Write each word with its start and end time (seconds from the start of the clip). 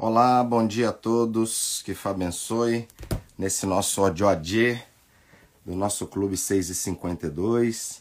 Olá, 0.00 0.44
bom 0.44 0.64
dia 0.64 0.90
a 0.90 0.92
todos, 0.92 1.82
que 1.84 1.92
Fá 1.92 2.10
abençoe 2.10 2.86
nesse 3.36 3.66
nosso 3.66 4.00
Odioadê 4.00 4.78
do 5.66 5.74
nosso 5.74 6.06
Clube 6.06 6.36
6 6.36 6.70
e 6.70 6.74
52. 6.76 8.00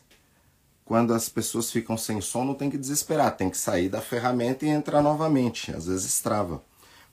Quando 0.85 1.11
as 1.11 1.27
pessoas 1.27 1.71
ficam 1.71 1.97
sem 1.97 2.21
som, 2.21 2.45
não 2.45 2.53
tem 2.53 2.69
que 2.69 2.77
desesperar, 2.77 3.35
tem 3.35 3.49
que 3.49 3.57
sair 3.57 3.89
da 3.89 3.99
ferramenta 3.99 4.63
e 4.63 4.69
entrar 4.69 5.01
novamente, 5.01 5.71
às 5.71 5.87
vezes 5.87 6.21
trava. 6.21 6.61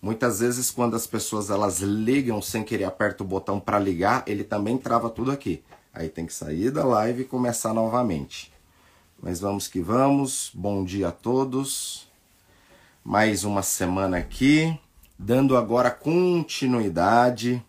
Muitas 0.02 0.40
vezes 0.40 0.70
quando 0.70 0.94
as 0.94 1.06
pessoas 1.06 1.48
elas 1.48 1.78
ligam 1.80 2.42
sem 2.42 2.62
querer 2.62 2.84
aperta 2.84 3.24
o 3.24 3.26
botão 3.26 3.58
para 3.58 3.78
ligar, 3.78 4.22
ele 4.26 4.44
também 4.44 4.76
trava 4.76 5.08
tudo 5.08 5.30
aqui. 5.30 5.64
Aí 5.94 6.10
tem 6.10 6.26
que 6.26 6.34
sair 6.34 6.70
da 6.70 6.84
live 6.84 7.22
e 7.22 7.24
começar 7.24 7.72
novamente. 7.72 8.52
Mas 9.18 9.40
vamos 9.40 9.66
que 9.66 9.80
vamos. 9.80 10.50
Bom 10.52 10.84
dia 10.84 11.08
a 11.08 11.10
todos 11.10 12.12
mais 13.04 13.44
uma 13.44 13.62
semana 13.62 14.16
aqui, 14.16 14.80
dando 15.18 15.58
agora 15.58 15.90
continuidade 15.90 17.62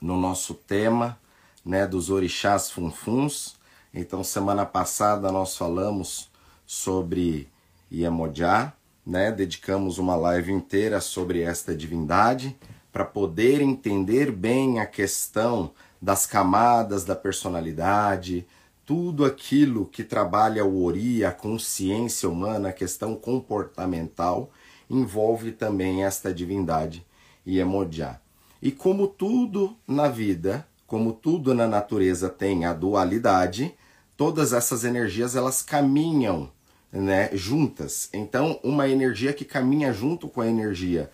no 0.00 0.16
nosso 0.16 0.54
tema, 0.54 1.16
né, 1.64 1.86
dos 1.86 2.10
orixás 2.10 2.68
funfuns. 2.68 3.54
Então, 3.94 4.24
semana 4.24 4.66
passada 4.66 5.30
nós 5.30 5.56
falamos 5.56 6.28
sobre 6.66 7.48
Iemoja, 7.92 8.72
né? 9.06 9.30
Dedicamos 9.30 9.98
uma 9.98 10.16
live 10.16 10.50
inteira 10.50 11.00
sobre 11.00 11.42
esta 11.42 11.72
divindade 11.74 12.58
para 12.92 13.04
poder 13.04 13.60
entender 13.60 14.32
bem 14.32 14.80
a 14.80 14.86
questão 14.86 15.70
das 16.02 16.26
camadas 16.26 17.04
da 17.04 17.14
personalidade, 17.14 18.44
tudo 18.90 19.24
aquilo 19.24 19.86
que 19.86 20.02
trabalha 20.02 20.64
o 20.64 20.82
Ori, 20.82 21.24
a 21.24 21.30
consciência 21.30 22.28
humana, 22.28 22.70
a 22.70 22.72
questão 22.72 23.14
comportamental, 23.14 24.50
envolve 24.90 25.52
também 25.52 26.02
esta 26.02 26.34
divindade 26.34 27.06
Iemoja. 27.46 28.20
E 28.60 28.72
como 28.72 29.06
tudo 29.06 29.76
na 29.86 30.08
vida, 30.08 30.66
como 30.88 31.12
tudo 31.12 31.54
na 31.54 31.68
natureza 31.68 32.28
tem 32.28 32.64
a 32.64 32.72
dualidade, 32.72 33.72
todas 34.16 34.52
essas 34.52 34.82
energias 34.82 35.36
elas 35.36 35.62
caminham 35.62 36.50
né, 36.90 37.30
juntas. 37.32 38.10
Então, 38.12 38.58
uma 38.60 38.88
energia 38.88 39.32
que 39.32 39.44
caminha 39.44 39.92
junto 39.92 40.28
com 40.28 40.40
a 40.40 40.48
energia 40.48 41.08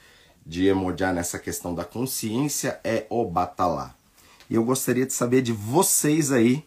de 0.46 0.64
Iemoja 0.64 1.12
nessa 1.12 1.38
questão 1.38 1.74
da 1.74 1.84
consciência 1.84 2.80
é 2.82 3.04
o 3.10 3.22
Batalá. 3.26 3.94
E 4.48 4.54
eu 4.54 4.64
gostaria 4.64 5.04
de 5.04 5.12
saber 5.12 5.42
de 5.42 5.52
vocês 5.52 6.30
aí, 6.30 6.64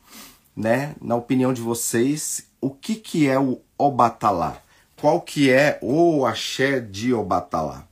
né, 0.55 0.95
na 1.01 1.15
opinião 1.15 1.53
de 1.53 1.61
vocês, 1.61 2.47
o 2.61 2.69
que, 2.69 2.95
que 2.95 3.27
é 3.27 3.39
o 3.39 3.61
Obatalá? 3.77 4.61
Qual 4.99 5.21
que 5.21 5.49
é 5.49 5.79
o 5.81 6.25
axé 6.25 6.79
de 6.79 7.13
Obatalá? 7.13 7.87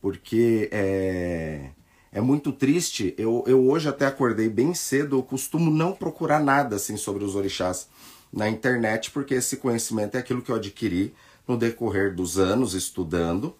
Porque 0.00 0.68
é, 0.72 1.70
é 2.12 2.20
muito 2.20 2.52
triste, 2.52 3.14
eu, 3.16 3.44
eu 3.46 3.68
hoje 3.68 3.88
até 3.88 4.06
acordei 4.06 4.48
bem 4.48 4.74
cedo, 4.74 5.16
eu 5.18 5.22
costumo 5.22 5.70
não 5.70 5.92
procurar 5.92 6.40
nada 6.40 6.76
assim 6.76 6.96
sobre 6.96 7.24
os 7.24 7.36
orixás 7.36 7.88
na 8.32 8.48
internet, 8.48 9.10
porque 9.10 9.34
esse 9.34 9.56
conhecimento 9.56 10.16
é 10.16 10.20
aquilo 10.20 10.42
que 10.42 10.50
eu 10.50 10.56
adquiri 10.56 11.14
no 11.46 11.56
decorrer 11.56 12.14
dos 12.14 12.38
anos 12.38 12.74
estudando, 12.74 13.54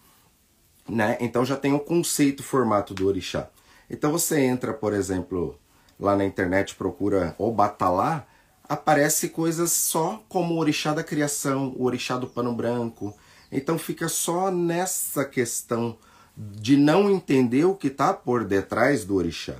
né? 0.89 1.17
Então 1.21 1.45
já 1.45 1.57
tem 1.57 1.73
o 1.73 1.81
conceito, 1.81 2.43
formato 2.43 2.93
do 2.93 3.07
orixá. 3.07 3.49
Então 3.89 4.11
você 4.11 4.41
entra, 4.41 4.75
por 4.75 4.93
exemplo, 4.93 5.59
lá 5.99 6.17
na 6.17 6.25
internet 6.25 6.75
procura 6.75 7.35
o 7.39 7.51
Batalá, 7.51 8.27
aparece 8.69 9.29
coisas 9.29 9.73
só 9.73 10.23
como 10.29 10.55
o 10.55 10.59
orixá 10.59 10.93
da 10.93 11.05
criação, 11.05 11.75
o 11.77 11.85
orixá 11.85 12.17
do 12.17 12.27
pano 12.27 12.55
branco. 12.55 13.17
Então 13.51 13.79
fica 13.79 14.09
só 14.09 14.51
nessa 14.51 15.25
questão 15.25 15.97
de 16.37 16.77
não 16.77 17.11
entender 17.11 17.65
o 17.65 17.75
que 17.75 17.87
está 17.87 18.13
por 18.13 18.45
detrás 18.45 19.05
do 19.05 19.17
orixá. 19.17 19.57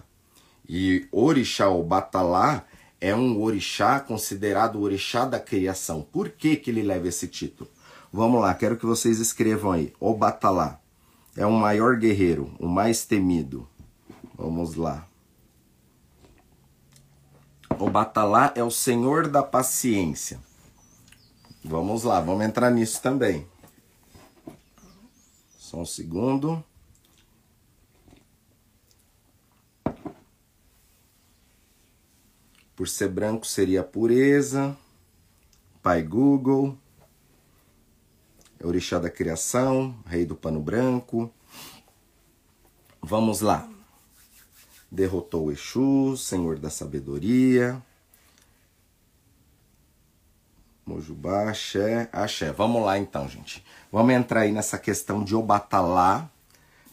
E 0.69 1.07
orixá 1.13 1.69
ou 1.69 1.85
Batalá 1.85 2.65
é 3.01 3.15
um 3.15 3.41
orixá 3.41 4.01
considerado 4.01 4.77
o 4.77 4.83
orixá 4.83 5.25
da 5.25 5.39
criação. 5.39 6.03
Por 6.03 6.31
que, 6.31 6.57
que 6.57 6.71
ele 6.71 6.83
leva 6.83 7.09
esse 7.09 7.29
título? 7.29 7.71
Vamos 8.13 8.41
lá, 8.41 8.53
quero 8.55 8.77
que 8.77 8.87
vocês 8.87 9.21
escrevam 9.21 9.73
aí. 9.73 9.93
O 10.01 10.15
Batalá 10.15 10.81
é 11.37 11.47
o 11.47 11.53
maior 11.53 11.97
guerreiro, 11.97 12.53
o 12.59 12.67
mais 12.67 13.05
temido. 13.05 13.69
Vamos 14.37 14.75
lá. 14.75 15.07
O 17.79 17.91
Batalá 17.91 18.53
é 18.57 18.65
o 18.65 18.71
senhor 18.71 19.29
da 19.29 19.43
paciência. 19.43 20.41
Vamos 21.63 22.05
lá, 22.05 22.21
vamos 22.21 22.45
entrar 22.45 22.71
nisso 22.71 23.03
também. 23.03 23.47
Só 25.59 25.79
um 25.79 25.85
segundo. 25.85 26.65
Por 32.75 32.89
ser 32.89 33.11
branco 33.11 33.47
seria 33.47 33.83
pureza. 33.83 34.75
Pai 35.83 36.03
Google. 36.03 36.79
Orixá 38.65 38.99
da 38.99 39.11
criação, 39.11 39.95
rei 40.07 40.25
do 40.25 40.35
pano 40.35 40.61
branco. 40.61 41.31
Vamos 43.03 43.43
lá 43.43 43.76
derrotou 44.91 45.47
o 45.47 45.53
Exu, 45.53 46.17
Senhor 46.17 46.59
da 46.59 46.71
Sabedoria. 46.71 47.83
Mojubá, 50.85 51.51
axé, 51.51 52.09
axé. 52.13 52.53
Vamos 52.53 52.83
lá 52.85 52.97
então, 52.97 53.29
gente. 53.29 53.65
Vamos 53.91 54.15
entrar 54.15 54.41
aí 54.41 54.53
nessa 54.53 54.79
questão 54.79 55.25
de 55.25 55.35
Obatalá 55.35 56.31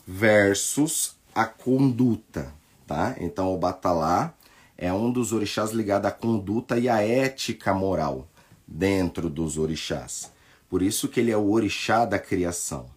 versus 0.06 1.16
a 1.34 1.46
conduta, 1.46 2.52
tá? 2.88 3.16
Então, 3.20 3.54
Obatalá 3.54 4.34
é 4.76 4.92
um 4.92 5.12
dos 5.12 5.32
orixás 5.32 5.72
ligado 5.72 6.08
à 6.08 6.12
conduta 6.12 6.80
e 6.80 6.90
à 6.90 7.02
ética 7.02 7.74
moral 7.74 8.28
dentro 8.68 9.30
dos 9.30 9.58
orixás. 9.58 10.32
Por 10.68 10.82
isso 10.82 11.08
que 11.08 11.20
ele 11.20 11.32
é 11.32 11.38
o 11.38 11.52
orixá 11.52 12.04
da 12.04 12.18
criação, 12.18 12.88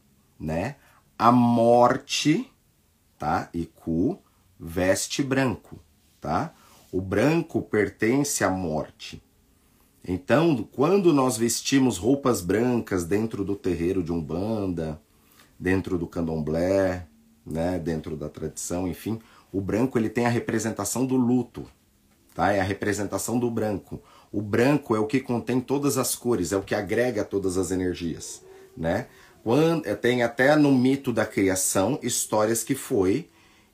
né? 0.40 0.76
A 1.18 1.30
morte, 1.30 2.50
tá? 3.18 3.50
Iku 3.52 4.18
veste 4.66 5.22
branco, 5.22 5.78
tá? 6.20 6.52
O 6.90 7.00
branco 7.00 7.62
pertence 7.62 8.42
à 8.42 8.50
morte. 8.50 9.22
Então, 10.06 10.68
quando 10.72 11.12
nós 11.12 11.36
vestimos 11.36 11.98
roupas 11.98 12.40
brancas 12.40 13.04
dentro 13.04 13.44
do 13.44 13.56
terreiro 13.56 14.02
de 14.02 14.12
Umbanda, 14.12 15.00
dentro 15.58 15.98
do 15.98 16.06
Candomblé, 16.06 17.06
né, 17.44 17.78
dentro 17.78 18.16
da 18.16 18.28
tradição, 18.28 18.86
enfim, 18.86 19.20
o 19.52 19.60
branco 19.60 19.98
ele 19.98 20.08
tem 20.08 20.26
a 20.26 20.30
representação 20.30 21.06
do 21.06 21.16
luto, 21.16 21.66
tá? 22.34 22.52
É 22.52 22.60
a 22.60 22.64
representação 22.64 23.38
do 23.38 23.50
branco. 23.50 24.02
O 24.32 24.42
branco 24.42 24.94
é 24.94 24.98
o 24.98 25.06
que 25.06 25.20
contém 25.20 25.60
todas 25.60 25.96
as 25.96 26.14
cores, 26.14 26.52
é 26.52 26.56
o 26.56 26.62
que 26.62 26.74
agrega 26.74 27.24
todas 27.24 27.56
as 27.56 27.70
energias, 27.70 28.42
né? 28.76 29.06
Quando, 29.42 29.84
tem 29.96 30.22
até 30.22 30.54
no 30.56 30.72
mito 30.72 31.12
da 31.12 31.24
criação 31.24 31.98
histórias 32.02 32.64
que 32.64 32.74
foi 32.74 33.28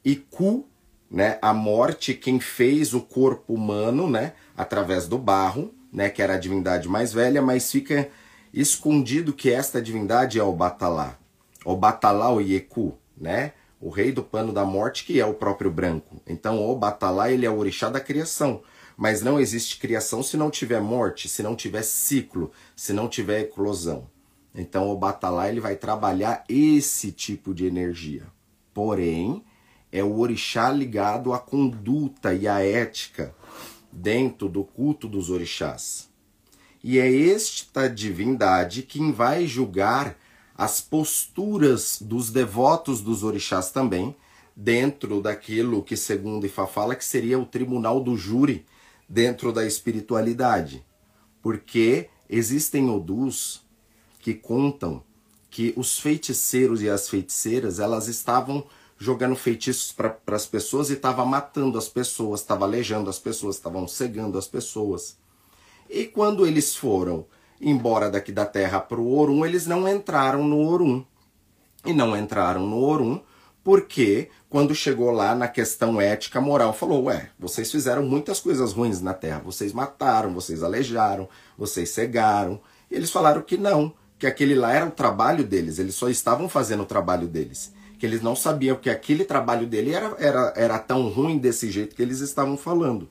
Iku 0.04 0.66
né, 1.12 1.38
a 1.42 1.52
morte 1.52 2.14
quem 2.14 2.40
fez 2.40 2.94
o 2.94 3.00
corpo 3.02 3.52
humano, 3.52 4.08
né, 4.08 4.32
através 4.56 5.06
do 5.06 5.18
barro, 5.18 5.74
né, 5.92 6.08
que 6.08 6.22
era 6.22 6.34
a 6.34 6.38
divindade 6.38 6.88
mais 6.88 7.12
velha, 7.12 7.42
mas 7.42 7.70
fica 7.70 8.08
escondido 8.52 9.34
que 9.34 9.50
esta 9.50 9.80
divindade 9.80 10.40
é 10.40 10.42
o 10.42 10.52
Batalá. 10.52 11.18
O 11.66 11.76
Batalá, 11.76 12.32
o 12.32 12.40
Yeku, 12.40 12.96
né, 13.14 13.52
o 13.78 13.90
rei 13.90 14.10
do 14.10 14.22
pano 14.22 14.54
da 14.54 14.64
morte, 14.64 15.04
que 15.04 15.20
é 15.20 15.26
o 15.26 15.34
próprio 15.34 15.70
branco. 15.70 16.22
Então, 16.26 16.66
o 16.66 16.74
Batalá, 16.74 17.30
ele 17.30 17.44
é 17.44 17.50
o 17.50 17.58
orixá 17.58 17.90
da 17.90 18.00
criação. 18.00 18.62
Mas 18.96 19.22
não 19.22 19.38
existe 19.38 19.78
criação 19.78 20.22
se 20.22 20.36
não 20.36 20.50
tiver 20.50 20.80
morte, 20.80 21.28
se 21.28 21.42
não 21.42 21.56
tiver 21.56 21.82
ciclo, 21.82 22.52
se 22.76 22.92
não 22.92 23.08
tiver 23.08 23.40
eclosão. 23.40 24.06
Então, 24.54 24.88
o 24.90 24.96
Batalá, 24.96 25.48
ele 25.48 25.60
vai 25.60 25.76
trabalhar 25.76 26.44
esse 26.48 27.10
tipo 27.10 27.52
de 27.52 27.66
energia. 27.66 28.22
Porém, 28.72 29.44
é 29.92 30.02
o 30.02 30.18
orixá 30.18 30.72
ligado 30.72 31.34
à 31.34 31.38
conduta 31.38 32.32
e 32.32 32.48
à 32.48 32.64
ética 32.64 33.34
dentro 33.92 34.48
do 34.48 34.64
culto 34.64 35.06
dos 35.06 35.28
orixás. 35.28 36.08
E 36.82 36.98
é 36.98 37.28
esta 37.28 37.88
divindade 37.88 38.82
quem 38.82 39.12
vai 39.12 39.46
julgar 39.46 40.16
as 40.56 40.80
posturas 40.80 41.98
dos 42.00 42.30
devotos 42.30 43.02
dos 43.02 43.22
orixás 43.22 43.70
também, 43.70 44.16
dentro 44.56 45.20
daquilo 45.20 45.82
que, 45.82 45.96
segundo 45.96 46.46
Ifá 46.46 46.66
fala, 46.66 46.94
que 46.94 47.04
seria 47.04 47.38
o 47.38 47.46
tribunal 47.46 48.00
do 48.00 48.16
júri 48.16 48.66
dentro 49.08 49.52
da 49.52 49.66
espiritualidade. 49.66 50.84
Porque 51.40 52.08
existem 52.28 52.88
odus 52.90 53.62
que 54.20 54.34
contam 54.34 55.02
que 55.50 55.72
os 55.76 55.98
feiticeiros 55.98 56.80
e 56.82 56.88
as 56.88 57.08
feiticeiras, 57.08 57.78
elas 57.78 58.08
estavam 58.08 58.64
jogando 59.02 59.34
feitiços 59.34 59.90
para 59.90 60.16
as 60.28 60.46
pessoas 60.46 60.88
e 60.88 60.92
estava 60.92 61.24
matando 61.24 61.76
as 61.76 61.88
pessoas, 61.88 62.40
estava 62.40 62.64
aleijando 62.64 63.10
as 63.10 63.18
pessoas, 63.18 63.56
estavam 63.56 63.88
cegando 63.88 64.38
as 64.38 64.46
pessoas. 64.46 65.16
E 65.90 66.06
quando 66.06 66.46
eles 66.46 66.76
foram 66.76 67.26
embora 67.60 68.08
daqui 68.08 68.30
da 68.30 68.46
terra 68.46 68.80
para 68.80 69.00
o 69.00 69.18
Orum, 69.18 69.44
eles 69.44 69.66
não 69.66 69.88
entraram 69.88 70.44
no 70.44 70.68
Orum. 70.68 71.04
e 71.84 71.92
não 71.92 72.16
entraram 72.16 72.64
no 72.64 72.78
Orum, 72.78 73.20
porque 73.64 74.30
quando 74.48 74.72
chegou 74.72 75.10
lá 75.10 75.34
na 75.34 75.48
questão 75.48 76.00
ética 76.00 76.40
moral, 76.40 76.72
falou: 76.72 77.04
Ué, 77.04 77.30
vocês 77.36 77.72
fizeram 77.72 78.04
muitas 78.04 78.38
coisas 78.38 78.72
ruins 78.72 79.00
na 79.00 79.12
terra, 79.12 79.40
vocês 79.40 79.72
mataram, 79.72 80.32
vocês 80.32 80.62
alejaram, 80.62 81.28
vocês 81.58 81.90
cegaram. 81.90 82.60
E 82.88 82.94
eles 82.94 83.10
falaram 83.10 83.42
que 83.42 83.56
não, 83.56 83.92
que 84.16 84.28
aquele 84.28 84.54
lá 84.54 84.72
era 84.72 84.86
o 84.86 84.92
trabalho 84.92 85.42
deles, 85.42 85.80
eles 85.80 85.96
só 85.96 86.08
estavam 86.08 86.48
fazendo 86.48 86.84
o 86.84 86.86
trabalho 86.86 87.26
deles. 87.26 87.72
Que 88.02 88.06
eles 88.06 88.20
não 88.20 88.34
sabiam 88.34 88.74
que 88.74 88.90
aquele 88.90 89.24
trabalho 89.24 89.64
dele 89.64 89.92
era, 89.92 90.16
era, 90.18 90.52
era 90.56 90.78
tão 90.80 91.08
ruim 91.08 91.38
desse 91.38 91.70
jeito 91.70 91.94
que 91.94 92.02
eles 92.02 92.18
estavam 92.18 92.56
falando. 92.56 93.08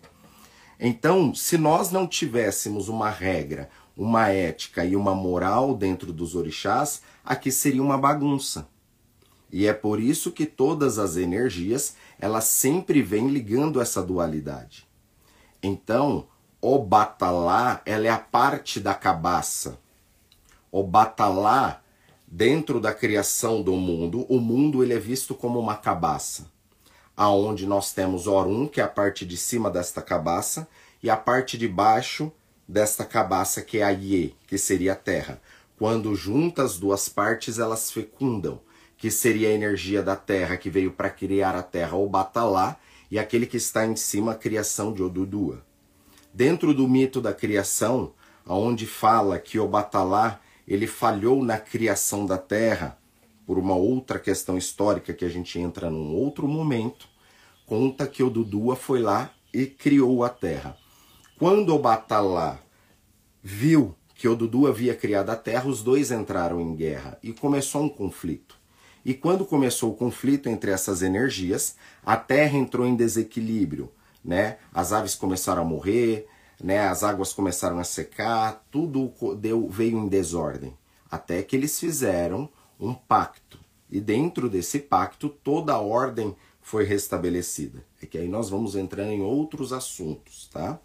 Então, 0.77 1.33
se 1.33 1.57
nós 1.57 1.93
não 1.93 2.05
tivéssemos 2.05 2.89
uma 2.89 3.09
regra, 3.09 3.69
uma 3.95 4.27
ética 4.27 4.83
e 4.83 4.93
uma 4.97 5.15
moral 5.15 5.73
dentro 5.77 6.11
dos 6.11 6.35
orixás, 6.35 7.03
aqui 7.23 7.53
seria 7.53 7.81
uma 7.81 7.97
bagunça. 7.97 8.67
E 9.49 9.65
é 9.65 9.71
por 9.71 9.97
isso 9.97 10.29
que 10.29 10.45
todas 10.45 10.99
as 10.99 11.15
energias, 11.15 11.95
elas 12.19 12.44
sempre 12.44 13.01
vêm 13.01 13.29
ligando 13.29 13.79
essa 13.79 14.03
dualidade. 14.03 14.85
Então, 15.63 16.27
o 16.59 16.77
batalá, 16.77 17.81
ela 17.85 18.07
é 18.07 18.09
a 18.09 18.19
parte 18.19 18.77
da 18.77 18.94
cabaça. 18.94 19.79
O 20.69 20.83
batalá, 20.83 21.81
dentro 22.31 22.80
da 22.80 22.94
criação 22.94 23.62
do 23.62 23.74
mundo, 23.74 24.25
o 24.30 24.39
mundo 24.39 24.81
ele 24.81 24.94
é 24.94 25.00
visto 25.00 25.36
como 25.36 25.60
uma 25.60 25.75
cabaça. 25.75 26.50
Aonde 27.16 27.68
nós 27.68 27.92
temos 27.92 28.25
Orum, 28.25 28.68
que 28.68 28.80
é 28.80 28.83
a 28.86 28.88
parte 28.88 29.25
de 29.25 29.36
cima 29.36 29.69
desta 29.69 30.01
cabaça, 30.01 30.66
e 31.04 31.10
a 31.10 31.18
parte 31.18 31.57
de 31.57 31.68
baixo 31.68 32.31
desta 32.66 33.04
cabaça, 33.04 33.62
que 33.62 33.80
é 33.80 33.83
a 33.83 33.89
Ye, 33.89 34.33
que 34.48 34.57
seria 34.57 34.94
a 34.94 34.95
terra. 34.95 35.42
Quando 35.78 36.16
juntas 36.16 36.72
as 36.72 36.80
duas 36.80 37.10
partes, 37.10 37.60
elas 37.60 37.92
fecundam 37.92 38.62
que 38.98 39.12
seria 39.12 39.50
a 39.50 39.54
energia 39.54 40.01
da 40.01 40.16
terra 40.16 40.56
que 40.56 40.69
veio 40.69 40.92
para 40.92 41.10
criar 41.10 41.56
a 41.56 41.63
terra, 41.63 41.98
o 41.98 42.07
Batalá, 42.07 42.78
e 43.10 43.19
aquele 43.19 43.45
que 43.45 43.57
está 43.57 43.86
em 43.86 43.95
cima, 43.95 44.31
a 44.31 44.36
criação 44.36 44.94
de 44.94 45.04
Odudua. 45.04 45.66
Dentro 46.33 46.74
do 46.74 46.88
mito 46.88 47.19
da 47.19 47.33
criação, 47.33 48.13
onde 48.48 48.86
fala 48.86 49.38
que 49.38 49.60
o 49.60 49.68
Batalá 49.68 50.39
ele 50.67 50.87
falhou 50.87 51.43
na 51.43 51.57
criação 51.57 52.25
da 52.25 52.37
terra, 52.37 52.97
por 53.45 53.57
uma 53.57 53.75
outra 53.75 54.19
questão 54.19 54.57
histórica 54.57 55.13
que 55.13 55.25
a 55.25 55.29
gente 55.29 55.59
entra 55.59 55.89
num 55.89 56.13
outro 56.13 56.47
momento, 56.47 57.07
conta 57.65 58.07
que 58.07 58.23
Odudua 58.23 58.75
foi 58.75 59.01
lá 59.01 59.31
e 59.53 59.65
criou 59.65 60.23
a 60.23 60.29
terra. 60.29 60.77
Quando 61.37 61.75
o 61.75 61.79
Batalá 61.79 62.59
viu 63.43 63.95
que 64.13 64.27
Odudu 64.27 64.67
havia 64.67 64.95
criado 64.95 65.31
a 65.31 65.35
terra, 65.35 65.67
os 65.67 65.81
dois 65.81 66.11
entraram 66.11 66.61
em 66.61 66.75
guerra 66.75 67.17
e 67.23 67.33
começou 67.33 67.83
um 67.83 67.89
conflito. 67.89 68.61
E 69.03 69.13
quando 69.13 69.45
começou 69.45 69.91
o 69.91 69.95
conflito 69.95 70.47
entre 70.47 70.69
essas 70.69 71.01
energias, 71.01 71.75
a 72.05 72.15
Terra 72.15 72.55
entrou 72.55 72.87
em 72.87 72.95
desequilíbrio, 72.95 73.91
né? 74.23 74.57
As 74.71 74.93
aves 74.93 75.15
começaram 75.15 75.63
a 75.63 75.65
morrer, 75.65 76.27
né? 76.61 76.87
As 76.87 77.03
águas 77.03 77.33
começaram 77.33 77.79
a 77.79 77.83
secar, 77.83 78.65
tudo 78.69 79.11
deu 79.35 79.67
veio 79.67 79.97
em 79.97 80.07
desordem, 80.07 80.77
até 81.09 81.41
que 81.41 81.55
eles 81.55 81.79
fizeram 81.79 82.49
um 82.79 82.93
pacto. 82.93 83.59
E 83.89 83.99
dentro 83.99 84.49
desse 84.49 84.79
pacto 84.79 85.27
toda 85.27 85.73
a 85.73 85.79
ordem 85.79 86.35
foi 86.61 86.85
restabelecida. 86.85 87.83
É 88.01 88.05
que 88.05 88.17
aí 88.17 88.27
nós 88.27 88.49
vamos 88.49 88.75
entrar 88.75 89.05
em 89.05 89.21
outros 89.21 89.73
assuntos, 89.73 90.47
tá? 90.47 90.79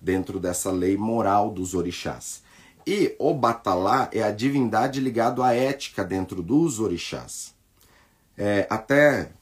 Dentro 0.00 0.40
dessa 0.40 0.70
lei 0.70 0.96
moral 0.96 1.50
dos 1.50 1.74
orixás. 1.74 2.42
E 2.86 3.14
o 3.18 3.34
Batalá 3.34 4.08
é 4.12 4.22
a 4.22 4.30
divindade 4.30 4.98
ligado 4.98 5.42
à 5.42 5.54
ética 5.54 6.02
dentro 6.02 6.42
dos 6.42 6.80
orixás. 6.80 7.54
É, 8.36 8.66
até 8.70 9.32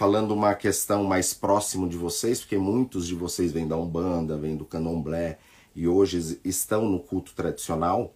falando 0.00 0.32
uma 0.32 0.54
questão 0.54 1.04
mais 1.04 1.34
próximo 1.34 1.86
de 1.86 1.94
vocês, 1.94 2.40
porque 2.40 2.56
muitos 2.56 3.06
de 3.06 3.14
vocês 3.14 3.52
vêm 3.52 3.68
da 3.68 3.76
Umbanda, 3.76 4.34
vêm 4.34 4.56
do 4.56 4.64
Candomblé 4.64 5.38
e 5.76 5.86
hoje 5.86 6.40
estão 6.42 6.88
no 6.88 6.98
culto 6.98 7.34
tradicional, 7.34 8.14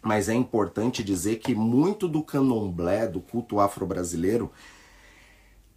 mas 0.00 0.30
é 0.30 0.32
importante 0.32 1.04
dizer 1.04 1.40
que 1.40 1.54
muito 1.54 2.08
do 2.08 2.22
Candomblé, 2.22 3.06
do 3.06 3.20
culto 3.20 3.60
afro-brasileiro, 3.60 4.50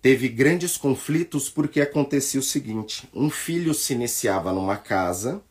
teve 0.02 0.30
grandes 0.30 0.78
conflitos 0.78 1.50
porque 1.50 1.82
acontecia 1.82 2.40
o 2.40 2.44
seguinte: 2.44 3.10
um 3.14 3.30
filho 3.30 3.74
se 3.74 3.92
iniciava 3.92 4.54
numa 4.54 4.78
casa 4.78 5.44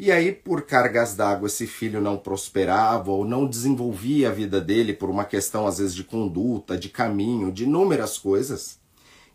e 0.00 0.10
aí, 0.10 0.32
por 0.32 0.62
cargas 0.62 1.14
d'água, 1.14 1.46
esse 1.46 1.68
filho 1.68 2.00
não 2.00 2.16
prosperava 2.16 3.12
ou 3.12 3.24
não 3.24 3.46
desenvolvia 3.46 4.30
a 4.30 4.32
vida 4.32 4.60
dele 4.60 4.92
por 4.92 5.08
uma 5.08 5.24
questão, 5.24 5.64
às 5.64 5.78
vezes, 5.78 5.94
de 5.94 6.02
conduta, 6.02 6.76
de 6.76 6.88
caminho, 6.88 7.52
de 7.52 7.62
inúmeras 7.62 8.18
coisas. 8.18 8.81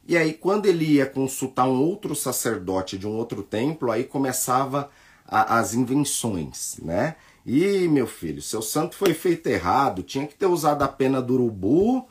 E 0.07 0.15
aí, 0.15 0.31
quando 0.31 0.67
ele 0.67 0.85
ia 0.85 1.05
consultar 1.05 1.67
um 1.67 1.81
outro 1.81 2.15
sacerdote 2.15 2.97
de 2.97 3.05
um 3.05 3.17
outro 3.17 3.43
templo, 3.43 3.91
aí 3.91 4.05
começava 4.05 4.89
a, 5.27 5.59
as 5.59 5.73
invenções, 5.73 6.77
né? 6.81 7.17
E, 7.45 7.89
meu 7.89 8.07
filho, 8.07 8.41
seu 8.41 8.61
santo 8.61 8.95
foi 8.95 9.13
feito 9.13 9.47
errado, 9.47 10.01
tinha 10.03 10.25
que 10.25 10.33
ter 10.33 10.45
usado 10.45 10.81
a 10.83 10.87
pena 10.87 11.21
do 11.21 11.33
urubu, 11.33 12.07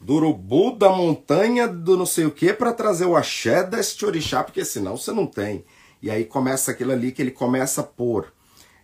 do 0.00 0.14
urubu 0.14 0.74
da 0.74 0.88
montanha, 0.88 1.68
do 1.68 1.98
não 1.98 2.06
sei 2.06 2.24
o 2.24 2.30
que, 2.30 2.50
para 2.52 2.72
trazer 2.72 3.04
o 3.04 3.16
axé 3.16 3.62
deste 3.62 4.06
orixá, 4.06 4.42
porque 4.42 4.64
senão 4.64 4.96
você 4.96 5.12
não 5.12 5.26
tem. 5.26 5.66
E 6.00 6.10
aí 6.10 6.24
começa 6.24 6.70
aquilo 6.70 6.92
ali 6.92 7.12
que 7.12 7.20
ele 7.20 7.30
começa 7.30 7.82
a 7.82 7.84
pôr 7.84 8.32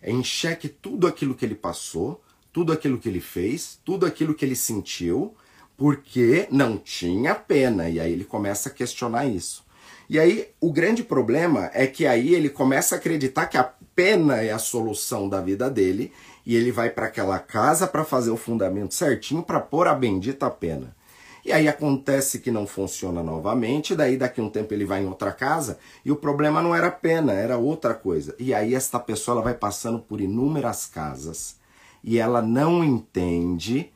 em 0.03 0.23
xeque 0.23 0.67
tudo 0.67 1.07
aquilo 1.07 1.33
que 1.33 1.45
ele 1.45 1.55
passou, 1.55 2.21
tudo 2.53 2.71
aquilo 2.71 2.99
que 2.99 3.09
ele 3.09 3.21
fez, 3.21 3.79
tudo 3.83 4.05
aquilo 4.05 4.35
que 4.35 4.45
ele 4.45 4.55
sentiu, 4.55 5.33
porque 5.81 6.47
não 6.51 6.77
tinha 6.77 7.33
pena. 7.33 7.89
E 7.89 7.99
aí 7.99 8.11
ele 8.11 8.23
começa 8.23 8.69
a 8.69 8.71
questionar 8.71 9.25
isso. 9.25 9.65
E 10.07 10.19
aí 10.19 10.49
o 10.61 10.71
grande 10.71 11.03
problema 11.03 11.71
é 11.73 11.87
que 11.87 12.05
aí 12.05 12.35
ele 12.35 12.49
começa 12.49 12.93
a 12.93 12.97
acreditar 12.99 13.47
que 13.47 13.57
a 13.57 13.63
pena 13.95 14.43
é 14.43 14.51
a 14.51 14.59
solução 14.59 15.27
da 15.27 15.41
vida 15.41 15.71
dele 15.71 16.13
e 16.45 16.55
ele 16.55 16.71
vai 16.71 16.91
para 16.91 17.07
aquela 17.07 17.39
casa 17.39 17.87
para 17.87 18.05
fazer 18.05 18.29
o 18.29 18.37
fundamento 18.37 18.93
certinho 18.93 19.41
para 19.41 19.59
pôr 19.59 19.87
a 19.87 19.95
bendita 19.95 20.51
pena. 20.51 20.95
E 21.43 21.51
aí 21.51 21.67
acontece 21.67 22.37
que 22.37 22.51
não 22.51 22.67
funciona 22.67 23.23
novamente, 23.23 23.95
daí 23.95 24.17
daqui 24.17 24.39
um 24.39 24.51
tempo 24.51 24.75
ele 24.75 24.85
vai 24.85 25.01
em 25.01 25.07
outra 25.07 25.31
casa 25.31 25.79
e 26.05 26.11
o 26.11 26.15
problema 26.15 26.61
não 26.61 26.75
era 26.75 26.91
pena, 26.91 27.33
era 27.33 27.57
outra 27.57 27.95
coisa. 27.95 28.35
E 28.37 28.53
aí 28.53 28.75
esta 28.75 28.99
pessoa 28.99 29.33
ela 29.33 29.43
vai 29.43 29.55
passando 29.55 29.97
por 29.97 30.21
inúmeras 30.21 30.85
casas 30.85 31.55
e 32.03 32.19
ela 32.19 32.39
não 32.39 32.83
entende 32.83 33.91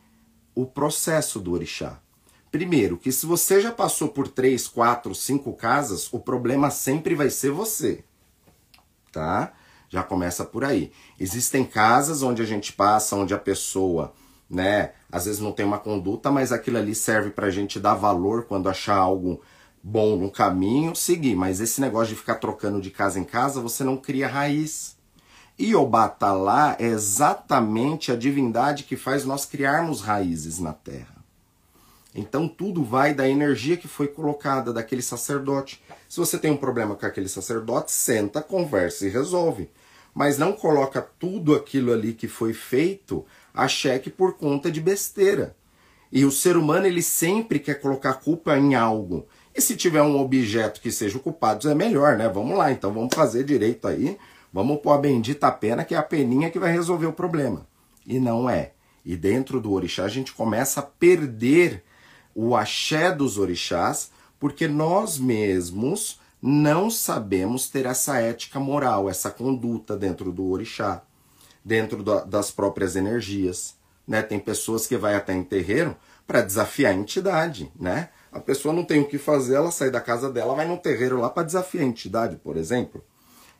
o 0.55 0.65
processo 0.65 1.39
do 1.39 1.51
orixá. 1.51 1.99
Primeiro, 2.51 2.97
que 2.97 3.11
se 3.11 3.25
você 3.25 3.59
já 3.59 3.71
passou 3.71 4.07
por 4.07 4.27
três, 4.27 4.67
quatro, 4.67 5.13
cinco 5.13 5.53
casas, 5.53 6.11
o 6.11 6.19
problema 6.19 6.71
sempre 6.71 7.13
vai 7.13 7.29
ser 7.29 7.51
você. 7.51 8.03
Tá? 9.11 9.53
Já 9.89 10.01
começa 10.01 10.45
por 10.45 10.63
aí. 10.63 10.91
Existem 11.19 11.65
casas 11.65 12.23
onde 12.23 12.41
a 12.41 12.45
gente 12.45 12.71
passa, 12.73 13.15
onde 13.15 13.33
a 13.33 13.37
pessoa 13.37 14.13
né? 14.49 14.91
Às 15.11 15.25
vezes 15.25 15.41
não 15.41 15.51
tem 15.51 15.65
uma 15.65 15.79
conduta, 15.79 16.31
mas 16.31 16.51
aquilo 16.51 16.77
ali 16.77 16.93
serve 16.93 17.29
para 17.29 17.47
a 17.47 17.51
gente 17.51 17.79
dar 17.79 17.95
valor 17.95 18.45
quando 18.45 18.69
achar 18.69 18.95
algo 18.95 19.41
bom 19.81 20.15
no 20.15 20.31
caminho, 20.31 20.95
seguir. 20.95 21.35
Mas 21.35 21.59
esse 21.59 21.81
negócio 21.81 22.13
de 22.13 22.19
ficar 22.19 22.35
trocando 22.35 22.81
de 22.81 22.91
casa 22.91 23.19
em 23.19 23.23
casa, 23.23 23.61
você 23.61 23.83
não 23.83 23.97
cria 23.97 24.27
raiz. 24.27 24.94
E 25.57 25.73
o 25.73 25.85
Batalá 25.85 26.75
é 26.79 26.85
exatamente 26.85 28.11
a 28.11 28.15
divindade 28.15 28.83
que 28.83 28.97
faz 28.97 29.23
nós 29.23 29.45
criarmos 29.45 30.01
raízes 30.01 30.59
na 30.59 30.73
terra. 30.73 31.15
Então 32.13 32.47
tudo 32.47 32.83
vai 32.83 33.13
da 33.13 33.27
energia 33.27 33.77
que 33.77 33.87
foi 33.87 34.07
colocada 34.07 34.73
daquele 34.73 35.01
sacerdote. 35.01 35.81
Se 36.09 36.17
você 36.17 36.37
tem 36.37 36.51
um 36.51 36.57
problema 36.57 36.95
com 36.95 37.05
aquele 37.05 37.27
sacerdote, 37.27 37.91
senta, 37.91 38.41
conversa 38.41 39.05
e 39.05 39.09
resolve. 39.09 39.69
Mas 40.13 40.37
não 40.37 40.53
coloca 40.53 41.01
tudo 41.01 41.53
aquilo 41.53 41.91
ali 41.91 42.13
que 42.13 42.27
foi 42.27 42.53
feito 42.53 43.25
a 43.53 43.67
cheque 43.67 44.09
por 44.09 44.33
conta 44.35 44.71
de 44.71 44.79
besteira. 44.79 45.55
E 46.11 46.23
o 46.23 46.31
ser 46.31 46.55
humano 46.55 46.85
ele 46.85 47.01
sempre 47.01 47.59
quer 47.59 47.75
colocar 47.75 48.13
culpa 48.15 48.57
em 48.57 48.75
algo. 48.75 49.27
E 49.53 49.61
se 49.61 49.75
tiver 49.75 50.01
um 50.01 50.19
objeto 50.19 50.79
que 50.79 50.91
seja 50.91 51.17
o 51.17 51.21
culpado, 51.21 51.69
é 51.69 51.75
melhor, 51.75 52.17
né? 52.17 52.29
Vamos 52.29 52.57
lá, 52.57 52.71
então 52.71 52.93
vamos 52.93 53.13
fazer 53.13 53.43
direito 53.43 53.87
aí. 53.87 54.17
Vamos 54.55 54.79
pôr 54.79 54.93
a 54.93 54.97
bendita 54.97 55.51
pena, 55.51 55.83
que 55.83 55.93
é 55.93 55.97
a 55.97 56.01
peninha 56.01 56.49
que 56.49 56.57
vai 56.57 56.71
resolver 56.71 57.07
o 57.07 57.11
problema. 57.11 57.67
E 58.07 58.21
não 58.21 58.49
é. 58.49 58.71
E 59.03 59.17
dentro 59.17 59.59
do 59.59 59.73
orixá 59.73 60.05
a 60.05 60.07
gente 60.07 60.31
começa 60.31 60.79
a 60.79 60.83
perder 60.83 61.83
o 62.33 62.55
axé 62.55 63.11
dos 63.11 63.37
orixás, 63.37 64.11
porque 64.39 64.65
nós 64.65 65.19
mesmos 65.19 66.21
não 66.41 66.89
sabemos 66.89 67.67
ter 67.67 67.85
essa 67.85 68.17
ética 68.21 68.57
moral, 68.57 69.09
essa 69.09 69.29
conduta 69.29 69.97
dentro 69.97 70.31
do 70.31 70.49
orixá 70.49 71.03
dentro 71.65 72.01
das 72.25 72.49
próprias 72.49 72.95
energias. 72.95 73.75
Né? 74.07 74.21
Tem 74.21 74.39
pessoas 74.39 74.87
que 74.87 74.95
vai 74.95 75.15
até 75.15 75.33
em 75.33 75.43
terreiro 75.43 75.97
para 76.25 76.39
desafiar 76.39 76.93
a 76.93 76.95
entidade. 76.95 77.69
Né? 77.77 78.07
A 78.31 78.39
pessoa 78.39 78.73
não 78.73 78.85
tem 78.85 79.01
o 79.01 79.07
que 79.09 79.17
fazer, 79.17 79.55
ela 79.55 79.69
sai 79.69 79.91
da 79.91 79.99
casa 79.99 80.31
dela, 80.31 80.55
vai 80.55 80.65
no 80.65 80.77
terreiro 80.77 81.19
lá 81.19 81.29
para 81.29 81.43
desafiar 81.43 81.83
a 81.83 81.87
entidade, 81.87 82.37
por 82.37 82.55
exemplo. 82.55 83.03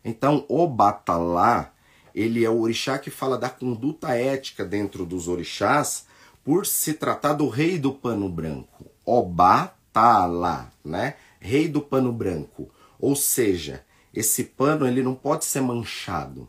Então, 0.06 0.46
o 0.48 0.68
Batalá, 0.68 1.74
ele 2.14 2.46
é 2.46 2.50
o 2.50 2.60
orixá 2.60 3.00
que 3.00 3.10
fala 3.10 3.40
da 3.40 3.50
conduta 3.50 4.14
ética 4.14 4.64
dentro 4.64 5.04
dos 5.04 5.28
orixás, 5.28 6.06
por 6.44 6.68
se 6.68 6.94
tratar 6.94 7.34
do 7.34 7.50
rei 7.50 7.80
do 7.80 7.92
pano 7.92 8.30
branco, 8.30 8.86
Obatala, 9.04 10.72
né? 10.84 11.16
Rei 11.40 11.68
do 11.68 11.82
pano 11.82 12.14
branco. 12.14 12.70
Ou 13.00 13.16
seja, 13.16 13.84
esse 14.14 14.44
pano 14.44 14.88
ele 14.88 15.02
não 15.02 15.16
pode 15.16 15.44
ser 15.44 15.62
manchado, 15.62 16.48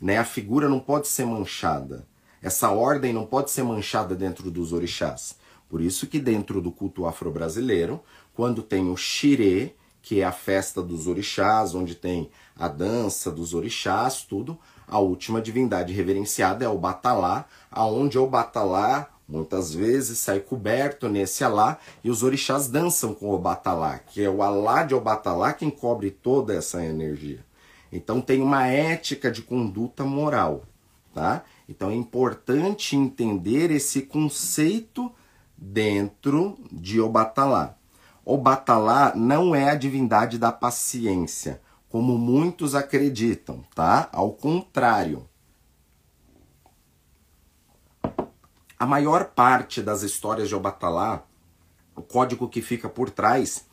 né? 0.00 0.16
A 0.16 0.24
figura 0.24 0.66
não 0.66 0.80
pode 0.80 1.06
ser 1.06 1.26
manchada. 1.26 2.06
Essa 2.40 2.70
ordem 2.70 3.12
não 3.12 3.26
pode 3.26 3.50
ser 3.50 3.62
manchada 3.62 4.14
dentro 4.14 4.50
dos 4.50 4.72
orixás. 4.72 5.36
Por 5.68 5.82
isso 5.82 6.06
que 6.06 6.18
dentro 6.18 6.62
do 6.62 6.72
culto 6.72 7.06
afro-brasileiro, 7.06 8.02
quando 8.32 8.62
tem 8.62 8.90
o 8.90 8.96
xirê, 8.96 9.74
que 10.00 10.20
é 10.20 10.24
a 10.24 10.32
festa 10.32 10.82
dos 10.82 11.06
orixás, 11.06 11.74
onde 11.74 11.94
tem 11.94 12.30
a 12.58 12.68
dança 12.68 13.30
dos 13.30 13.54
orixás, 13.54 14.22
tudo, 14.22 14.58
a 14.86 14.98
última 14.98 15.40
divindade 15.40 15.92
reverenciada 15.92 16.64
é 16.64 16.68
o 16.68 16.78
Batalá, 16.78 17.46
aonde 17.70 18.18
o 18.18 18.26
Batalá 18.26 19.08
muitas 19.26 19.74
vezes 19.74 20.18
sai 20.18 20.40
coberto 20.40 21.08
nesse 21.08 21.42
alá 21.42 21.78
e 22.02 22.10
os 22.10 22.22
orixás 22.22 22.68
dançam 22.68 23.14
com 23.14 23.30
o 23.30 23.38
Batalá, 23.38 23.98
que 23.98 24.22
é 24.22 24.28
o 24.28 24.42
alá 24.42 24.82
de 24.82 24.94
Obatalá 24.94 25.52
quem 25.52 25.70
cobre 25.70 26.10
toda 26.10 26.54
essa 26.54 26.84
energia. 26.84 27.44
Então 27.90 28.20
tem 28.20 28.42
uma 28.42 28.66
ética 28.66 29.30
de 29.30 29.42
conduta 29.42 30.04
moral, 30.04 30.64
tá? 31.14 31.42
Então 31.68 31.90
é 31.90 31.94
importante 31.94 32.96
entender 32.96 33.70
esse 33.70 34.02
conceito 34.02 35.10
dentro 35.56 36.58
de 36.70 37.00
Obatalá. 37.00 37.76
Obatalá 38.24 39.12
não 39.14 39.54
é 39.54 39.70
a 39.70 39.74
divindade 39.74 40.38
da 40.38 40.50
paciência, 40.50 41.60
como 41.94 42.18
muitos 42.18 42.74
acreditam, 42.74 43.62
tá? 43.72 44.08
Ao 44.12 44.32
contrário. 44.32 45.28
A 48.76 48.84
maior 48.84 49.26
parte 49.26 49.80
das 49.80 50.02
histórias 50.02 50.48
de 50.48 50.56
Obatalá, 50.56 51.24
o 51.94 52.02
código 52.02 52.48
que 52.48 52.60
fica 52.60 52.88
por 52.88 53.10
trás, 53.10 53.66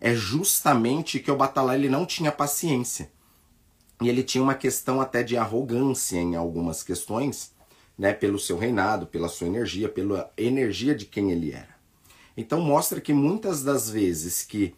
é 0.00 0.12
justamente 0.12 1.20
que 1.20 1.30
Obatalá 1.30 1.76
ele 1.76 1.88
não 1.88 2.04
tinha 2.04 2.32
paciência. 2.32 3.12
E 4.02 4.08
ele 4.08 4.24
tinha 4.24 4.42
uma 4.42 4.56
questão 4.56 5.00
até 5.00 5.22
de 5.22 5.36
arrogância 5.36 6.18
em 6.18 6.34
algumas 6.34 6.82
questões, 6.82 7.54
né, 7.96 8.12
pelo 8.12 8.40
seu 8.40 8.58
reinado, 8.58 9.06
pela 9.06 9.28
sua 9.28 9.46
energia, 9.46 9.88
pela 9.88 10.32
energia 10.36 10.96
de 10.96 11.06
quem 11.06 11.30
ele 11.30 11.52
era. 11.52 11.76
Então 12.36 12.60
mostra 12.60 13.00
que 13.00 13.12
muitas 13.12 13.62
das 13.62 13.88
vezes 13.88 14.42
que 14.42 14.74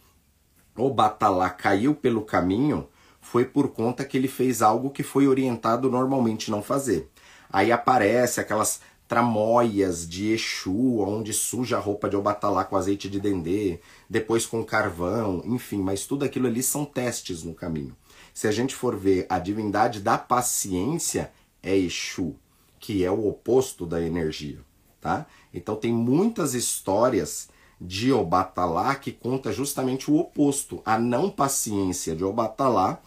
o 0.77 0.91
Batalá 0.91 1.49
caiu 1.49 1.95
pelo 1.95 2.21
caminho 2.21 2.87
foi 3.21 3.45
por 3.45 3.69
conta 3.69 4.05
que 4.05 4.17
ele 4.17 4.29
fez 4.29 4.63
algo 4.63 4.91
que 4.91 5.03
foi 5.03 5.29
orientado 5.29 5.91
normalmente 5.91 6.51
não 6.51 6.63
fazer. 6.63 7.09
Aí 7.53 7.71
aparece 7.71 8.41
aquelas 8.41 8.81
tramóias 9.07 10.09
de 10.09 10.33
Exu, 10.33 11.01
onde 11.01 11.33
suja 11.33 11.77
a 11.77 11.81
roupa 11.81 12.09
de 12.09 12.15
Obatalá 12.17 12.65
com 12.65 12.77
azeite 12.77 13.11
de 13.11 13.19
dendê, 13.19 13.81
depois 14.09 14.47
com 14.47 14.65
carvão, 14.65 15.43
enfim, 15.45 15.79
mas 15.79 16.07
tudo 16.07 16.25
aquilo 16.25 16.47
ali 16.47 16.63
são 16.63 16.85
testes 16.85 17.43
no 17.43 17.53
caminho. 17.53 17.97
Se 18.33 18.47
a 18.47 18.53
gente 18.53 18.75
for 18.75 18.97
ver 18.97 19.27
a 19.29 19.41
divindade 19.41 20.01
da 20.01 20.17
paciência 20.17 21.33
é 21.61 21.77
Exu, 21.77 22.37
que 22.79 23.05
é 23.05 23.11
o 23.11 23.27
oposto 23.27 23.85
da 23.85 24.01
energia, 24.01 24.61
tá? 25.01 25.27
Então 25.53 25.75
tem 25.75 25.93
muitas 25.93 26.55
histórias 26.55 27.49
de 27.81 28.13
Obatalá 28.13 28.95
que 28.95 29.11
conta 29.11 29.53
justamente 29.53 30.09
o 30.11 30.17
oposto, 30.19 30.81
a 30.85 30.99
não 30.99 31.29
paciência 31.29 32.15
de 32.15 32.23
Obatalá 32.23 33.01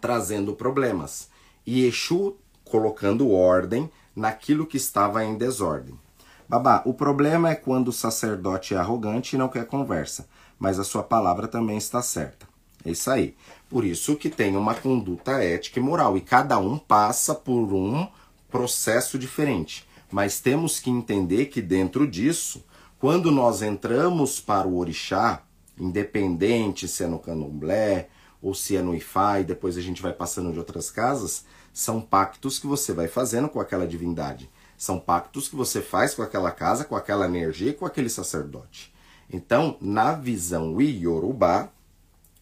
trazendo 0.00 0.54
problemas 0.54 1.28
e 1.66 1.84
Exu 1.84 2.36
colocando 2.64 3.30
ordem 3.30 3.90
naquilo 4.14 4.66
que 4.66 4.76
estava 4.76 5.24
em 5.24 5.36
desordem. 5.36 5.98
Babá, 6.48 6.82
o 6.86 6.94
problema 6.94 7.50
é 7.50 7.54
quando 7.54 7.88
o 7.88 7.92
sacerdote 7.92 8.74
é 8.74 8.78
arrogante 8.78 9.36
e 9.36 9.38
não 9.38 9.48
quer 9.48 9.66
conversa, 9.66 10.28
mas 10.58 10.78
a 10.78 10.84
sua 10.84 11.02
palavra 11.02 11.46
também 11.46 11.76
está 11.76 12.00
certa. 12.02 12.48
É 12.84 12.90
isso 12.90 13.10
aí. 13.10 13.36
Por 13.68 13.84
isso 13.84 14.16
que 14.16 14.30
tem 14.30 14.56
uma 14.56 14.74
conduta 14.74 15.32
ética 15.42 15.78
e 15.78 15.82
moral 15.82 16.16
e 16.16 16.20
cada 16.20 16.58
um 16.58 16.78
passa 16.78 17.34
por 17.34 17.72
um 17.72 18.08
processo 18.50 19.18
diferente. 19.18 19.86
Mas 20.10 20.40
temos 20.40 20.80
que 20.80 20.88
entender 20.88 21.46
que 21.46 21.60
dentro 21.60 22.06
disso, 22.06 22.64
quando 22.98 23.30
nós 23.30 23.60
entramos 23.60 24.40
para 24.40 24.66
o 24.66 24.78
orixá, 24.78 25.42
independente 25.78 26.88
se 26.88 27.04
é 27.04 27.06
no 27.06 27.18
candomblé 27.18 28.08
ou 28.40 28.54
se 28.54 28.76
é 28.76 28.82
no 28.82 28.94
ifá 28.94 29.40
e 29.40 29.44
depois 29.44 29.76
a 29.76 29.80
gente 29.80 30.02
vai 30.02 30.12
passando 30.12 30.52
de 30.52 30.58
outras 30.58 30.90
casas, 30.90 31.44
são 31.72 32.00
pactos 32.00 32.58
que 32.58 32.66
você 32.66 32.92
vai 32.92 33.08
fazendo 33.08 33.48
com 33.48 33.60
aquela 33.60 33.86
divindade. 33.86 34.50
São 34.76 34.98
pactos 34.98 35.48
que 35.48 35.56
você 35.56 35.82
faz 35.82 36.14
com 36.14 36.22
aquela 36.22 36.50
casa, 36.50 36.84
com 36.84 36.94
aquela 36.94 37.26
energia 37.26 37.74
com 37.74 37.84
aquele 37.84 38.08
sacerdote. 38.08 38.94
Então, 39.30 39.76
na 39.80 40.12
visão 40.12 40.80
Iorubá, 40.80 41.70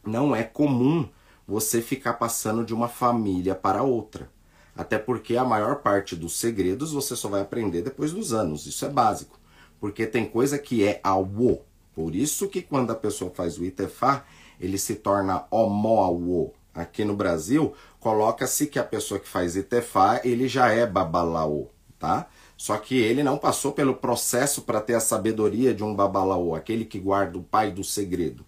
não 0.05 0.37
é 0.37 0.43
comum 0.43 1.09
você 1.47 1.81
ficar 1.81 2.15
passando 2.15 2.65
de 2.65 2.75
uma 2.75 2.88
família 2.88 3.55
para 3.55 3.83
outra. 3.83 4.31
Até 4.76 4.99
porque 4.99 5.37
a 5.37 5.45
maior 5.45 5.76
parte 5.76 6.15
dos 6.15 6.37
segredos 6.38 6.93
você 6.93 7.17
só 7.17 7.29
vai 7.29 7.41
aprender 7.41 7.83
depois 7.83 8.12
dos 8.12 8.33
anos. 8.33 8.67
Isso 8.67 8.85
é 8.85 8.88
básico. 8.88 9.41
Porque 9.81 10.07
tem 10.07 10.26
coisa 10.26 10.59
que 10.59 10.85
é 10.85 11.00
awo. 11.03 11.62
Por 11.95 12.15
isso 12.15 12.49
que 12.49 12.61
quando 12.61 12.91
a 12.91 12.95
pessoa 12.95 13.31
faz 13.31 13.59
o 13.59 13.65
itefá, 13.65 14.25
ele 14.61 14.79
se 14.79 14.97
torna 14.97 15.45
omoawo. 15.51 16.53
Aqui 16.75 17.05
no 17.05 17.17
Brasil, 17.17 17.73
coloca-se 17.99 18.67
que 18.67 18.79
a 18.79 18.85
pessoa 18.85 19.19
que 19.19 19.29
faz 19.29 19.57
itefá, 19.57 20.21
ele 20.23 20.47
já 20.47 20.69
é 20.69 20.87
babalaô, 20.87 21.69
tá? 21.99 22.27
Só 22.57 22.77
que 22.77 22.97
ele 22.99 23.23
não 23.23 23.39
passou 23.39 23.73
pelo 23.73 23.95
processo 23.95 24.63
para 24.63 24.81
ter 24.81 24.95
a 24.95 25.01
sabedoria 25.01 25.75
de 25.75 25.83
um 25.83 25.95
babalaô, 25.95 26.55
aquele 26.55 26.85
que 26.85 26.99
guarda 26.99 27.39
o 27.39 27.43
pai 27.43 27.71
do 27.71 27.83
segredo. 27.83 28.45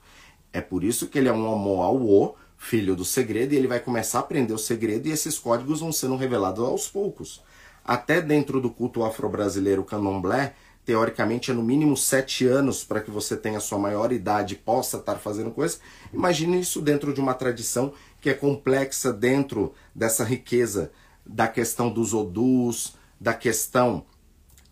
É 0.52 0.60
por 0.60 0.84
isso 0.84 1.08
que 1.08 1.18
ele 1.18 1.28
é 1.28 1.32
um 1.32 1.46
omoawo, 1.50 2.34
filho 2.56 2.96
do 2.96 3.04
segredo, 3.04 3.54
e 3.54 3.56
ele 3.56 3.68
vai 3.68 3.80
começar 3.80 4.18
a 4.18 4.20
aprender 4.20 4.52
o 4.52 4.58
segredo 4.58 5.06
e 5.06 5.12
esses 5.12 5.38
códigos 5.38 5.80
vão 5.80 5.92
sendo 5.92 6.16
revelados 6.16 6.64
aos 6.64 6.88
poucos. 6.88 7.42
Até 7.84 8.20
dentro 8.20 8.60
do 8.60 8.70
culto 8.70 9.02
afro-brasileiro 9.04 9.84
candomblé, 9.84 10.54
teoricamente 10.88 11.50
é 11.50 11.54
no 11.54 11.62
mínimo 11.62 11.94
sete 11.98 12.46
anos 12.46 12.82
para 12.82 13.02
que 13.02 13.10
você 13.10 13.36
tenha 13.36 13.60
sua 13.60 13.78
maior 13.78 14.10
idade 14.10 14.54
e 14.54 14.56
possa 14.56 14.96
estar 14.96 15.16
fazendo 15.16 15.50
coisas. 15.50 15.82
Imagine 16.14 16.58
isso 16.58 16.80
dentro 16.80 17.12
de 17.12 17.20
uma 17.20 17.34
tradição 17.34 17.92
que 18.22 18.30
é 18.30 18.32
complexa 18.32 19.12
dentro 19.12 19.74
dessa 19.94 20.24
riqueza 20.24 20.90
da 21.26 21.46
questão 21.46 21.90
dos 21.90 22.14
odus, 22.14 22.96
da 23.20 23.34
questão 23.34 24.06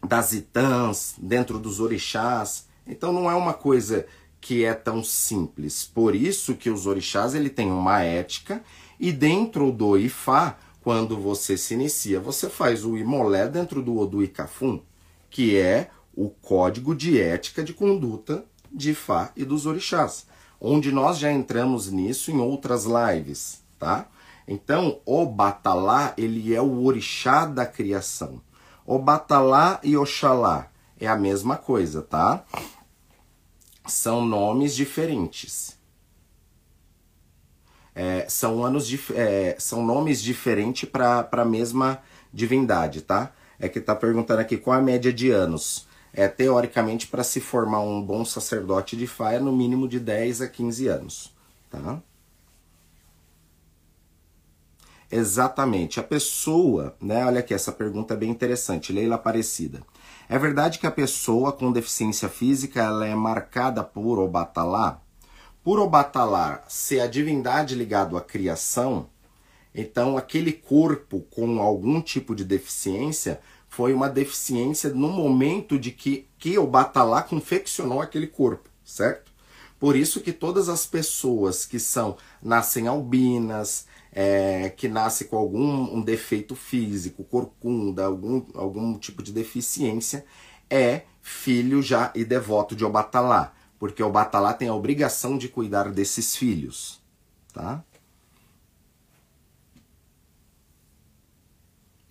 das 0.09 0.33
itãs, 0.33 1.17
dentro 1.19 1.59
dos 1.59 1.81
orixás. 1.81 2.67
Então 2.87 3.13
não 3.13 3.31
é 3.31 3.35
uma 3.35 3.53
coisa 3.53 4.07
que 4.41 4.65
é 4.65 4.73
tão 4.73 5.05
simples. 5.05 5.85
Por 5.85 6.17
isso 6.17 6.55
que 6.55 6.71
os 6.71 6.87
orixás 6.87 7.35
ele 7.35 7.51
tem 7.51 7.71
uma 7.71 8.01
ética 8.01 8.65
e 8.99 9.13
dentro 9.13 9.71
do 9.71 9.99
Ifá, 9.99 10.57
quando 10.81 11.19
você 11.19 11.59
se 11.59 11.75
inicia, 11.75 12.19
você 12.19 12.49
faz 12.49 12.87
o 12.87 12.97
Imolé 12.97 13.47
dentro 13.49 13.83
do 13.83 13.99
Odu 13.99 14.23
Ikafum, 14.23 14.81
que 15.29 15.59
é 15.59 15.91
o 16.17 16.31
código 16.31 16.95
de 16.95 17.21
ética 17.21 17.63
de 17.63 17.73
conduta 17.73 18.45
de 18.73 18.91
Ifá 18.91 19.31
e 19.37 19.45
dos 19.45 19.67
orixás, 19.67 20.27
onde 20.61 20.91
nós 20.91 21.19
já 21.19 21.31
entramos 21.31 21.91
nisso 21.91 22.31
em 22.31 22.41
outras 22.41 22.85
lives, 22.85 23.61
tá? 23.79 24.09
Então, 24.49 25.01
o 25.05 25.27
Batalá, 25.27 26.15
ele 26.17 26.55
é 26.55 26.61
o 26.61 26.85
orixá 26.85 27.45
da 27.45 27.67
criação. 27.67 28.41
O 28.85 28.99
Batalá 28.99 29.81
e 29.83 29.97
Oxalá 29.97 30.71
é 30.99 31.07
a 31.07 31.17
mesma 31.17 31.57
coisa, 31.57 32.01
tá? 32.01 32.45
são 33.87 34.25
nomes 34.25 34.75
diferentes. 34.75 35.77
É, 37.95 38.27
são, 38.29 38.65
anos 38.65 38.87
dif 38.87 39.13
é, 39.15 39.57
são 39.59 39.85
nomes 39.85 40.21
diferentes 40.21 40.89
para 40.89 41.27
a 41.31 41.45
mesma 41.45 42.03
divindade, 42.33 43.01
tá? 43.01 43.33
É 43.59 43.69
que 43.69 43.81
tá 43.81 43.95
perguntando 43.95 44.41
aqui 44.41 44.59
qual 44.59 44.79
a 44.79 44.83
média 44.83 45.13
de 45.13 45.31
anos. 45.31 45.87
É, 46.17 46.27
teoricamente, 46.27 47.07
para 47.09 47.23
se 47.23 47.41
formar 47.41 47.81
um 47.81 48.03
bom 48.03 48.25
sacerdote 48.25 48.97
de 48.97 49.09
é 49.31 49.39
no 49.39 49.53
mínimo 49.53 49.87
de 49.87 50.01
10 50.01 50.41
a 50.41 50.49
15 50.49 50.89
anos, 50.89 51.37
tá? 51.71 52.01
Exatamente. 55.11 56.01
A 56.01 56.03
pessoa, 56.03 56.97
né? 57.01 57.25
Olha 57.27 57.41
aqui, 57.41 57.53
essa 57.53 57.71
pergunta 57.71 58.15
é 58.15 58.17
bem 58.17 58.31
interessante. 58.31 58.95
Leila 58.95 59.17
Aparecida. 59.17 59.83
É 60.27 60.39
verdade 60.39 60.79
que 60.79 60.87
a 60.87 60.91
pessoa 60.91 61.53
com 61.53 61.71
deficiência 61.71 62.31
física 62.31 62.83
ela 62.83 63.07
é 63.07 63.15
marcada 63.15 63.85
por 63.85 64.19
Obatalá? 64.19 65.01
Por 65.63 65.79
Obatalá 65.79 66.65
ser 66.67 67.01
a 67.01 67.07
divindade 67.07 67.75
ligado 67.75 68.17
à 68.17 68.23
criação, 68.23 69.09
então 69.75 70.17
aquele 70.17 70.53
corpo 70.53 71.21
com 71.31 71.61
algum 71.61 72.01
tipo 72.01 72.35
de 72.35 72.45
deficiência 72.45 73.41
foi 73.77 73.93
uma 73.93 74.09
deficiência 74.09 74.89
no 74.89 75.11
momento 75.11 75.79
de 75.79 75.91
que, 75.91 76.27
que 76.39 76.57
Obatalá 76.57 77.23
confeccionou 77.23 78.01
aquele 78.01 78.27
corpo, 78.27 78.71
certo? 78.83 79.31
Por 79.79 79.95
isso 79.95 80.23
que 80.23 80.33
todas 80.33 80.71
as 80.71 80.87
pessoas 80.87 81.67
que 81.67 81.79
são 81.79 82.17
nascem 82.43 82.87
albinas, 82.87 83.87
é, 84.11 84.71
que 84.71 84.89
nasce 84.89 85.27
com 85.27 85.37
algum 85.37 85.95
um 85.95 86.01
defeito 86.01 86.57
físico, 86.57 87.23
corcunda, 87.23 88.07
algum, 88.07 88.47
algum 88.55 88.99
tipo 88.99 89.23
de 89.23 89.31
deficiência, 89.31 90.25
é 90.71 91.03
filho 91.21 91.83
já 91.83 92.11
e 92.15 92.25
devoto 92.25 92.75
de 92.75 92.83
Obatalá, 92.83 93.53
porque 93.79 94.03
Obatalá 94.03 94.55
tem 94.55 94.69
a 94.69 94.75
obrigação 94.75 95.37
de 95.37 95.51
cuidar 95.51 95.91
desses 95.91 96.35
filhos, 96.35 96.99
tá? 97.53 97.85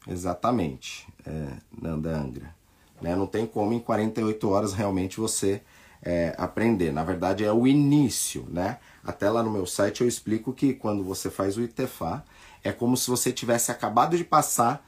Exatamente, 0.08 1.05
é, 1.26 1.48
Nanda 1.82 2.16
Angra. 2.16 2.56
Né? 3.02 3.16
Não 3.16 3.28
tem 3.28 3.46
como 3.46 3.74
em 3.74 3.80
48 3.80 4.50
horas 4.50 4.74
realmente 4.74 5.20
você 5.20 5.62
é, 6.02 6.36
aprender. 6.38 6.92
Na 6.92 7.04
verdade, 7.04 7.44
é 7.44 7.52
o 7.52 7.66
início, 7.66 8.46
né? 8.50 8.78
Até 9.04 9.30
lá 9.30 9.42
no 9.42 9.52
meu 9.52 9.66
site 9.66 10.02
eu 10.02 10.08
explico 10.08 10.54
que 10.54 10.74
quando 10.74 11.04
você 11.04 11.30
faz 11.30 11.58
o 11.58 11.62
ITEFA, 11.62 12.24
é 12.64 12.72
como 12.72 12.96
se 12.96 13.10
você 13.10 13.32
tivesse 13.32 13.72
acabado 13.72 14.18
de 14.18 14.24
passar 14.24 14.86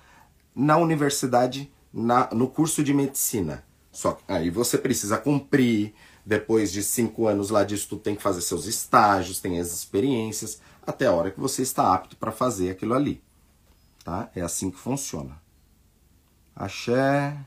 na 0.56 0.78
universidade, 0.78 1.72
na, 1.94 2.30
no 2.32 2.48
curso 2.48 2.84
de 2.84 2.94
medicina. 2.94 3.64
Só 3.92 4.18
aí 4.28 4.50
você 4.50 4.78
precisa 4.78 5.18
cumprir, 5.18 5.94
depois 6.26 6.72
de 6.72 6.84
cinco 6.84 7.28
anos 7.28 7.50
lá 7.50 7.64
disso, 7.64 7.88
tu 7.90 7.98
tem 7.98 8.16
que 8.16 8.22
fazer 8.22 8.42
seus 8.42 8.66
estágios, 8.66 9.40
tem 9.40 9.60
as 9.60 9.72
experiências, 9.72 10.60
até 10.86 11.06
a 11.06 11.12
hora 11.12 11.32
que 11.32 11.40
você 11.40 11.62
está 11.62 11.94
apto 11.94 12.16
para 12.18 12.32
fazer 12.32 12.70
aquilo 12.70 12.94
ali. 12.94 13.22
Tá? 14.04 14.30
É 14.36 14.42
assim 14.42 14.70
que 14.70 14.78
funciona. 14.78 15.40
Axé. 16.58 17.38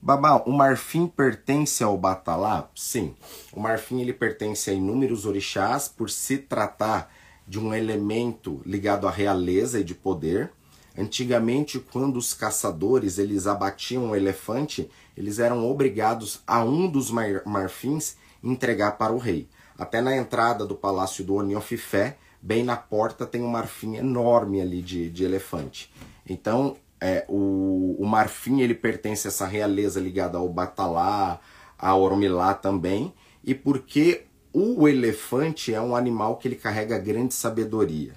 Babá, 0.00 0.36
o 0.46 0.52
marfim 0.52 1.08
pertence 1.08 1.82
ao 1.82 1.98
batalá? 1.98 2.70
Sim. 2.74 3.16
O 3.52 3.58
marfim 3.58 4.00
ele 4.00 4.12
pertence 4.12 4.70
a 4.70 4.72
inúmeros 4.72 5.26
orixás 5.26 5.88
por 5.88 6.08
se 6.08 6.38
tratar 6.38 7.12
de 7.46 7.58
um 7.58 7.74
elemento 7.74 8.62
ligado 8.64 9.08
à 9.08 9.10
realeza 9.10 9.80
e 9.80 9.84
de 9.84 9.94
poder. 9.94 10.52
Antigamente, 10.96 11.80
quando 11.80 12.16
os 12.16 12.32
caçadores 12.32 13.18
eles 13.18 13.46
abatiam 13.46 14.06
um 14.06 14.16
elefante, 14.16 14.88
eles 15.16 15.40
eram 15.40 15.68
obrigados 15.68 16.40
a 16.46 16.62
um 16.62 16.88
dos 16.88 17.10
mar 17.10 17.42
marfins 17.44 18.16
entregar 18.42 18.92
para 18.92 19.12
o 19.12 19.18
rei. 19.18 19.48
Até 19.76 20.00
na 20.00 20.16
entrada 20.16 20.64
do 20.64 20.76
palácio 20.76 21.24
do 21.24 21.34
Oniofifé, 21.34 22.18
bem 22.40 22.62
na 22.62 22.76
porta, 22.76 23.26
tem 23.26 23.42
um 23.42 23.48
marfim 23.48 23.96
enorme 23.96 24.60
ali 24.60 24.80
de, 24.80 25.10
de 25.10 25.24
elefante. 25.24 25.92
Então, 26.28 26.76
é, 27.00 27.24
o, 27.28 27.96
o 27.98 28.06
marfim 28.06 28.60
ele 28.60 28.74
pertence 28.74 29.26
a 29.26 29.30
essa 29.30 29.46
realeza 29.46 30.00
ligada 30.00 30.38
ao 30.38 30.48
Batalá, 30.48 31.40
a 31.78 31.94
Oromilá 31.94 32.54
também, 32.54 33.14
e 33.44 33.54
porque 33.54 34.24
o 34.52 34.88
elefante 34.88 35.72
é 35.72 35.80
um 35.80 35.94
animal 35.94 36.36
que 36.36 36.48
ele 36.48 36.56
carrega 36.56 36.98
grande 36.98 37.34
sabedoria. 37.34 38.14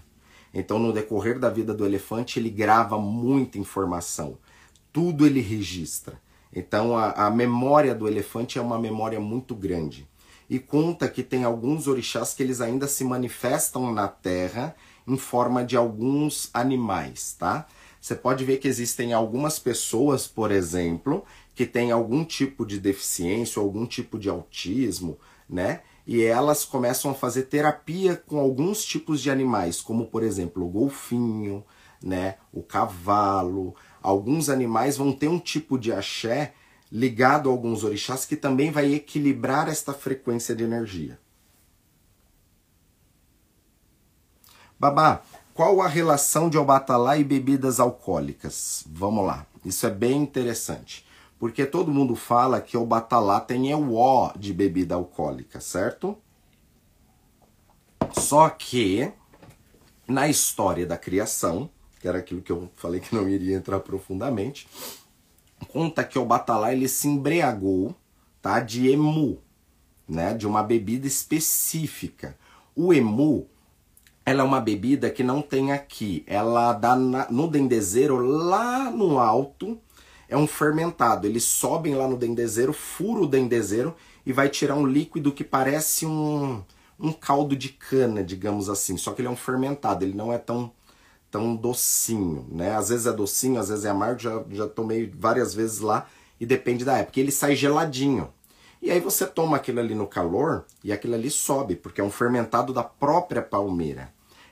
Então, 0.53 0.79
no 0.79 0.91
decorrer 0.91 1.39
da 1.39 1.49
vida 1.49 1.73
do 1.73 1.85
elefante, 1.85 2.39
ele 2.39 2.49
grava 2.49 2.97
muita 2.97 3.57
informação. 3.57 4.37
Tudo 4.91 5.25
ele 5.25 5.39
registra. 5.39 6.19
Então, 6.53 6.97
a, 6.97 7.11
a 7.11 7.29
memória 7.29 7.95
do 7.95 8.07
elefante 8.07 8.57
é 8.57 8.61
uma 8.61 8.77
memória 8.77 9.19
muito 9.19 9.55
grande. 9.55 10.07
E 10.49 10.59
conta 10.59 11.07
que 11.07 11.23
tem 11.23 11.45
alguns 11.45 11.87
orixás 11.87 12.33
que 12.33 12.43
eles 12.43 12.59
ainda 12.59 12.85
se 12.87 13.05
manifestam 13.05 13.93
na 13.93 14.09
terra 14.09 14.75
em 15.07 15.17
forma 15.17 15.63
de 15.63 15.77
alguns 15.77 16.49
animais, 16.53 17.35
tá? 17.39 17.65
Você 18.01 18.15
pode 18.15 18.43
ver 18.43 18.57
que 18.57 18.67
existem 18.67 19.13
algumas 19.13 19.59
pessoas, 19.59 20.25
por 20.25 20.49
exemplo, 20.49 21.23
que 21.53 21.67
têm 21.67 21.91
algum 21.91 22.25
tipo 22.25 22.65
de 22.65 22.79
deficiência, 22.79 23.61
algum 23.61 23.85
tipo 23.85 24.17
de 24.17 24.27
autismo, 24.27 25.19
né? 25.47 25.81
E 26.07 26.23
elas 26.23 26.65
começam 26.65 27.11
a 27.11 27.13
fazer 27.13 27.43
terapia 27.43 28.15
com 28.15 28.39
alguns 28.39 28.83
tipos 28.83 29.21
de 29.21 29.29
animais, 29.29 29.79
como 29.79 30.07
por 30.07 30.23
exemplo 30.23 30.65
o 30.65 30.69
golfinho, 30.69 31.63
né? 32.01 32.37
O 32.51 32.63
cavalo. 32.63 33.75
Alguns 34.01 34.49
animais 34.49 34.97
vão 34.97 35.13
ter 35.13 35.27
um 35.27 35.37
tipo 35.37 35.77
de 35.77 35.93
axé 35.93 36.55
ligado 36.91 37.49
a 37.49 37.51
alguns 37.51 37.83
orixás 37.83 38.25
que 38.25 38.35
também 38.35 38.71
vai 38.71 38.95
equilibrar 38.95 39.69
esta 39.69 39.93
frequência 39.93 40.55
de 40.55 40.63
energia. 40.63 41.19
Babá, 44.79 45.21
qual 45.61 45.79
a 45.79 45.87
relação 45.87 46.49
de 46.49 46.57
Obatalá 46.57 47.17
e 47.17 47.23
bebidas 47.23 47.79
alcoólicas? 47.79 48.83
Vamos 48.87 49.23
lá, 49.27 49.45
isso 49.63 49.85
é 49.85 49.91
bem 49.91 50.17
interessante. 50.19 51.05
Porque 51.37 51.67
todo 51.67 51.93
mundo 51.93 52.15
fala 52.15 52.59
que 52.59 52.75
o 52.75 52.83
Batalá 52.83 53.39
tem 53.39 53.71
o 53.75 53.93
O 53.93 54.33
de 54.35 54.51
bebida 54.53 54.95
alcoólica, 54.95 55.61
certo? 55.61 56.17
Só 58.11 58.49
que 58.49 59.13
na 60.07 60.27
história 60.27 60.83
da 60.83 60.97
criação, 60.97 61.69
que 61.99 62.07
era 62.07 62.17
aquilo 62.17 62.41
que 62.41 62.51
eu 62.51 62.67
falei 62.75 62.99
que 62.99 63.13
não 63.13 63.29
iria 63.29 63.55
entrar 63.55 63.81
profundamente, 63.81 64.67
conta 65.71 66.03
que 66.03 66.17
o 66.17 66.25
Batalá 66.25 66.73
ele 66.73 66.87
se 66.87 67.07
embriagou, 67.07 67.95
tá, 68.41 68.59
de 68.61 68.89
emu, 68.89 69.37
né, 70.09 70.33
de 70.33 70.47
uma 70.47 70.63
bebida 70.63 71.05
específica. 71.05 72.35
O 72.75 72.91
emu 72.91 73.47
ela 74.31 74.41
é 74.41 74.45
uma 74.45 74.61
bebida 74.61 75.09
que 75.09 75.23
não 75.23 75.41
tem 75.41 75.71
aqui. 75.71 76.23
Ela 76.25 76.73
dá 76.73 76.95
na, 76.95 77.29
no 77.29 77.47
dendezeiro 77.47 78.17
lá 78.17 78.89
no 78.89 79.19
alto. 79.19 79.77
É 80.27 80.37
um 80.37 80.47
fermentado. 80.47 81.27
Eles 81.27 81.43
sobem 81.43 81.95
lá 81.95 82.07
no 82.07 82.17
dendezeiro, 82.17 82.71
fura 82.71 83.21
o 83.21 83.27
dendezeiro 83.27 83.93
e 84.25 84.31
vai 84.31 84.47
tirar 84.47 84.75
um 84.75 84.85
líquido 84.85 85.31
que 85.31 85.43
parece 85.43 86.05
um, 86.05 86.63
um 86.97 87.11
caldo 87.11 87.55
de 87.55 87.69
cana, 87.69 88.23
digamos 88.23 88.69
assim. 88.69 88.95
Só 88.95 89.11
que 89.11 89.21
ele 89.21 89.27
é 89.27 89.31
um 89.31 89.35
fermentado. 89.35 90.05
Ele 90.05 90.15
não 90.15 90.31
é 90.31 90.37
tão 90.37 90.71
tão 91.29 91.55
docinho, 91.55 92.45
né? 92.51 92.75
Às 92.75 92.89
vezes 92.89 93.07
é 93.07 93.13
docinho, 93.13 93.59
às 93.59 93.69
vezes 93.69 93.85
é 93.85 93.89
amargo. 93.89 94.19
Já 94.19 94.43
já 94.49 94.67
tomei 94.67 95.11
várias 95.13 95.53
vezes 95.53 95.79
lá 95.79 96.07
e 96.39 96.45
depende 96.45 96.85
da 96.85 96.97
época. 96.97 97.19
Ele 97.19 97.31
sai 97.31 97.55
geladinho. 97.55 98.29
E 98.81 98.89
aí 98.89 98.99
você 98.99 99.27
toma 99.27 99.57
aquilo 99.57 99.79
ali 99.79 99.93
no 99.93 100.07
calor 100.07 100.65
e 100.83 100.91
aquilo 100.91 101.13
ali 101.13 101.29
sobe, 101.29 101.75
porque 101.75 102.01
é 102.01 102.03
um 102.03 102.09
fermentado 102.09 102.73
da 102.73 102.83
própria 102.83 103.41
palmeira. 103.41 104.11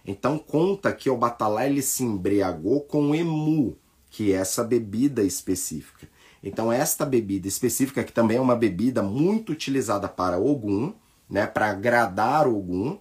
Então 0.10 0.40
conta 0.40 0.92
que 0.92 1.08
o 1.08 1.16
Batalá 1.16 1.68
ele 1.68 1.84
se 1.84 2.04
embriagou 2.04 2.82
com 2.82 3.14
emu, 3.14 3.78
que 4.10 4.34
é 4.34 4.38
essa 4.38 4.64
bebida 4.64 5.22
específica. 5.22 6.10
Então 6.42 6.74
esta 6.74 7.06
bebida 7.06 7.48
específica, 7.48 8.04
que 8.04 8.12
também 8.12 8.38
é 8.38 8.42
uma 8.42 8.56
bebida 8.56 9.04
muito 9.04 9.52
utilizada 9.52 10.10
para 10.10 10.40
Ogum, 10.40 10.96
né, 11.30 11.46
para 11.46 11.70
agradar 11.70 12.48
Ogum, 12.48 12.98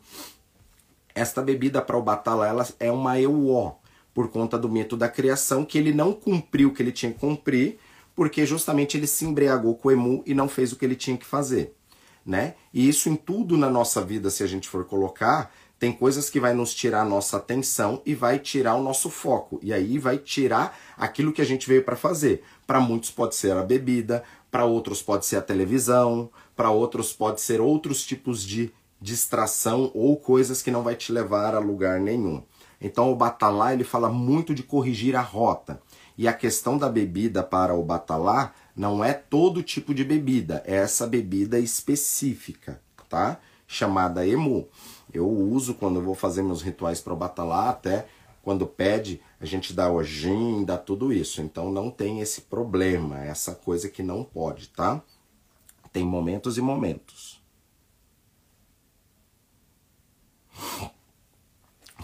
esta 1.15 1.41
bebida 1.41 1.81
para 1.81 1.97
o 1.97 2.03
Batalá 2.03 2.47
ela 2.47 2.69
é 2.79 2.93
uma 2.93 3.19
euó, 3.19 3.77
por 4.13 4.29
conta 4.29 4.59
do 4.59 4.69
mito 4.69 4.95
da 4.95 5.09
criação, 5.09 5.65
que 5.65 5.79
ele 5.79 5.95
não 5.95 6.13
cumpriu 6.13 6.69
o 6.69 6.75
que 6.75 6.83
ele 6.83 6.93
tinha 6.93 7.11
que 7.11 7.19
cumprir, 7.19 7.79
porque 8.15 8.45
justamente 8.45 8.99
ele 8.99 9.07
se 9.07 9.25
embriagou 9.25 9.75
com 9.77 9.91
emu 9.91 10.23
e 10.27 10.35
não 10.35 10.47
fez 10.47 10.73
o 10.73 10.77
que 10.77 10.85
ele 10.85 10.95
tinha 10.95 11.17
que 11.17 11.25
fazer. 11.25 11.75
Né? 12.27 12.57
E 12.75 12.87
isso 12.87 13.09
em 13.09 13.17
tudo 13.17 13.57
na 13.57 13.71
nossa 13.71 14.05
vida, 14.05 14.29
se 14.29 14.43
a 14.43 14.47
gente 14.47 14.69
for 14.69 14.85
colocar, 14.85 15.51
tem 15.79 15.93
coisas 15.93 16.29
que 16.29 16.41
vai 16.41 16.53
nos 16.53 16.75
tirar 16.75 17.03
a 17.03 17.05
nossa 17.05 17.37
atenção 17.37 18.03
e 18.05 18.15
vai 18.15 18.39
tirar 18.39 18.75
o 18.75 18.83
nosso 18.83 19.09
foco. 19.09 19.61
E 19.63 19.73
aí 19.73 19.99
vai 19.99 20.19
tirar 20.19 20.77
aquilo 20.97 21.33
que 21.33 21.41
a 21.41 21.45
gente 21.45 21.69
veio 21.69 21.85
para 21.85 21.95
fazer. 21.95 22.43
Para 22.67 22.81
muitos 22.81 23.11
pode 23.11 23.37
ser 23.37 23.57
a 23.57 23.63
bebida, 23.63 24.25
para 24.51 24.65
outros 24.65 25.03
pode 25.03 25.25
ser 25.25 25.37
a 25.37 25.43
televisão, 25.43 26.31
para 26.57 26.71
outros 26.71 27.13
pode 27.13 27.41
ser 27.41 27.61
outros 27.61 28.05
tipos 28.05 28.43
de 28.43 28.73
distração 29.01 29.91
ou 29.95 30.17
coisas 30.17 30.61
que 30.61 30.71
não 30.71 30.83
vai 30.83 30.97
te 30.97 31.13
levar 31.13 31.55
a 31.55 31.61
lugar 31.61 32.01
nenhum. 32.01 32.43
Então 32.81 33.13
o 33.13 33.17
Batalá 33.17 33.73
ele 33.73 33.85
fala 33.85 34.09
muito 34.09 34.55
de 34.55 34.63
corrigir 34.63 35.15
a 35.15 35.21
rota. 35.21 35.81
E 36.17 36.27
a 36.27 36.33
questão 36.33 36.77
da 36.77 36.89
bebida 36.89 37.45
para 37.45 37.75
o 37.75 37.85
Batalá 37.85 38.53
não 38.75 39.05
é 39.05 39.13
todo 39.13 39.63
tipo 39.63 39.95
de 39.95 40.03
bebida, 40.03 40.63
é 40.67 40.77
essa 40.77 41.07
bebida 41.07 41.61
específica, 41.61 42.81
tá? 43.09 43.39
Chamada 43.69 44.27
emu. 44.27 44.69
Eu 45.13 45.29
uso 45.29 45.75
quando 45.75 45.97
eu 45.97 46.03
vou 46.03 46.15
fazer 46.15 46.43
meus 46.43 46.63
rituais 46.63 47.01
para 47.01 47.13
o 47.13 47.17
Batalá, 47.17 47.71
até 47.71 48.07
quando 48.43 48.67
pede, 48.67 49.21
a 49.41 49.45
gente 49.45 49.73
dá 49.73 49.91
ojim, 49.91 50.65
dá 50.65 50.79
tudo 50.79 51.13
isso. 51.13 51.43
Então 51.43 51.71
não 51.71 51.91
tem 51.91 52.21
esse 52.21 52.43
problema, 52.43 53.25
essa 53.25 53.55
coisa 53.55 53.89
que 53.89 54.03
não 54.03 54.25
pode, 54.25 54.69
tá? 54.69 55.03
Tem 55.93 56.05
momentos 56.05 56.57
e 56.59 56.61
momentos. 56.61 57.43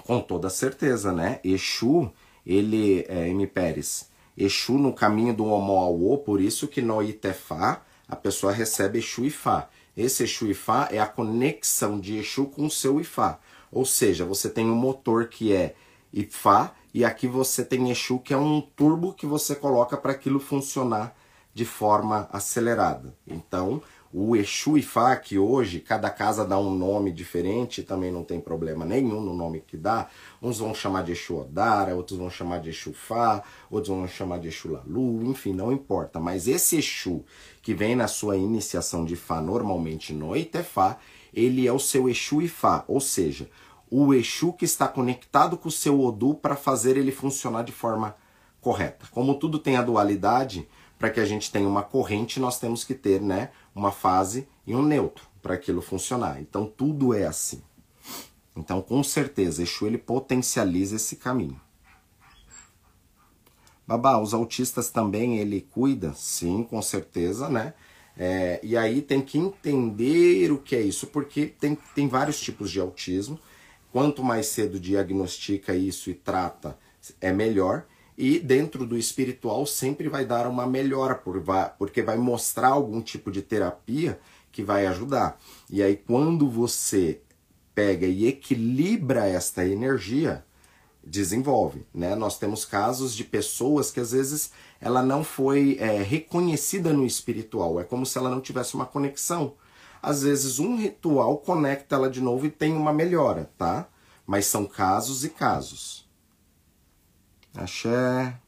Com 0.07 0.21
toda 0.21 0.51
certeza, 0.51 1.12
né? 1.12 1.40
Exu, 1.43 2.11
ele, 2.45 3.07
é, 3.09 3.29
M. 3.29 3.47
Pérez, 3.47 4.11
Exu 4.37 4.75
no 4.75 4.93
caminho 4.93 5.33
do 5.33 5.47
Homo 5.47 5.73
ao 5.75 6.19
por 6.19 6.40
isso 6.40 6.67
que 6.67 6.83
no 6.83 7.03
Itefá 7.03 7.83
a 8.09 8.17
pessoa 8.17 8.53
recebe 8.53 8.99
Exu 8.99 9.25
e 9.25 9.31
Fá. 9.31 9.69
Esse 9.96 10.24
Exu 10.24 10.46
Ifá 10.46 10.88
é 10.90 10.98
a 10.98 11.07
conexão 11.07 12.00
de 12.00 12.16
Exu 12.16 12.46
com 12.46 12.66
o 12.66 12.70
seu 12.70 13.00
Ifá. 13.00 13.38
Ou 13.70 13.85
seja, 13.85 14.24
você 14.24 14.48
tem 14.48 14.66
um 14.66 14.74
motor 14.74 15.28
que 15.28 15.52
é 15.52 15.74
Ifá 16.12 16.72
e 16.92 17.04
aqui 17.04 17.26
você 17.26 17.64
tem 17.64 17.90
Exu 17.90 18.18
que 18.18 18.33
é 18.35 18.37
um 18.37 18.61
turbo 18.61 19.12
que 19.12 19.26
você 19.26 19.54
coloca 19.54 19.96
para 19.96 20.12
aquilo 20.12 20.40
funcionar 20.40 21.16
de 21.52 21.64
forma 21.64 22.28
acelerada. 22.33 23.16
Então, 23.26 23.80
O 24.16 24.37
Exu 24.37 24.78
Ifá, 24.78 25.16
que 25.16 25.40
hoje 25.40 25.80
cada 25.80 26.09
casa 26.09 26.44
dá 26.44 26.57
um 26.57 26.72
nome 26.72 27.11
diferente, 27.11 27.83
também 27.83 28.12
não 28.12 28.22
tem 28.22 28.40
problema 28.40 28.85
nenhum 28.85 29.20
no 29.20 29.35
nome 29.35 29.61
que 29.66 29.76
dá. 29.76 30.09
Uns 30.40 30.61
vão 30.61 30.72
chamar 30.72 31.02
de 31.02 31.11
Exu 31.11 31.38
Odara, 31.40 31.96
outros 31.96 32.16
vão 32.16 32.30
chamar 32.30 32.61
de 32.61 32.70
Exu 32.70 32.92
Fá, 32.92 33.42
outros 33.68 33.88
vão 33.88 34.07
chamar 34.07 34.38
de 34.38 34.46
Exu 34.46 34.70
Lalu, 34.70 35.24
enfim, 35.24 35.52
não 35.52 35.72
importa. 35.72 36.20
Mas 36.20 36.46
esse 36.46 36.76
Exu 36.76 37.24
que 37.64 37.72
vem 37.72 37.96
na 37.96 38.07
sua 38.07 38.37
iniciação 38.37 39.07
de 39.07 39.16
Fá, 39.16 39.40
normalmente 39.40 40.12
no 40.12 40.37
Itefá, 40.37 40.98
ele 41.33 41.66
é 41.66 41.72
o 41.72 41.79
seu 41.79 42.11
Exu 42.11 42.42
Ifá, 42.42 42.85
ou 42.87 43.00
seja, 43.00 43.50
o 43.90 44.12
Exu 44.12 44.53
que 44.53 44.66
está 44.66 44.87
conectado 44.87 45.57
com 45.57 45.68
o 45.70 45.72
seu 45.72 45.98
Odu 45.98 46.35
para 46.35 46.57
fazer 46.57 46.98
ele 46.98 47.11
funcionar 47.11 47.64
de 47.64 47.72
forma 47.72 48.14
correta. 48.61 49.07
Como 49.11 49.38
tudo 49.38 49.59
tem 49.59 49.77
a 49.77 49.83
dualidade, 49.83 50.68
para 50.98 51.09
que 51.09 51.18
a 51.18 51.24
gente 51.24 51.50
tenha 51.50 51.66
uma 51.66 51.83
corrente, 51.83 52.38
nós 52.38 52.61
temos 52.61 52.85
que 52.85 52.94
ter 52.94 53.18
né, 53.20 53.50
uma 53.74 53.90
fase 53.90 54.46
e 54.66 54.77
um 54.77 54.83
neutro 54.83 55.27
para 55.40 55.55
aquilo 55.55 55.81
funcionar. 55.81 56.38
Então 56.42 56.66
tudo 56.66 57.14
é 57.14 57.24
assim. 57.24 57.62
Então, 58.55 58.83
com 58.83 59.03
certeza, 59.03 59.62
Exu 59.62 59.87
ele 59.87 59.98
potencializa 59.98 60.96
esse 60.96 61.16
caminho. 61.16 61.59
Babá, 63.87 64.18
os 64.18 64.33
autistas 64.33 64.90
também 64.90 65.38
ele 65.38 65.61
cuida? 65.61 66.12
Sim, 66.14 66.62
com 66.64 66.81
certeza, 66.81 67.49
né? 67.49 67.75
É, 68.16 68.61
e 68.62 68.77
aí 68.77 69.03
tem 69.03 69.20
que 69.20 69.38
entender 69.38 70.51
o 70.53 70.59
que 70.59 70.77
é 70.77 70.81
isso, 70.81 71.09
porque 71.09 71.47
tem, 71.47 71.77
tem 71.94 72.09
vários 72.09 72.40
tipos 72.40 72.70
de 72.70 72.81
autismo. 72.81 73.38
Quanto 73.92 74.23
mais 74.23 74.47
cedo 74.47 74.81
diagnostica 74.81 75.75
isso 75.75 76.11
e 76.11 76.14
trata, 76.14 76.79
é 77.20 77.33
melhor. 77.33 77.87
E 78.16 78.38
dentro 78.38 78.87
do 78.87 78.97
espiritual 78.97 79.66
sempre 79.66 80.09
vai 80.09 80.25
dar 80.25 80.47
uma 80.47 80.66
melhora, 80.66 81.20
porque 81.79 82.03
vai 82.03 82.16
mostrar 82.16 82.68
algum 82.68 83.01
tipo 83.01 83.31
de 83.31 83.42
terapia 83.42 84.18
que 84.53 84.62
vai 84.62 84.87
ajudar. 84.87 85.40
E 85.68 85.83
aí, 85.83 85.97
quando 85.97 86.49
você 86.49 87.20
pega 87.75 88.07
e 88.07 88.27
equilibra 88.27 89.27
esta 89.27 89.66
energia, 89.66 90.44
desenvolve. 91.07 91.87
Né? 91.95 92.14
Nós 92.14 92.38
temos 92.38 92.64
casos 92.64 93.14
de 93.14 93.25
pessoas 93.25 93.90
que 93.90 94.01
às 94.01 94.12
vezes 94.12 94.53
ela 94.81 95.03
não 95.03 95.23
foi 95.23 95.77
é, 95.81 96.03
reconhecida 96.03 96.93
no 96.93 97.05
espiritual, 97.05 97.79
é 97.81 97.85
como 97.85 98.05
se 98.07 98.19
ela 98.19 98.31
não 98.31 98.40
tivesse 98.40 98.75
uma 98.75 98.87
conexão. 98.87 99.55
Às 100.03 100.23
vezes 100.23 100.59
um 100.59 100.77
ritual 100.77 101.38
conecta 101.38 101.95
ela 101.97 102.11
de 102.11 102.21
novo 102.21 102.47
e 102.47 102.51
tem 102.51 102.75
uma 102.75 102.93
melhora, 102.93 103.51
tá? 103.57 103.88
Mas 104.27 104.47
são 104.47 104.67
casos 104.67 105.25
e 105.25 105.31
casos. 105.31 106.07
Axé. 107.55 108.38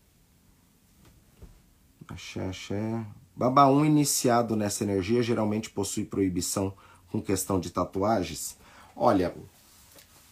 Axé, 2.08 2.48
axé. 2.48 3.06
Baba 3.34 3.66
1 3.68 3.84
iniciado 3.84 4.56
nessa 4.56 4.84
energia 4.84 5.22
geralmente 5.22 5.70
possui 5.70 6.04
proibição 6.04 6.74
com 7.10 7.20
questão 7.20 7.60
de 7.60 7.70
tatuagens? 7.70 8.56
Olha, 8.94 9.34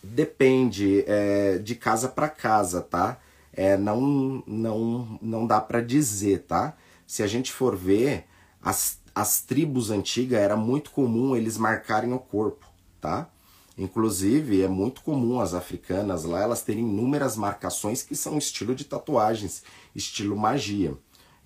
depende 0.05 1.05
é, 1.07 1.59
de 1.59 1.75
casa 1.75 2.09
para 2.09 2.29
casa, 2.29 2.81
tá? 2.83 3.19
É, 3.53 3.77
não, 3.77 4.43
não, 4.47 5.19
não 5.23 5.47
dá 5.47 5.61
para 5.61 5.81
dizer, 5.81 6.43
tá? 6.43 6.77
Se 7.07 7.23
a 7.23 7.27
gente 7.27 7.53
for 7.53 7.77
ver, 7.77 8.25
as, 8.63 8.99
as 9.15 9.41
tribos 9.41 9.91
antigas 9.91 10.41
era 10.41 10.57
muito 10.57 10.91
comum 10.91 11.37
eles 11.37 11.57
marcarem 11.57 12.13
o 12.13 12.19
corpo, 12.19 12.67
tá? 13.01 13.31
Inclusive, 13.77 14.63
é 14.63 14.69
muito 14.69 15.03
comum 15.03 15.41
as 15.41 15.55
africanas 15.55 16.25
lá 16.25 16.43
elas 16.43 16.63
terem 16.63 16.85
inúmeras 16.85 17.37
marcações 17.37 18.03
que 18.03 18.15
são 18.15 18.39
estilo 18.39 18.75
de 18.75 18.85
tatuagens, 18.85 19.63
estilo 19.95 20.37
magia. 20.37 20.97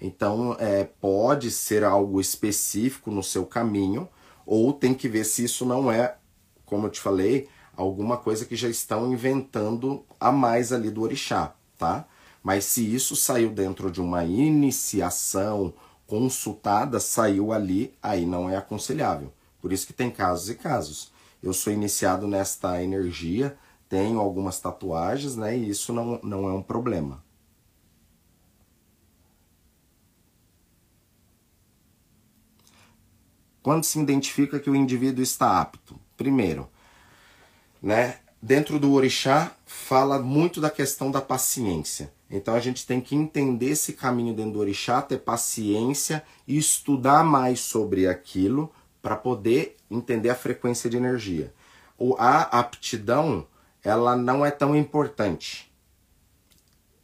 Então, 0.01 0.55
é, 0.59 0.85
pode 0.85 1.51
ser 1.51 1.85
algo 1.85 2.21
específico 2.21 3.11
no 3.11 3.23
seu 3.23 3.47
caminho, 3.47 4.09
ou 4.47 4.73
tem 4.73 4.95
que 4.95 5.09
ver 5.09 5.25
se 5.25 5.45
isso 5.45 5.65
não 5.65 5.91
é, 5.91 6.17
como 6.65 6.87
eu 6.87 6.91
te 6.91 7.01
falei, 7.01 7.49
alguma 7.79 8.17
coisa 8.17 8.45
que 8.45 8.57
já 8.57 8.69
estão 8.69 9.13
inventando 9.13 10.05
a 10.19 10.33
mais 10.33 10.73
ali 10.73 10.91
do 10.91 11.03
orixá, 11.03 11.55
tá? 11.79 12.07
Mas 12.43 12.65
se 12.65 12.95
isso 12.95 13.15
saiu 13.15 13.51
dentro 13.51 13.91
de 13.91 14.01
uma 14.01 14.25
iniciação 14.25 15.73
consultada, 16.07 16.99
saiu 16.99 17.53
ali, 17.53 17.95
aí 18.03 18.27
não 18.27 18.51
é 18.51 18.57
aconselhável. 18.57 19.33
Por 19.61 19.73
isso 19.73 19.87
que 19.87 19.93
tem 19.93 20.11
casos 20.11 20.49
e 20.51 20.55
casos 20.55 21.13
eu 21.43 21.53
sou 21.53 21.73
iniciado 21.73 22.27
nesta 22.27 22.83
energia, 22.83 23.57
tenho 23.89 24.19
algumas 24.19 24.59
tatuagens, 24.59 25.37
né? 25.37 25.57
E 25.57 25.69
isso 25.71 25.93
não, 25.93 26.21
não 26.23 26.49
é 26.49 26.53
um 26.53 26.63
problema. 26.63 27.23
Quando 33.63 33.85
se 33.85 34.01
identifica 34.01 34.59
que 34.59 34.71
o 34.71 34.75
indivíduo 34.75 35.23
está 35.23 35.61
apto? 35.61 35.99
Primeiro, 36.17 36.69
né? 37.83 38.17
Dentro 38.41 38.79
do 38.79 38.93
orixá 38.93 39.53
fala 39.67 40.19
muito 40.19 40.61
da 40.61 40.71
questão 40.71 41.11
da 41.11 41.21
paciência. 41.21 42.13
Então 42.31 42.55
a 42.55 42.61
gente 42.61 42.87
tem 42.87 43.01
que 43.01 43.17
entender 43.17 43.71
esse 43.71 43.95
caminho 43.95 44.35
dentro 44.35 44.53
do 44.53 44.59
orixá, 44.61 45.03
ter 45.03 45.19
paciência 45.19 46.23
e 46.47 46.57
estudar 46.57 47.25
mais 47.25 47.61
sobre 47.61 48.07
aquilo 48.07 48.71
para 49.01 49.17
poder 49.17 49.77
entender 49.91 50.29
a 50.29 50.35
frequência 50.35 50.89
de 50.91 50.97
energia. 50.97 51.53
O, 51.97 52.15
a 52.19 52.43
aptidão, 52.43 53.47
ela 53.83 54.15
não 54.15 54.45
é 54.45 54.51
tão 54.51 54.77
importante 54.77 55.73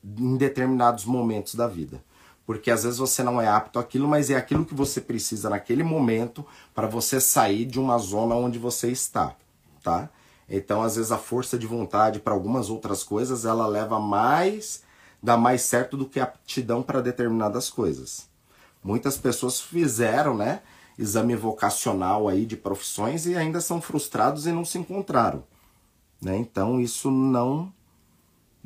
em 0.05 0.37
determinados 0.37 1.05
momentos 1.05 1.55
da 1.55 1.67
vida. 1.67 2.05
Porque 2.47 2.71
às 2.71 2.85
vezes 2.85 2.99
você 2.99 3.23
não 3.23 3.41
é 3.41 3.49
apto 3.49 3.79
àquilo, 3.79 4.07
mas 4.07 4.29
é 4.29 4.37
aquilo 4.37 4.67
que 4.67 4.75
você 4.75 5.01
precisa 5.01 5.49
naquele 5.49 5.83
momento 5.83 6.45
para 6.75 6.87
você 6.87 7.19
sair 7.21 7.65
de 7.65 7.81
uma 7.81 7.97
zona 7.97 8.35
onde 8.35 8.59
você 8.59 8.91
está, 8.91 9.35
tá? 9.83 10.11
Então, 10.49 10.83
às 10.83 10.97
vezes 10.97 11.11
a 11.11 11.19
força 11.19 11.59
de 11.59 11.67
vontade 11.67 12.21
para 12.21 12.35
algumas 12.35 12.71
outras 12.71 13.03
coisas, 13.03 13.45
ela 13.45 13.67
leva 13.67 13.99
mais, 13.99 14.83
dá 15.23 15.37
mais 15.37 15.63
certo 15.63 15.97
do 15.97 16.07
que 16.07 16.21
a 16.21 16.25
aptidão 16.25 16.83
para 16.83 17.01
determinadas 17.01 17.71
coisas. 17.71 18.29
Muitas 18.83 19.17
pessoas 19.17 19.61
fizeram, 19.61 20.37
né, 20.37 20.61
exame 20.99 21.35
vocacional 21.35 22.29
aí 22.29 22.45
de 22.45 22.57
profissões 22.57 23.27
e 23.27 23.35
ainda 23.35 23.61
são 23.61 23.81
frustrados 23.81 24.47
e 24.47 24.53
não 24.53 24.65
se 24.65 24.79
encontraram. 24.79 25.43
Né? 26.21 26.37
Então 26.37 26.81
isso 26.81 27.11
não 27.11 27.73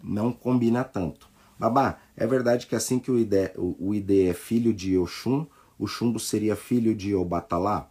não 0.01 0.33
combina 0.33 0.85
tanto. 0.85 1.29
Babá, 1.59 1.99
é 2.17 2.25
verdade 2.25 2.69
que 2.69 2.77
assim 2.77 3.01
que 3.01 3.11
o 3.11 3.19
Ide, 3.19 3.51
o, 3.57 3.93
Ide 3.93 4.29
é 4.29 4.35
filho 4.35 4.73
de 4.73 4.97
Oxum, 4.97 5.45
o 5.77 5.89
Chumbo 5.89 6.21
seria 6.21 6.55
filho 6.55 6.95
de 6.95 7.17
Obatalá? 7.17 7.91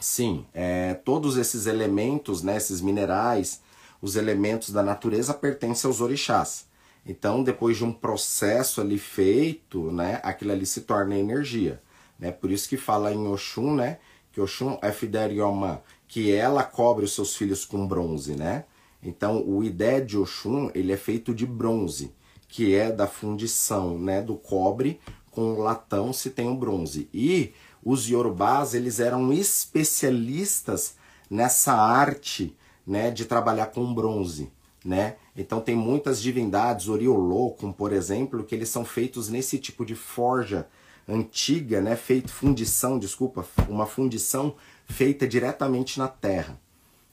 Sim, 0.00 0.46
é, 0.54 0.94
todos 0.94 1.36
esses 1.36 1.66
elementos, 1.66 2.42
né, 2.42 2.56
esses 2.56 2.80
minerais, 2.80 3.60
os 4.00 4.16
elementos 4.16 4.70
da 4.70 4.82
natureza 4.82 5.34
pertencem 5.34 5.86
aos 5.86 6.00
orixás. 6.00 6.66
Então, 7.04 7.42
depois 7.42 7.76
de 7.76 7.84
um 7.84 7.92
processo 7.92 8.80
ali 8.80 8.98
feito, 8.98 9.92
né, 9.92 10.20
aquilo 10.22 10.52
ali 10.52 10.64
se 10.64 10.82
torna 10.82 11.16
energia. 11.16 11.82
Né? 12.18 12.30
Por 12.30 12.50
isso 12.50 12.68
que 12.68 12.76
fala 12.76 13.12
em 13.12 13.26
Oxum, 13.26 13.74
né? 13.74 13.98
Que 14.32 14.40
Oxum 14.40 14.78
é 14.82 14.92
Fiderioma, 14.92 15.82
que 16.06 16.32
ela 16.32 16.62
cobre 16.62 17.04
os 17.04 17.14
seus 17.14 17.34
filhos 17.34 17.64
com 17.64 17.86
bronze, 17.86 18.34
né? 18.36 18.64
Então, 19.02 19.42
o 19.46 19.64
idé 19.64 20.00
de 20.00 20.18
Oxum, 20.18 20.70
ele 20.74 20.92
é 20.92 20.96
feito 20.96 21.34
de 21.34 21.46
bronze, 21.46 22.12
que 22.46 22.74
é 22.74 22.92
da 22.92 23.06
fundição, 23.06 23.98
né, 23.98 24.20
do 24.20 24.36
cobre 24.36 25.00
com 25.30 25.58
latão 25.58 26.12
se 26.12 26.30
tem 26.30 26.48
o 26.48 26.54
bronze. 26.54 27.08
E 27.14 27.52
os 27.84 28.06
yorubás, 28.08 28.74
eles 28.74 29.00
eram 29.00 29.32
especialistas 29.32 30.96
nessa 31.28 31.72
arte, 31.72 32.56
né, 32.86 33.10
de 33.10 33.24
trabalhar 33.24 33.66
com 33.66 33.94
bronze, 33.94 34.50
né? 34.84 35.16
Então 35.36 35.60
tem 35.60 35.76
muitas 35.76 36.20
divindades, 36.20 36.88
Oriolocum, 36.88 37.72
por 37.72 37.92
exemplo, 37.92 38.42
que 38.44 38.54
eles 38.54 38.68
são 38.68 38.84
feitos 38.84 39.28
nesse 39.28 39.58
tipo 39.58 39.84
de 39.84 39.94
forja 39.94 40.68
antiga, 41.08 41.80
né, 41.80 41.96
feito 41.96 42.32
fundição, 42.32 42.98
desculpa, 42.98 43.46
uma 43.68 43.86
fundição 43.86 44.54
feita 44.86 45.26
diretamente 45.26 45.98
na 45.98 46.08
terra. 46.08 46.60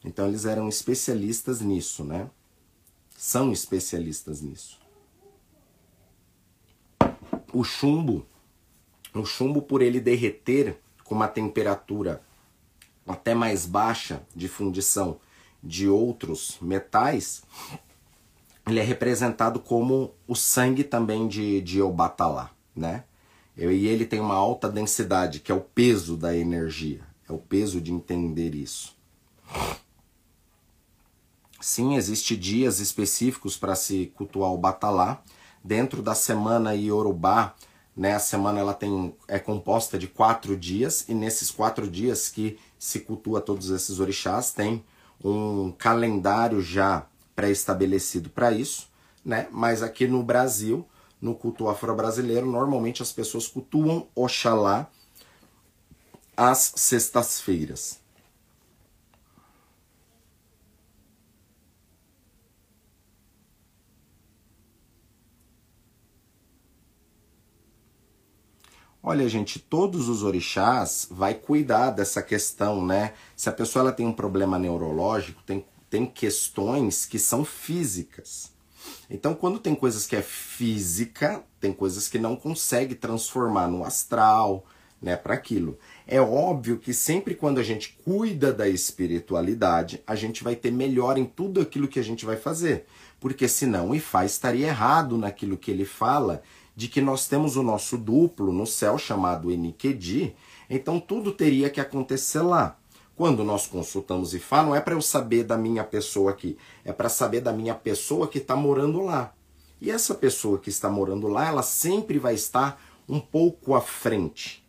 Então 0.04 0.28
eles 0.28 0.46
eram 0.46 0.68
especialistas 0.68 1.62
nisso, 1.62 2.04
né? 2.04 2.30
São 3.18 3.52
especialistas 3.52 4.42
nisso. 4.42 4.80
O 7.54 7.64
chumbo, 7.64 8.26
o 9.22 9.26
chumbo 9.26 9.62
por 9.62 9.82
ele 9.82 10.00
derreter 10.00 10.78
com 11.04 11.16
uma 11.16 11.28
temperatura 11.28 12.22
até 13.08 13.34
mais 13.34 13.66
baixa 13.66 14.22
de 14.36 14.48
fundição 14.48 15.20
de 15.64 15.88
outros 15.88 16.58
metais, 16.62 17.44
ele 18.68 18.80
é 18.80 18.84
representado 18.84 19.60
como 19.60 20.14
o 20.28 20.36
sangue 20.36 20.84
também 20.84 21.28
de, 21.28 21.62
de 21.62 21.82
Obatalá, 21.82 22.52
né? 22.76 23.06
E 23.56 23.88
ele 23.88 24.06
tem 24.06 24.20
uma 24.20 24.36
alta 24.36 24.70
densidade, 24.70 25.40
que 25.40 25.52
é 25.52 25.56
o 25.56 25.62
peso 25.62 26.16
da 26.16 26.36
energia. 26.38 27.02
É 27.28 27.34
o 27.34 27.40
peso 27.40 27.82
de 27.82 27.92
entender 27.92 28.54
isso. 28.54 28.96
Sim, 31.60 31.96
existe 31.96 32.38
dias 32.38 32.80
específicos 32.80 33.58
para 33.58 33.76
se 33.76 34.12
cultuar 34.16 34.52
o 34.54 34.58
Batalá. 34.58 35.24
Dentro 35.64 36.04
da 36.04 36.14
semana 36.14 36.76
Yorubá, 36.76 37.56
Né? 37.98 38.14
A 38.14 38.20
semana 38.20 38.60
ela 38.60 38.76
tem 38.76 39.16
é 39.28 39.40
composta 39.40 39.98
de 39.98 40.08
quatro 40.08 40.56
dias 40.56 41.04
e 41.10 41.16
nesses 41.16 41.50
quatro 41.50 41.90
dias 41.90 42.30
que 42.30 42.60
se 42.78 43.00
cultua 43.00 43.42
todos 43.42 43.72
esses 43.72 44.00
orixás 44.00 44.52
tem 44.52 44.86
um 45.24 45.72
calendário 45.72 46.62
já 46.62 47.08
pré-estabelecido 47.36 48.30
para 48.30 48.52
isso, 48.52 48.88
né? 49.26 49.48
Mas 49.52 49.82
aqui 49.82 50.08
no 50.08 50.22
Brasil, 50.22 50.86
no 51.20 51.34
culto 51.34 51.68
afro-brasileiro, 51.68 52.46
normalmente 52.46 53.02
as 53.02 53.12
pessoas 53.12 53.48
cultuam 53.48 54.08
Oxalá 54.16 54.88
às 56.36 56.74
sextas-feiras. 56.76 58.00
Olha, 69.10 69.30
gente, 69.30 69.58
todos 69.58 70.10
os 70.10 70.22
orixás 70.22 71.08
vai 71.10 71.34
cuidar 71.34 71.92
dessa 71.92 72.22
questão, 72.22 72.86
né? 72.86 73.14
Se 73.38 73.48
a 73.48 73.54
pessoa 73.54 73.84
ela 73.84 73.94
tem 73.94 74.06
um 74.06 74.12
problema 74.12 74.60
neurológico, 74.60 75.42
tem, 75.46 75.64
tem 75.90 76.06
questões 76.06 77.06
que 77.06 77.18
são 77.18 77.46
físicas. 77.46 78.52
Então, 79.10 79.34
quando 79.34 79.60
tem 79.60 79.74
coisas 79.74 80.06
que 80.06 80.18
é 80.18 80.22
física, 80.22 81.42
tem 81.58 81.72
coisas 81.72 82.10
que 82.10 82.20
não 82.20 82.36
consegue 82.36 82.96
transformar 82.96 83.70
no 83.70 83.86
astral, 83.86 84.66
né, 85.02 85.16
para 85.16 85.36
aquilo. 85.36 85.80
É 86.06 86.20
óbvio 86.20 86.78
que 86.78 86.94
sempre 86.94 87.34
quando 87.34 87.60
a 87.60 87.64
gente 87.64 87.98
cuida 88.04 88.52
da 88.52 88.68
espiritualidade, 88.68 90.04
a 90.06 90.16
gente 90.16 90.44
vai 90.44 90.54
ter 90.54 90.72
melhor 90.72 91.18
em 91.18 91.24
tudo 91.24 91.62
aquilo 91.62 91.88
que 91.88 92.00
a 92.00 92.04
gente 92.04 92.26
vai 92.26 92.36
fazer. 92.36 92.86
Porque 93.22 93.48
senão 93.48 93.92
o 93.92 93.96
Ifá 93.96 94.26
estaria 94.26 94.68
errado 94.68 95.18
naquilo 95.18 95.58
que 95.58 95.72
ele 95.72 95.86
fala 95.86 96.44
de 96.78 96.88
que 96.88 97.02
nós 97.02 97.28
temos 97.28 97.58
o 97.58 97.64
nosso 97.64 97.98
duplo 97.98 98.54
no 98.54 98.68
céu 98.68 99.00
chamado 99.00 99.50
Enikedi, 99.50 100.36
então 100.70 101.00
tudo 101.00 101.32
teria 101.32 101.72
que 101.72 101.82
acontecer 101.82 102.42
lá. 102.42 102.78
Quando 103.16 103.44
nós 103.44 103.66
consultamos 103.66 104.36
Ifá, 104.36 104.62
não 104.62 104.76
é 104.76 104.80
para 104.80 104.94
eu 104.94 105.02
saber 105.02 105.44
da 105.44 105.58
minha 105.58 105.84
pessoa 105.84 106.30
aqui, 106.30 106.56
é 106.86 106.94
para 106.94 107.10
saber 107.10 107.42
da 107.42 107.52
minha 107.52 107.74
pessoa 107.74 108.28
que 108.28 108.38
está 108.38 108.56
morando 108.56 109.02
lá. 109.02 109.34
E 109.82 109.90
essa 109.90 110.14
pessoa 110.14 110.60
que 110.60 110.70
está 110.70 110.88
morando 110.88 111.28
lá, 111.28 111.48
ela 111.48 111.64
sempre 111.64 112.20
vai 112.20 112.36
estar 112.36 112.80
um 113.10 113.20
pouco 113.20 113.74
à 113.74 113.82
frente, 113.82 114.64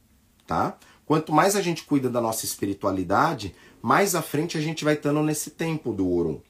tá? 0.46 0.78
Quanto 1.04 1.30
mais 1.30 1.56
a 1.56 1.60
gente 1.60 1.84
cuida 1.84 2.08
da 2.08 2.22
nossa 2.22 2.46
espiritualidade, 2.46 3.54
mais 3.82 4.14
à 4.14 4.22
frente 4.22 4.56
a 4.56 4.62
gente 4.62 4.82
vai 4.82 4.94
estando 4.94 5.22
nesse 5.22 5.50
tempo 5.50 5.92
do 5.92 6.10
Orum. 6.10 6.40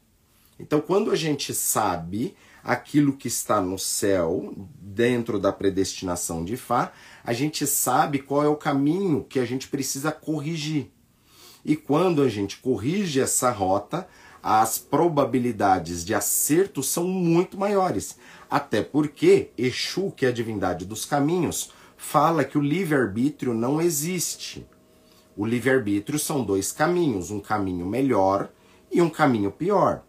Então, 0.57 0.81
quando 0.81 1.11
a 1.11 1.17
gente 1.17 1.53
sabe 1.53 2.37
aquilo 2.69 3.15
que 3.15 3.29
está 3.29 3.63
no 3.63 3.79
céu, 3.79 4.53
dentro 4.79 5.39
da 5.39 5.51
predestinação 5.51 6.45
de 6.45 6.55
Fá, 6.55 6.93
a 7.25 7.33
gente 7.33 7.67
sabe 7.67 8.19
qual 8.19 8.45
é 8.45 8.49
o 8.49 8.57
caminho 8.57 9.25
que 9.25 9.41
a 9.41 9.47
gente 9.47 9.69
precisa 9.69 10.13
corrigir. 10.13 10.91
E 11.65 11.75
quando 11.75 12.21
a 12.21 12.29
gente 12.29 12.59
corrige 12.59 13.23
essa 13.23 13.51
rota, 13.51 14.07
as 14.43 14.77
probabilidades 14.77 16.05
de 16.05 16.15
acerto 16.15 16.83
são 16.83 17.05
muito 17.05 17.57
maiores. 17.57 18.19
Até 18.51 18.83
porque 18.83 19.49
Exu, 19.57 20.11
que 20.11 20.27
é 20.27 20.29
a 20.29 20.33
divindade 20.33 20.85
dos 20.85 21.07
caminhos, 21.07 21.73
fala 21.97 22.45
que 22.45 22.59
o 22.59 22.63
livre-arbítrio 22.63 23.55
não 23.55 23.81
existe. 23.81 24.67
O 25.35 25.47
livre-arbítrio 25.47 26.19
são 26.19 26.45
dois 26.45 26.71
caminhos, 26.71 27.31
um 27.31 27.41
caminho 27.41 27.87
melhor 27.87 28.51
e 28.93 29.01
um 29.01 29.09
caminho 29.09 29.51
pior. 29.51 30.03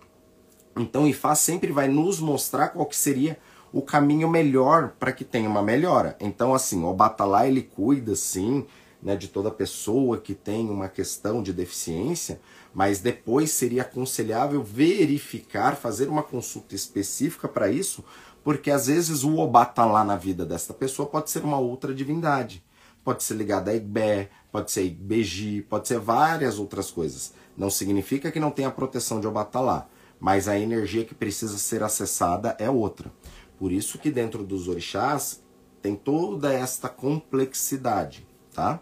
Então, 0.79 1.05
Ifá 1.05 1.35
sempre 1.35 1.73
vai 1.73 1.89
nos 1.89 2.21
mostrar 2.21 2.69
qual 2.69 2.85
que 2.85 2.95
seria 2.95 3.37
o 3.71 3.81
caminho 3.81 4.29
melhor 4.29 4.93
para 4.97 5.11
que 5.11 5.25
tenha 5.25 5.49
uma 5.49 5.61
melhora. 5.61 6.15
Então, 6.21 6.53
assim, 6.53 6.83
o 6.83 6.93
Batalá 6.93 7.45
ele 7.45 7.61
cuida, 7.61 8.15
sim, 8.15 8.65
né, 9.03 9.15
de 9.15 9.27
toda 9.27 9.51
pessoa 9.51 10.17
que 10.17 10.33
tem 10.33 10.69
uma 10.69 10.87
questão 10.87 11.43
de 11.43 11.51
deficiência, 11.51 12.39
mas 12.73 12.99
depois 13.01 13.51
seria 13.51 13.81
aconselhável 13.81 14.63
verificar, 14.63 15.75
fazer 15.75 16.07
uma 16.07 16.23
consulta 16.23 16.73
específica 16.73 17.47
para 17.47 17.69
isso, 17.69 18.03
porque 18.41 18.71
às 18.71 18.87
vezes 18.87 19.23
o 19.25 19.37
Obatalá 19.37 20.05
na 20.05 20.15
vida 20.15 20.45
desta 20.45 20.73
pessoa 20.73 21.09
pode 21.09 21.29
ser 21.29 21.43
uma 21.43 21.59
outra 21.59 21.93
divindade. 21.93 22.63
Pode 23.03 23.23
ser 23.23 23.33
ligada 23.33 23.71
a 23.71 23.75
Igbé, 23.75 24.29
pode 24.51 24.71
ser 24.71 24.83
Igbeji, 24.83 25.61
pode 25.69 25.87
ser 25.89 25.99
várias 25.99 26.57
outras 26.57 26.89
coisas. 26.89 27.33
Não 27.57 27.69
significa 27.69 28.31
que 28.31 28.39
não 28.39 28.51
tenha 28.51 28.71
proteção 28.71 29.19
de 29.19 29.27
Obatalá 29.27 29.87
mas 30.19 30.47
a 30.47 30.59
energia 30.59 31.05
que 31.05 31.15
precisa 31.15 31.57
ser 31.57 31.81
acessada 31.81 32.55
é 32.59 32.69
outra. 32.69 33.11
Por 33.57 33.71
isso 33.71 33.97
que 33.97 34.11
dentro 34.11 34.43
dos 34.43 34.67
orixás 34.67 35.41
tem 35.81 35.95
toda 35.95 36.53
esta 36.53 36.89
complexidade, 36.89 38.27
tá? 38.53 38.79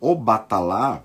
O 0.00 0.14
Batalá 0.14 1.02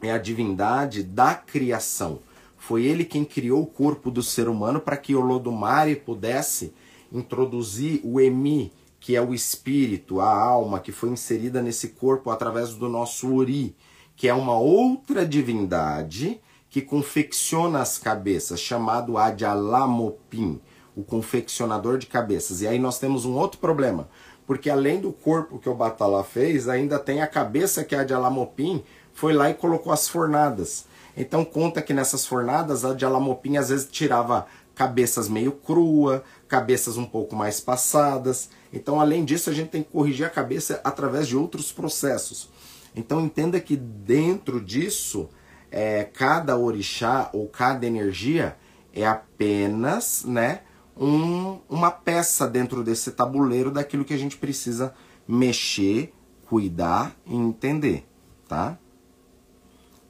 é 0.00 0.12
a 0.12 0.18
divindade 0.18 1.02
da 1.02 1.34
criação. 1.34 2.20
Foi 2.56 2.84
ele 2.84 3.04
quem 3.04 3.24
criou 3.24 3.62
o 3.62 3.66
corpo 3.66 4.10
do 4.10 4.22
ser 4.22 4.48
humano 4.48 4.80
para 4.80 4.96
que 4.96 5.14
Olodumare 5.14 5.96
pudesse 5.96 6.72
introduzir 7.12 8.00
o 8.04 8.20
Emi, 8.20 8.72
que 9.00 9.14
é 9.14 9.20
o 9.20 9.34
espírito, 9.34 10.20
a 10.20 10.32
alma 10.32 10.80
que 10.80 10.90
foi 10.90 11.10
inserida 11.10 11.60
nesse 11.60 11.88
corpo 11.88 12.30
através 12.30 12.74
do 12.74 12.88
nosso 12.88 13.34
Ori, 13.34 13.76
que 14.16 14.28
é 14.28 14.34
uma 14.34 14.58
outra 14.58 15.26
divindade 15.26 16.40
que 16.74 16.82
confecciona 16.82 17.80
as 17.80 17.98
cabeças, 17.98 18.58
chamado 18.58 19.16
Adyalamopim, 19.16 20.60
o 20.96 21.04
confeccionador 21.04 21.98
de 21.98 22.06
cabeças. 22.06 22.62
E 22.62 22.66
aí 22.66 22.80
nós 22.80 22.98
temos 22.98 23.24
um 23.24 23.34
outro 23.34 23.60
problema, 23.60 24.08
porque 24.44 24.68
além 24.68 25.00
do 25.00 25.12
corpo 25.12 25.60
que 25.60 25.68
o 25.68 25.74
Batalá 25.76 26.24
fez, 26.24 26.68
ainda 26.68 26.98
tem 26.98 27.22
a 27.22 27.28
cabeça 27.28 27.84
que 27.84 27.94
Adyalamopim 27.94 28.82
foi 29.12 29.32
lá 29.32 29.48
e 29.48 29.54
colocou 29.54 29.92
as 29.92 30.08
fornadas. 30.08 30.86
Então 31.16 31.44
conta 31.44 31.80
que 31.80 31.94
nessas 31.94 32.26
fornadas 32.26 32.84
a 32.84 32.90
Adyalamopim 32.90 33.56
às 33.56 33.68
vezes 33.68 33.86
tirava 33.88 34.44
cabeças 34.74 35.28
meio 35.28 35.52
crua, 35.52 36.24
cabeças 36.48 36.96
um 36.96 37.06
pouco 37.06 37.36
mais 37.36 37.60
passadas. 37.60 38.50
Então, 38.72 39.00
além 39.00 39.24
disso, 39.24 39.48
a 39.48 39.52
gente 39.52 39.68
tem 39.68 39.84
que 39.84 39.92
corrigir 39.92 40.26
a 40.26 40.30
cabeça 40.30 40.80
através 40.82 41.28
de 41.28 41.36
outros 41.36 41.70
processos. 41.70 42.48
Então, 42.96 43.20
entenda 43.20 43.60
que 43.60 43.76
dentro 43.76 44.60
disso 44.60 45.28
é, 45.76 46.04
cada 46.04 46.56
orixá 46.56 47.28
ou 47.32 47.48
cada 47.48 47.84
energia 47.84 48.56
é 48.92 49.04
apenas 49.04 50.24
né, 50.24 50.60
um, 50.96 51.58
uma 51.68 51.90
peça 51.90 52.46
dentro 52.46 52.84
desse 52.84 53.10
tabuleiro 53.10 53.72
daquilo 53.72 54.04
que 54.04 54.14
a 54.14 54.16
gente 54.16 54.36
precisa 54.36 54.94
mexer, 55.26 56.14
cuidar 56.48 57.16
e 57.26 57.34
entender, 57.34 58.08
tá? 58.46 58.78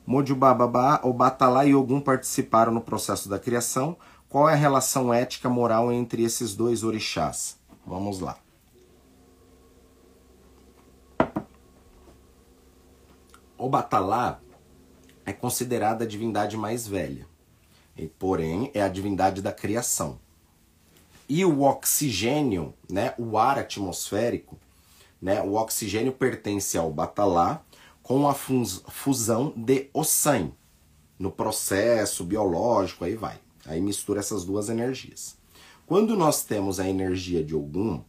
Mojubababá, 0.07 1.00
Obatalá 1.03 1.64
e 1.64 1.74
Ogum 1.74 1.98
participaram 1.98 2.70
no 2.70 2.83
processo 2.83 3.27
da 3.27 3.38
criação. 3.38 3.96
Qual 4.29 4.46
é 4.46 4.53
a 4.53 4.57
relação 4.57 5.14
ética 5.14 5.48
moral 5.48 5.90
entre 5.90 6.22
esses 6.22 6.55
dois 6.55 6.85
orixás? 6.85 7.59
Vamos 7.87 8.20
lá. 8.20 8.37
Obatalá 13.57 14.40
é 15.26 15.32
considerada 15.32 16.04
a 16.04 16.06
divindade 16.06 16.56
mais 16.56 16.87
velha, 16.87 17.26
e, 17.96 18.06
porém 18.06 18.70
é 18.74 18.82
a 18.82 18.88
divindade 18.88 19.40
da 19.40 19.52
criação. 19.52 20.18
E 21.28 21.44
o 21.44 21.62
oxigênio, 21.62 22.74
né, 22.90 23.14
o 23.16 23.38
ar 23.38 23.58
atmosférico, 23.58 24.58
né, 25.20 25.40
o 25.42 25.54
oxigênio 25.54 26.12
pertence 26.12 26.76
ao 26.76 26.90
Batalá 26.90 27.62
com 28.02 28.28
a 28.28 28.34
fusão 28.34 29.52
de 29.56 29.88
Ossan, 29.94 30.52
no 31.18 31.30
processo 31.30 32.24
biológico, 32.24 33.04
aí 33.04 33.14
vai. 33.14 33.38
Aí 33.64 33.80
mistura 33.80 34.20
essas 34.20 34.44
duas 34.44 34.68
energias. 34.68 35.38
Quando 35.87 36.14
nós 36.16 36.44
temos 36.44 36.78
a 36.78 36.88
energia 36.88 37.42
de 37.42 37.54
Ogum, 37.54 38.02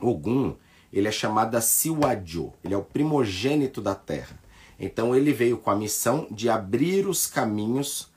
Ogum, 0.00 0.56
ele 0.92 1.06
é 1.06 1.12
chamado 1.12 1.60
Siwadjo, 1.60 2.52
ele 2.64 2.74
é 2.74 2.76
o 2.76 2.82
primogênito 2.82 3.80
da 3.80 3.94
Terra. 3.94 4.41
Então 4.78 5.14
ele 5.14 5.32
veio 5.32 5.58
com 5.58 5.70
a 5.70 5.76
missão 5.76 6.26
de 6.30 6.48
abrir 6.48 7.06
os 7.06 7.26
caminhos 7.26 8.10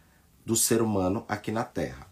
do 0.45 0.55
ser 0.55 0.81
humano 0.81 1.25
aqui 1.27 1.51
na 1.51 1.63
Terra. 1.63 2.07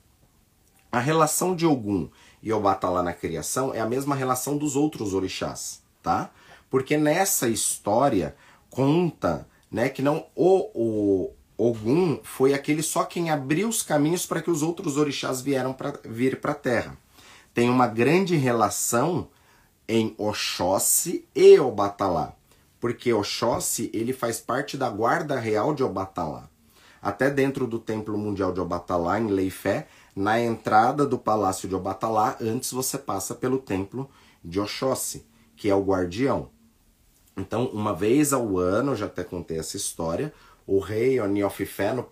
A 0.92 1.00
relação 1.00 1.56
de 1.56 1.66
Ogum 1.66 2.10
e 2.42 2.52
Obatalá 2.52 3.02
na 3.02 3.14
criação 3.14 3.74
é 3.74 3.80
a 3.80 3.86
mesma 3.86 4.16
relação 4.16 4.58
dos 4.58 4.76
outros 4.76 5.14
orixás, 5.14 5.82
tá? 6.02 6.32
Porque 6.70 6.98
nessa 6.98 7.48
história 7.48 8.36
conta, 8.70 9.48
né, 9.72 9.90
que 9.90 10.02
não 10.02 10.28
o, 10.36 10.70
o 10.74 11.32
Ogum 11.58 12.20
foi 12.24 12.54
aquele 12.54 12.84
só 12.84 13.06
quem 13.06 13.30
abriu 13.30 13.70
os 13.70 13.82
caminhos 13.82 14.26
para 14.26 14.42
que 14.42 14.52
os 14.52 14.62
outros 14.62 14.98
orixás 14.98 15.42
vieram 15.42 15.74
para 15.74 16.00
vir 16.04 16.40
para 16.42 16.52
a 16.52 16.56
Terra. 16.56 16.98
Tem 17.54 17.70
uma 17.70 17.88
grande 17.88 18.36
relação 18.36 19.30
em 19.88 20.16
Oxóssi 20.18 21.28
e 21.36 21.60
Obatalá 21.60 22.34
porque 22.84 23.14
Oxóssi 23.14 23.90
ele 23.94 24.12
faz 24.12 24.42
parte 24.42 24.76
da 24.76 24.90
guarda 24.90 25.40
real 25.40 25.74
de 25.74 25.82
Obatalá. 25.82 26.50
Até 27.02 27.30
dentro 27.30 27.66
do 27.66 27.80
Templo 27.80 28.18
Mundial 28.18 28.52
de 28.52 28.60
Obatalá, 28.60 29.18
em 29.18 29.28
Leifé, 29.28 29.88
na 30.14 30.38
entrada 30.38 31.06
do 31.06 31.18
Palácio 31.18 31.70
de 31.70 31.74
Obatalá, 31.74 32.36
antes 32.42 32.74
você 32.74 32.98
passa 32.98 33.34
pelo 33.34 33.58
Templo 33.58 34.10
de 34.44 34.60
Oxóssi, 34.60 35.26
que 35.56 35.70
é 35.70 35.74
o 35.74 35.82
guardião. 35.82 36.50
Então, 37.38 37.68
uma 37.68 37.94
vez 37.94 38.34
ao 38.34 38.58
ano, 38.58 38.92
eu 38.92 38.96
já 38.98 39.06
até 39.06 39.24
contei 39.24 39.60
essa 39.60 39.78
história, 39.78 40.34
o 40.68 40.80
rei 40.80 41.22
Oniofifé, 41.22 41.94
no, 41.94 42.06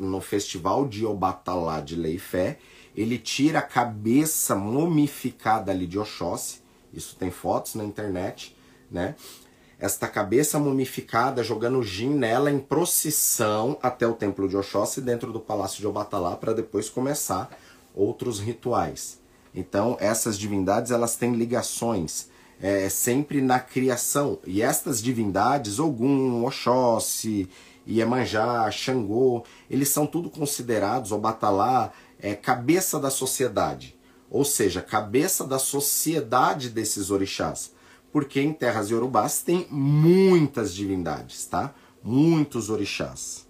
no 0.00 0.20
festival 0.20 0.88
de 0.88 1.06
Obatalá 1.06 1.80
de 1.80 1.94
Leifé, 1.94 2.58
ele 2.96 3.16
tira 3.16 3.60
a 3.60 3.62
cabeça 3.62 4.56
mumificada 4.56 5.70
ali 5.70 5.86
de 5.86 6.00
Oxóssi, 6.00 6.62
isso 6.92 7.14
tem 7.14 7.30
fotos 7.30 7.76
na 7.76 7.84
internet, 7.84 8.56
né? 8.90 9.14
Esta 9.78 10.08
cabeça 10.08 10.58
mumificada 10.58 11.44
jogando 11.44 11.82
gin 11.82 12.10
nela 12.10 12.50
em 12.50 12.58
procissão 12.58 13.78
até 13.82 14.06
o 14.06 14.14
templo 14.14 14.48
de 14.48 14.56
Oxóssi 14.56 15.02
dentro 15.02 15.32
do 15.32 15.40
palácio 15.40 15.80
de 15.80 15.86
Obatalá 15.86 16.34
para 16.34 16.54
depois 16.54 16.88
começar 16.88 17.50
outros 17.94 18.40
rituais. 18.40 19.20
Então, 19.54 19.96
essas 20.00 20.38
divindades 20.38 20.90
elas 20.90 21.16
têm 21.16 21.34
ligações 21.34 22.28
é, 22.60 22.88
sempre 22.88 23.40
na 23.42 23.60
criação. 23.60 24.38
E 24.46 24.62
estas 24.62 25.02
divindades, 25.02 25.78
Ogum, 25.78 26.44
Oxóssi, 26.44 27.48
Iemanjá, 27.86 28.70
Xangô, 28.70 29.44
eles 29.70 29.90
são 29.90 30.06
tudo 30.06 30.30
considerados, 30.30 31.12
Obatalá, 31.12 31.92
é, 32.18 32.34
cabeça 32.34 32.98
da 32.98 33.10
sociedade. 33.10 33.96
Ou 34.30 34.44
seja, 34.44 34.82
cabeça 34.82 35.46
da 35.46 35.58
sociedade 35.58 36.68
desses 36.68 37.10
orixás. 37.10 37.75
Porque 38.16 38.40
em 38.40 38.50
terras 38.50 38.88
iorubás 38.88 39.42
tem 39.42 39.66
muitas 39.70 40.74
divindades, 40.74 41.44
tá? 41.44 41.74
Muitos 42.02 42.70
orixás. 42.70 43.46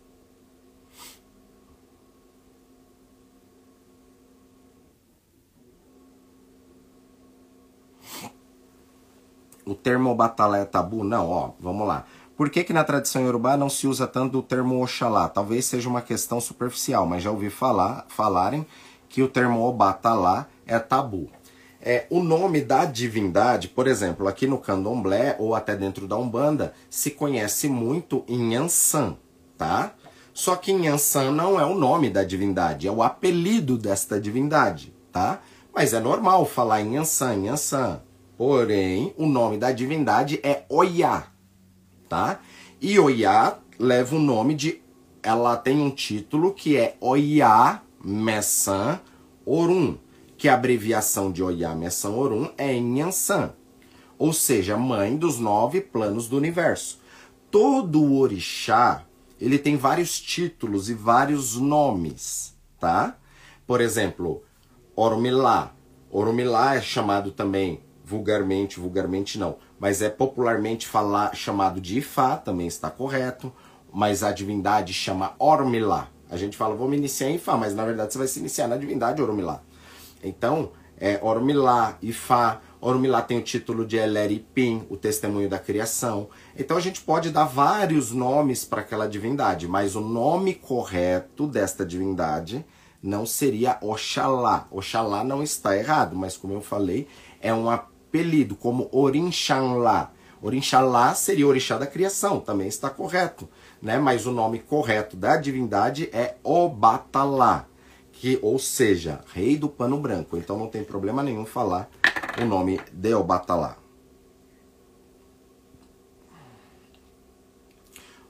o 9.64 9.74
termo 9.76 10.10
Obatalá 10.10 10.58
é 10.58 10.64
tabu? 10.64 11.04
Não, 11.04 11.30
ó, 11.30 11.50
vamos 11.60 11.86
lá. 11.86 12.04
Por 12.36 12.50
que, 12.50 12.64
que 12.64 12.72
na 12.72 12.82
tradição 12.82 13.22
iorubá 13.22 13.56
não 13.56 13.70
se 13.70 13.86
usa 13.86 14.04
tanto 14.04 14.40
o 14.40 14.42
termo 14.42 14.82
Oxalá? 14.82 15.28
Talvez 15.28 15.64
seja 15.66 15.88
uma 15.88 16.02
questão 16.02 16.40
superficial, 16.40 17.06
mas 17.06 17.22
já 17.22 17.30
ouvi 17.30 17.50
falar, 17.50 18.04
falarem 18.08 18.66
que 19.08 19.22
o 19.22 19.28
termo 19.28 19.64
Obatalá 19.64 20.48
é 20.66 20.76
tabu. 20.80 21.30
É, 21.88 22.04
o 22.10 22.20
nome 22.20 22.62
da 22.62 22.84
divindade, 22.84 23.68
por 23.68 23.86
exemplo, 23.86 24.26
aqui 24.26 24.44
no 24.44 24.58
candomblé 24.58 25.36
ou 25.38 25.54
até 25.54 25.76
dentro 25.76 26.08
da 26.08 26.16
Umbanda, 26.16 26.74
se 26.90 27.12
conhece 27.12 27.68
muito 27.68 28.24
em 28.26 28.54
Yansan, 28.54 29.16
tá? 29.56 29.94
Só 30.34 30.56
que 30.56 30.72
Yansan 30.72 31.30
não 31.30 31.60
é 31.60 31.64
o 31.64 31.76
nome 31.76 32.10
da 32.10 32.24
divindade, 32.24 32.88
é 32.88 32.90
o 32.90 33.04
apelido 33.04 33.78
desta 33.78 34.20
divindade, 34.20 34.92
tá? 35.12 35.40
Mas 35.72 35.94
é 35.94 36.00
normal 36.00 36.44
falar 36.44 36.80
em 36.80 36.96
Yansan, 36.96 37.44
Yansan. 37.44 38.02
Porém, 38.36 39.14
o 39.16 39.24
nome 39.24 39.56
da 39.56 39.70
divindade 39.70 40.40
é 40.42 40.64
Oiá, 40.68 41.28
tá? 42.08 42.40
E 42.80 42.98
Oiá 42.98 43.58
leva 43.78 44.16
o 44.16 44.18
nome 44.18 44.56
de. 44.56 44.82
Ela 45.22 45.56
tem 45.56 45.80
um 45.80 45.90
título 45.90 46.52
que 46.52 46.76
é 46.76 46.96
Oiá 47.00 47.80
Messan 48.04 48.98
Orum, 49.46 49.96
que 50.36 50.48
a 50.48 50.54
abreviação 50.54 51.32
de 51.32 51.42
Oiá 51.42 51.74
Messan 51.74 52.10
Orum 52.10 52.50
é 52.58 52.78
Nhansan, 52.78 53.54
ou 54.18 54.32
seja, 54.32 54.76
mãe 54.76 55.16
dos 55.16 55.38
nove 55.38 55.80
planos 55.80 56.28
do 56.28 56.36
universo. 56.36 57.00
Todo 57.50 58.14
orixá 58.14 59.06
ele 59.40 59.58
tem 59.58 59.76
vários 59.76 60.18
títulos 60.18 60.88
e 60.88 60.94
vários 60.94 61.56
nomes, 61.56 62.56
tá? 62.80 63.16
Por 63.66 63.80
exemplo, 63.80 64.42
Oromilá. 64.94 65.74
Oromilá 66.10 66.76
é 66.76 66.80
chamado 66.80 67.30
também 67.30 67.82
vulgarmente, 68.02 68.80
vulgarmente 68.80 69.38
não, 69.38 69.56
mas 69.78 70.00
é 70.00 70.08
popularmente 70.08 70.86
falar, 70.86 71.34
chamado 71.34 71.80
de 71.80 71.98
Ifá, 71.98 72.36
também 72.36 72.66
está 72.66 72.88
correto, 72.88 73.52
mas 73.92 74.22
a 74.22 74.32
divindade 74.32 74.92
chama 74.94 75.34
Ormilá. 75.38 76.08
A 76.30 76.36
gente 76.36 76.56
fala, 76.56 76.74
vou 76.74 76.88
me 76.88 76.96
iniciar 76.96 77.28
em 77.28 77.34
Ifá, 77.34 77.56
mas 77.56 77.74
na 77.74 77.84
verdade 77.84 78.12
você 78.12 78.18
vai 78.18 78.28
se 78.28 78.38
iniciar 78.38 78.68
na 78.68 78.76
divindade 78.76 79.20
Ormilá. 79.20 79.60
Então, 80.26 80.70
é 80.98 81.18
Ormilá, 81.22 81.96
Ifá, 82.02 82.60
Ormilá 82.80 83.22
tem 83.22 83.38
o 83.38 83.42
título 83.42 83.86
de 83.86 83.96
Eleripim, 83.96 84.86
o 84.88 84.96
testemunho 84.96 85.48
da 85.48 85.58
criação. 85.58 86.28
Então 86.56 86.76
a 86.76 86.80
gente 86.80 87.00
pode 87.00 87.30
dar 87.30 87.44
vários 87.44 88.12
nomes 88.12 88.64
para 88.64 88.80
aquela 88.80 89.08
divindade, 89.08 89.66
mas 89.66 89.96
o 89.96 90.00
nome 90.00 90.54
correto 90.54 91.46
desta 91.46 91.84
divindade 91.84 92.64
não 93.02 93.26
seria 93.26 93.78
Oxalá. 93.80 94.66
Oxalá 94.70 95.22
não 95.24 95.42
está 95.42 95.76
errado, 95.76 96.16
mas 96.16 96.36
como 96.36 96.54
eu 96.54 96.60
falei, 96.60 97.08
é 97.40 97.52
uma 97.52 97.86
apelido, 98.16 98.56
como 98.56 98.88
Orinxalá. 98.92 100.10
Orinxalá 100.40 101.14
seria 101.14 101.46
orixá 101.46 101.76
da 101.76 101.86
criação, 101.86 102.40
também 102.40 102.68
está 102.68 102.88
correto, 102.88 103.48
né? 103.82 103.98
Mas 103.98 104.26
o 104.26 104.32
nome 104.32 104.58
correto 104.60 105.16
da 105.16 105.36
divindade 105.36 106.08
é 106.12 106.36
Obatalá, 106.42 107.66
que 108.20 108.38
ou 108.42 108.58
seja, 108.58 109.20
rei 109.32 109.56
do 109.56 109.68
pano 109.68 109.98
branco. 109.98 110.36
Então 110.36 110.58
não 110.58 110.68
tem 110.68 110.82
problema 110.82 111.22
nenhum 111.22 111.44
falar 111.44 111.88
o 112.40 112.44
nome 112.44 112.80
de 112.92 113.14
Obatalá. 113.14 113.76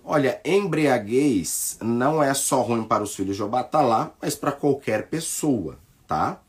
Olha, 0.05 0.41
embriaguez 0.45 1.79
não 1.81 2.23
é 2.23 2.33
só 2.33 2.63
ruim 2.63 2.85
para 2.85 3.03
os 3.03 3.15
filhos 3.15 3.37
de 3.37 3.43
Obatalá, 3.43 4.13
mas 4.23 4.37
para 4.37 4.53
qualquer 4.53 5.09
pessoa, 5.09 5.79
tá? 6.07 6.41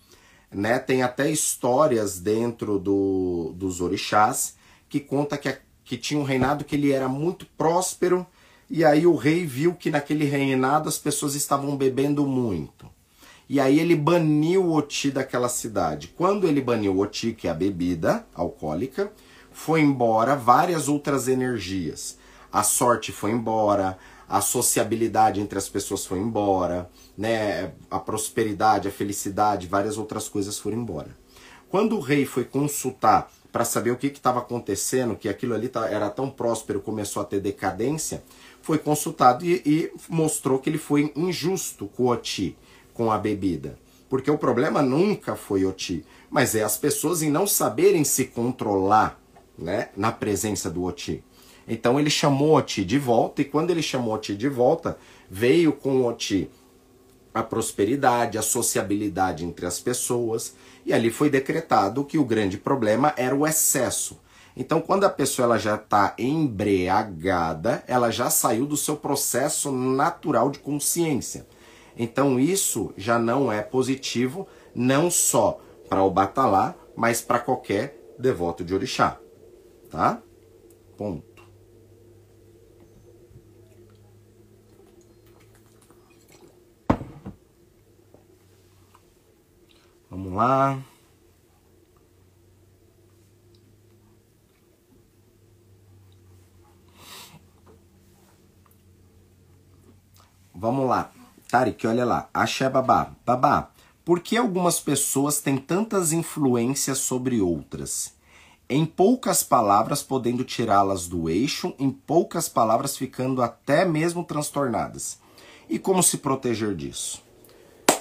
Né? 0.51 0.77
Tem 0.77 1.01
até 1.01 1.29
histórias 1.29 2.19
dentro 2.19 2.77
do, 2.77 3.53
dos 3.55 3.81
orixás 3.81 4.55
que 4.87 4.99
conta 4.99 5.37
que, 5.37 5.57
que 5.83 5.97
tinha 5.97 6.19
um 6.19 6.23
reinado 6.23 6.63
que 6.63 6.75
ele 6.75 6.91
era 6.91 7.07
muito 7.07 7.47
próspero 7.57 8.25
e 8.69 8.85
aí 8.85 9.07
o 9.07 9.15
rei 9.15 9.45
viu 9.45 9.73
que 9.73 9.89
naquele 9.89 10.25
reinado 10.25 10.87
as 10.87 10.97
pessoas 10.97 11.35
estavam 11.35 11.75
bebendo 11.75 12.25
muito. 12.27 12.96
E 13.49 13.59
aí 13.59 13.79
ele 13.79 13.95
baniu 13.95 14.65
o 14.65 14.73
oti 14.73 15.09
daquela 15.09 15.47
cidade. 15.47 16.13
Quando 16.17 16.47
ele 16.47 16.61
baniu 16.61 16.93
o 16.93 16.99
oti, 16.99 17.31
que 17.31 17.47
é 17.47 17.51
a 17.51 17.53
bebida 17.53 18.25
alcoólica, 18.35 19.11
foi 19.51 19.81
embora 19.81 20.35
várias 20.35 20.89
outras 20.89 21.27
energias. 21.27 22.17
A 22.51 22.61
sorte 22.61 23.11
foi 23.11 23.31
embora, 23.31 23.97
a 24.27 24.41
sociabilidade 24.41 25.39
entre 25.39 25.57
as 25.57 25.69
pessoas 25.69 26.05
foi 26.05 26.19
embora, 26.19 26.89
né? 27.17 27.71
A 27.89 27.99
prosperidade, 27.99 28.87
a 28.87 28.91
felicidade, 28.91 29.67
várias 29.67 29.97
outras 29.97 30.27
coisas 30.27 30.59
foram 30.59 30.77
embora. 30.77 31.09
Quando 31.69 31.95
o 31.97 32.01
rei 32.01 32.25
foi 32.25 32.43
consultar 32.43 33.31
para 33.51 33.63
saber 33.63 33.91
o 33.91 33.97
que 33.97 34.07
estava 34.07 34.39
acontecendo, 34.39 35.15
que 35.15 35.29
aquilo 35.29 35.55
ali 35.55 35.71
era 35.89 36.09
tão 36.09 36.29
próspero, 36.29 36.81
começou 36.81 37.21
a 37.21 37.25
ter 37.25 37.39
decadência, 37.39 38.23
foi 38.61 38.77
consultado 38.77 39.45
e, 39.45 39.61
e 39.65 39.91
mostrou 40.09 40.59
que 40.59 40.69
ele 40.69 40.77
foi 40.77 41.11
injusto 41.15 41.87
com 41.87 42.03
o 42.03 42.07
Oti, 42.07 42.57
com 42.97 43.11
a 43.11 43.17
bebida. 43.19 43.77
Porque 44.09 44.31
o 44.31 44.37
problema 44.37 44.81
nunca 44.81 45.35
foi 45.35 45.63
Oti, 45.63 46.03
mas 46.31 46.55
é 46.55 46.63
as 46.63 46.77
pessoas 46.77 47.21
em 47.21 47.29
não 47.29 47.45
saberem 47.45 48.03
se 48.03 48.25
controlar 48.25 49.19
né, 49.57 49.89
na 49.95 50.11
presença 50.11 50.69
do 50.69 50.83
Oti. 50.83 51.23
Então 51.67 51.99
ele 51.99 52.09
chamou 52.09 52.55
Oti 52.55 52.83
de 52.83 52.97
volta, 52.97 53.41
e 53.41 53.45
quando 53.45 53.69
ele 53.69 53.83
chamou 53.83 54.15
Oti 54.15 54.35
de 54.35 54.49
volta, 54.49 54.97
veio 55.29 55.71
com 55.71 56.03
Oti 56.05 56.49
a 57.33 57.43
prosperidade, 57.43 58.37
a 58.37 58.41
sociabilidade 58.41 59.45
entre 59.45 59.67
as 59.67 59.79
pessoas, 59.79 60.55
e 60.83 60.91
ali 60.91 61.11
foi 61.11 61.29
decretado 61.29 62.03
que 62.03 62.17
o 62.17 62.25
grande 62.25 62.57
problema 62.57 63.13
era 63.15 63.35
o 63.35 63.45
excesso. 63.45 64.17
Então, 64.55 64.81
quando 64.81 65.03
a 65.03 65.09
pessoa 65.09 65.43
ela 65.43 65.59
já 65.59 65.75
está 65.75 66.15
embriagada, 66.17 67.83
ela 67.85 68.09
já 68.09 68.31
saiu 68.31 68.65
do 68.65 68.75
seu 68.75 68.95
processo 68.95 69.71
natural 69.71 70.49
de 70.49 70.57
consciência. 70.57 71.45
Então, 71.97 72.39
isso 72.39 72.93
já 72.95 73.17
não 73.17 73.51
é 73.51 73.61
positivo, 73.61 74.47
não 74.75 75.09
só 75.09 75.59
para 75.89 76.03
o 76.03 76.11
batalá, 76.11 76.75
mas 76.95 77.21
para 77.21 77.39
qualquer 77.39 78.15
devoto 78.19 78.63
de 78.63 78.75
orixá. 78.75 79.19
Tá? 79.89 80.21
Ponto. 80.95 81.25
Vamos 90.09 90.33
lá. 90.33 90.79
Vamos 100.53 100.89
lá. 100.89 101.16
Tarik, 101.49 101.85
olha 101.87 102.05
lá. 102.05 102.29
Axé 102.33 102.69
babá. 102.69 103.11
Babá, 103.25 103.71
por 104.03 104.19
que 104.19 104.37
algumas 104.37 104.79
pessoas 104.79 105.39
têm 105.39 105.57
tantas 105.57 106.11
influências 106.11 106.97
sobre 106.99 107.41
outras? 107.41 108.13
Em 108.69 108.85
poucas 108.85 109.43
palavras, 109.43 110.03
podendo 110.03 110.43
tirá-las 110.43 111.07
do 111.07 111.29
eixo, 111.29 111.73
em 111.79 111.89
poucas 111.89 112.49
palavras, 112.49 112.97
ficando 112.97 113.41
até 113.41 113.85
mesmo 113.85 114.23
transtornadas. 114.23 115.19
E 115.69 115.79
como 115.79 116.03
se 116.03 116.17
proteger 116.17 116.75
disso? 116.75 117.23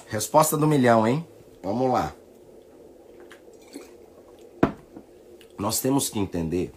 Resposta 0.08 0.56
do 0.56 0.66
milhão, 0.66 1.06
hein? 1.06 1.26
Vamos 1.62 1.92
lá. 1.92 2.12
nós 5.58 5.80
temos 5.80 6.08
que 6.08 6.18
entender 6.18 6.72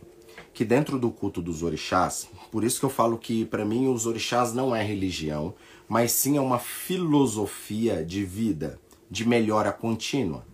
que 0.53 0.63
dentro 0.63 0.97
do 0.97 1.11
culto 1.11 1.41
dos 1.41 1.63
orixás, 1.63 2.29
por 2.51 2.63
isso 2.63 2.79
que 2.79 2.85
eu 2.85 2.89
falo 2.89 3.17
que 3.17 3.45
para 3.45 3.65
mim 3.65 3.87
os 3.87 4.05
orixás 4.05 4.53
não 4.53 4.75
é 4.75 4.83
religião, 4.83 5.53
mas 5.87 6.11
sim 6.11 6.37
é 6.37 6.41
uma 6.41 6.59
filosofia 6.59 8.03
de 8.03 8.23
vida, 8.23 8.79
de 9.09 9.27
melhora 9.27 9.71
contínua, 9.71 10.45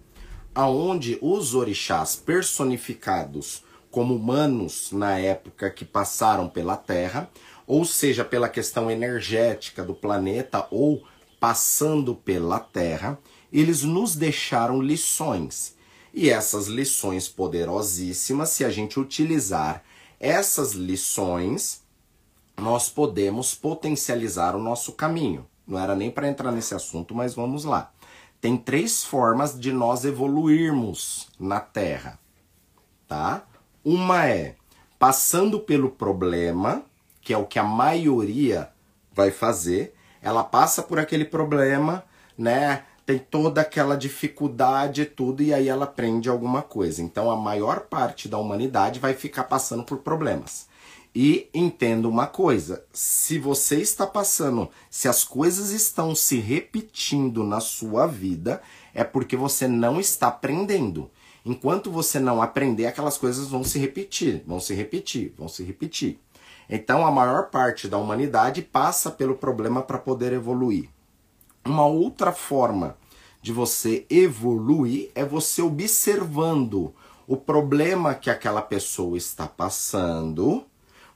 aonde 0.54 1.18
os 1.22 1.56
orixás 1.56 2.16
personificados 2.16 3.64
como 3.90 4.16
humanos 4.16 4.92
na 4.92 5.18
época 5.18 5.70
que 5.70 5.86
passaram 5.86 6.50
pela 6.50 6.76
Terra, 6.76 7.30
ou 7.66 7.86
seja, 7.86 8.26
pela 8.26 8.50
questão 8.50 8.92
energética 8.92 9.84
do 9.84 9.94
planeta 9.94 10.68
ou 10.70 11.04
passando 11.40 12.14
pela 12.14 12.60
Terra, 12.60 13.18
eles 13.52 13.84
nos 13.84 14.16
deixaram 14.16 14.82
lições. 14.82 15.76
E 16.14 16.30
essas 16.30 16.68
lições 16.68 17.28
poderosíssimas, 17.30 18.50
se 18.50 18.66
a 18.66 18.70
gente 18.70 19.00
utilizar 19.00 19.84
essas 20.20 20.74
lições, 20.74 21.85
nós 22.58 22.90
podemos 22.90 23.54
potencializar 23.54 24.56
o 24.56 24.62
nosso 24.62 24.94
caminho. 24.94 25.46
Não 25.68 25.80
era 25.80 25.96
nem 25.96 26.12
para 26.12 26.28
entrar 26.28 26.52
nesse 26.52 26.74
assunto, 26.74 27.14
mas 27.14 27.34
vamos 27.34 27.66
lá. 27.66 27.92
Tem 28.40 28.56
três 28.58 29.04
formas 29.04 29.60
de 29.60 29.72
nós 29.72 30.06
evoluirmos 30.06 31.28
na 31.40 31.60
Terra, 31.60 32.20
tá? 33.08 33.44
Uma 33.84 34.28
é 34.28 34.56
passando 35.00 35.60
pelo 35.60 35.90
problema, 35.90 36.84
que 37.22 37.34
é 37.34 37.38
o 37.38 37.46
que 37.46 37.60
a 37.60 37.64
maioria 37.64 38.70
vai 39.12 39.32
fazer. 39.32 39.96
Ela 40.22 40.44
passa 40.44 40.84
por 40.84 41.00
aquele 41.00 41.26
problema, 41.26 42.04
né? 42.38 42.84
tem 43.06 43.20
toda 43.20 43.62
aquela 43.62 43.96
dificuldade 43.96 45.04
e 45.04 45.06
tudo, 45.06 45.44
e 45.44 45.54
aí 45.54 45.70
ela 45.70 45.86
aprende 45.86 46.28
alguma 46.28 46.64
coisa. 46.64 47.04
Então 47.04 47.30
a 47.30 47.36
maior 47.36 47.82
parte 47.82 48.28
da 48.28 48.38
humanidade 48.38 49.00
vai 49.00 49.14
ficar 49.14 49.44
passando 49.44 49.84
por 49.84 50.00
problemas. 50.00 50.68
E 51.16 51.50
entenda 51.54 52.10
uma 52.10 52.28
coisa: 52.28 52.84
se 52.92 53.40
você 53.40 53.80
está 53.80 54.06
passando, 54.06 54.70
se 54.90 55.08
as 55.08 55.24
coisas 55.24 55.72
estão 55.72 56.14
se 56.14 56.40
repetindo 56.40 57.42
na 57.46 57.62
sua 57.62 58.06
vida, 58.06 58.62
é 58.94 59.04
porque 59.04 59.38
você 59.38 59.66
não 59.66 59.98
está 59.98 60.28
aprendendo. 60.28 61.10
Enquanto 61.46 61.90
você 61.90 62.20
não 62.20 62.42
aprender, 62.42 62.88
aquelas 62.88 63.18
coisas 63.18 63.48
vão 63.48 63.64
se 63.64 63.80
repetir, 63.80 64.44
vão 64.46 64.60
se 64.60 64.74
repetir, 64.74 65.34
vão 65.38 65.48
se 65.48 65.64
repetir. 65.64 66.20
Então 66.70 67.06
a 67.06 67.12
maior 67.12 67.50
parte 67.50 67.88
da 67.88 67.98
humanidade 67.98 68.62
passa 68.62 69.10
pelo 69.10 69.36
problema 69.36 69.82
para 69.82 70.00
poder 70.00 70.34
evoluir. 70.34 70.90
Uma 71.64 71.86
outra 71.86 72.34
forma 72.34 72.98
de 73.42 73.54
você 73.54 74.06
evoluir 74.10 75.12
é 75.14 75.24
você 75.24 75.62
observando 75.62 76.94
o 77.28 77.38
problema 77.38 78.16
que 78.16 78.30
aquela 78.30 78.62
pessoa 78.62 79.18
está 79.18 79.48
passando, 79.48 80.66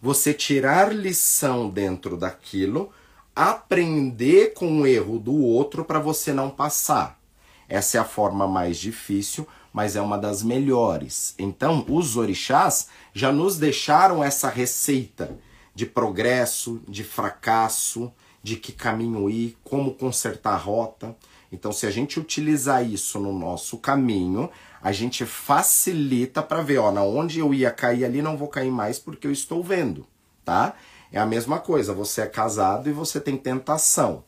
você 0.02 0.34
tirar 0.34 0.94
lição 0.94 1.70
dentro 1.70 2.16
daquilo, 2.16 2.92
aprender 3.36 4.54
com 4.54 4.82
o 4.82 4.88
erro 4.88 5.20
do 5.20 5.36
outro 5.36 5.84
para 5.84 6.00
você 6.00 6.34
não 6.34 6.50
passar. 6.50 7.20
Essa 7.68 7.98
é 7.98 8.02
a 8.02 8.06
forma 8.06 8.48
mais 8.48 8.78
difícil, 8.78 9.48
mas 9.72 9.96
é 9.96 10.02
uma 10.02 10.18
das 10.18 10.42
melhores. 10.42 11.36
Então, 11.38 11.86
os 11.88 12.18
orixás 12.18 12.88
já 13.14 13.32
nos 13.32 13.58
deixaram 13.58 14.24
essa 14.24 14.50
receita 14.50 15.38
de 15.76 15.86
progresso, 15.86 16.82
de 16.88 17.04
fracasso, 17.04 18.12
de 18.42 18.56
que 18.56 18.72
caminho 18.72 19.30
ir, 19.30 19.58
como 19.64 19.94
consertar 19.94 20.54
a 20.54 20.58
rota. 20.58 21.16
Então, 21.52 21.72
se 21.72 21.86
a 21.86 21.92
gente 21.92 22.20
utilizar 22.20 22.86
isso 22.86 23.20
no 23.20 23.34
nosso 23.34 23.78
caminho, 23.78 24.50
a 24.82 24.92
gente 24.92 25.26
facilita 25.26 26.44
para 26.44 26.62
ver, 26.62 26.78
ó, 26.78 26.92
na 26.92 27.04
onde 27.04 27.40
eu 27.40 27.54
ia 27.54 27.72
cair 27.72 28.06
ali 28.06 28.22
não 28.22 28.38
vou 28.38 28.48
cair 28.48 28.72
mais 28.72 29.00
porque 29.00 29.26
eu 29.26 29.32
estou 29.32 29.64
vendo, 29.64 30.06
tá? 30.46 30.76
É 31.12 31.20
a 31.20 31.26
mesma 31.26 31.60
coisa, 31.60 31.94
você 31.94 32.22
é 32.22 32.28
casado 32.28 32.88
e 32.88 32.94
você 32.94 33.20
tem 33.20 33.36
tentação. 33.36 34.24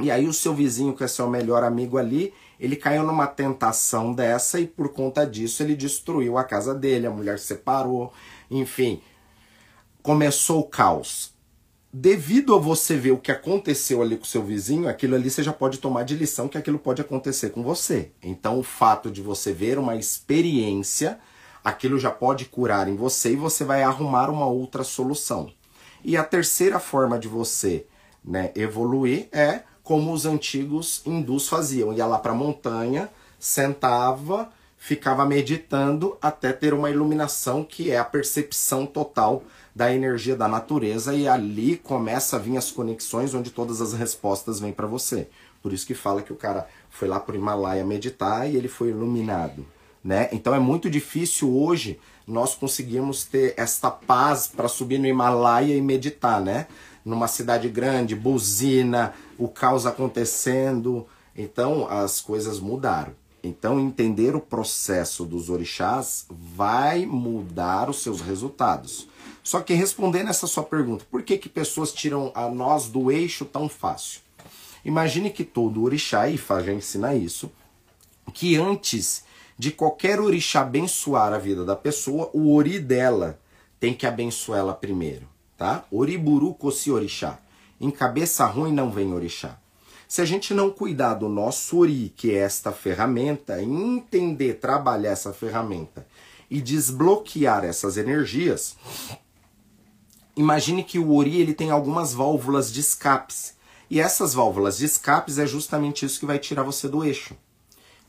E 0.00 0.10
aí 0.10 0.26
o 0.26 0.32
seu 0.32 0.52
vizinho, 0.52 0.94
que 0.94 1.04
é 1.04 1.08
seu 1.08 1.30
melhor 1.30 1.62
amigo 1.62 1.98
ali, 1.98 2.34
ele 2.58 2.74
caiu 2.74 3.04
numa 3.04 3.28
tentação 3.28 4.12
dessa 4.12 4.58
e 4.58 4.66
por 4.66 4.88
conta 4.88 5.24
disso 5.24 5.62
ele 5.62 5.76
destruiu 5.76 6.36
a 6.36 6.42
casa 6.42 6.74
dele, 6.74 7.06
a 7.06 7.10
mulher 7.10 7.38
separou, 7.38 8.12
enfim, 8.50 9.00
começou 10.02 10.60
o 10.60 10.68
caos 10.68 11.33
devido 11.96 12.56
a 12.56 12.58
você 12.58 12.96
ver 12.96 13.12
o 13.12 13.18
que 13.18 13.30
aconteceu 13.30 14.02
ali 14.02 14.16
com 14.16 14.24
seu 14.24 14.42
vizinho, 14.42 14.88
aquilo 14.88 15.14
ali 15.14 15.30
você 15.30 15.44
já 15.44 15.52
pode 15.52 15.78
tomar 15.78 16.02
de 16.02 16.16
lição 16.16 16.48
que 16.48 16.58
aquilo 16.58 16.76
pode 16.76 17.00
acontecer 17.00 17.50
com 17.50 17.62
você. 17.62 18.10
Então, 18.20 18.58
o 18.58 18.64
fato 18.64 19.08
de 19.08 19.22
você 19.22 19.52
ver 19.52 19.78
uma 19.78 19.94
experiência, 19.94 21.20
aquilo 21.62 21.96
já 21.96 22.10
pode 22.10 22.46
curar 22.46 22.88
em 22.88 22.96
você 22.96 23.34
e 23.34 23.36
você 23.36 23.62
vai 23.62 23.84
arrumar 23.84 24.28
uma 24.28 24.46
outra 24.46 24.82
solução. 24.82 25.52
E 26.04 26.16
a 26.16 26.24
terceira 26.24 26.80
forma 26.80 27.16
de 27.16 27.28
você 27.28 27.86
né, 28.24 28.50
evoluir 28.56 29.28
é 29.30 29.62
como 29.84 30.12
os 30.12 30.26
antigos 30.26 31.00
hindus 31.06 31.48
faziam: 31.48 31.92
ia 31.92 32.06
lá 32.06 32.18
para 32.18 32.32
a 32.32 32.34
montanha, 32.34 33.08
sentava, 33.38 34.50
ficava 34.76 35.24
meditando 35.24 36.18
até 36.20 36.52
ter 36.52 36.74
uma 36.74 36.90
iluminação 36.90 37.62
que 37.62 37.92
é 37.92 37.98
a 37.98 38.04
percepção 38.04 38.84
total 38.84 39.44
da 39.74 39.92
energia 39.92 40.36
da 40.36 40.46
natureza 40.46 41.14
e 41.14 41.26
ali 41.26 41.76
começa 41.76 42.36
a 42.36 42.38
vir 42.38 42.56
as 42.56 42.70
conexões 42.70 43.34
onde 43.34 43.50
todas 43.50 43.80
as 43.80 43.92
respostas 43.92 44.60
vêm 44.60 44.72
para 44.72 44.86
você. 44.86 45.28
Por 45.62 45.72
isso 45.72 45.86
que 45.86 45.94
fala 45.94 46.22
que 46.22 46.32
o 46.32 46.36
cara 46.36 46.68
foi 46.90 47.08
lá 47.08 47.18
para 47.18 47.34
o 47.34 47.38
Himalaia 47.38 47.84
meditar 47.84 48.48
e 48.48 48.56
ele 48.56 48.68
foi 48.68 48.90
iluminado, 48.90 49.66
né? 50.02 50.28
Então 50.30 50.54
é 50.54 50.58
muito 50.58 50.88
difícil 50.88 51.56
hoje 51.56 51.98
nós 52.26 52.54
conseguirmos 52.54 53.24
ter 53.24 53.54
esta 53.56 53.90
paz 53.90 54.46
para 54.46 54.68
subir 54.68 54.98
no 54.98 55.06
Himalaia 55.06 55.74
e 55.74 55.80
meditar, 55.80 56.40
né? 56.40 56.68
Numa 57.04 57.26
cidade 57.26 57.68
grande, 57.68 58.14
buzina, 58.14 59.12
o 59.36 59.48
caos 59.48 59.86
acontecendo. 59.86 61.06
Então 61.36 61.88
as 61.90 62.20
coisas 62.20 62.60
mudaram. 62.60 63.12
Então, 63.44 63.78
entender 63.78 64.34
o 64.34 64.40
processo 64.40 65.26
dos 65.26 65.50
orixás 65.50 66.24
vai 66.30 67.04
mudar 67.04 67.90
os 67.90 68.02
seus 68.02 68.22
resultados. 68.22 69.06
Só 69.44 69.60
que 69.60 69.74
respondendo 69.74 70.30
essa 70.30 70.46
sua 70.46 70.62
pergunta, 70.62 71.04
por 71.10 71.22
que, 71.22 71.36
que 71.36 71.50
pessoas 71.50 71.92
tiram 71.92 72.32
a 72.34 72.48
nós 72.48 72.88
do 72.88 73.12
eixo 73.12 73.44
tão 73.44 73.68
fácil? 73.68 74.22
Imagine 74.82 75.30
que 75.30 75.44
todo 75.44 75.82
orixá, 75.82 76.26
e 76.28 76.38
Fá 76.38 76.62
já 76.62 76.72
ensina 76.72 77.14
isso, 77.14 77.52
que 78.32 78.56
antes 78.56 79.22
de 79.58 79.70
qualquer 79.70 80.18
orixá 80.18 80.62
abençoar 80.62 81.34
a 81.34 81.38
vida 81.38 81.62
da 81.62 81.76
pessoa, 81.76 82.30
o 82.32 82.54
ori 82.54 82.78
dela 82.78 83.38
tem 83.78 83.92
que 83.92 84.06
abençoar 84.06 84.60
ela 84.60 84.72
primeiro, 84.72 85.28
tá? 85.58 85.84
Oriburu 85.90 86.54
kosi 86.54 86.90
orixá. 86.90 87.38
Em 87.78 87.90
cabeça 87.90 88.46
ruim 88.46 88.72
não 88.72 88.90
vem 88.90 89.12
orixá. 89.12 89.58
Se 90.08 90.22
a 90.22 90.24
gente 90.24 90.54
não 90.54 90.70
cuidar 90.70 91.14
do 91.14 91.28
nosso 91.28 91.78
ori, 91.78 92.12
que 92.16 92.30
é 92.30 92.38
esta 92.38 92.72
ferramenta, 92.72 93.62
entender, 93.62 94.54
trabalhar 94.54 95.10
essa 95.10 95.34
ferramenta 95.34 96.06
e 96.50 96.62
desbloquear 96.62 97.64
essas 97.64 97.96
energias, 97.96 98.76
imagine 100.36 100.84
que 100.84 100.98
o 100.98 101.14
Ori 101.14 101.40
ele 101.40 101.54
tem 101.54 101.70
algumas 101.70 102.12
válvulas 102.12 102.72
de 102.72 102.80
escapes. 102.80 103.54
E 103.90 104.00
essas 104.00 104.34
válvulas 104.34 104.78
de 104.78 104.86
escapes 104.86 105.38
é 105.38 105.46
justamente 105.46 106.04
isso 106.04 106.18
que 106.18 106.26
vai 106.26 106.38
tirar 106.38 106.62
você 106.62 106.88
do 106.88 107.04
eixo. 107.04 107.36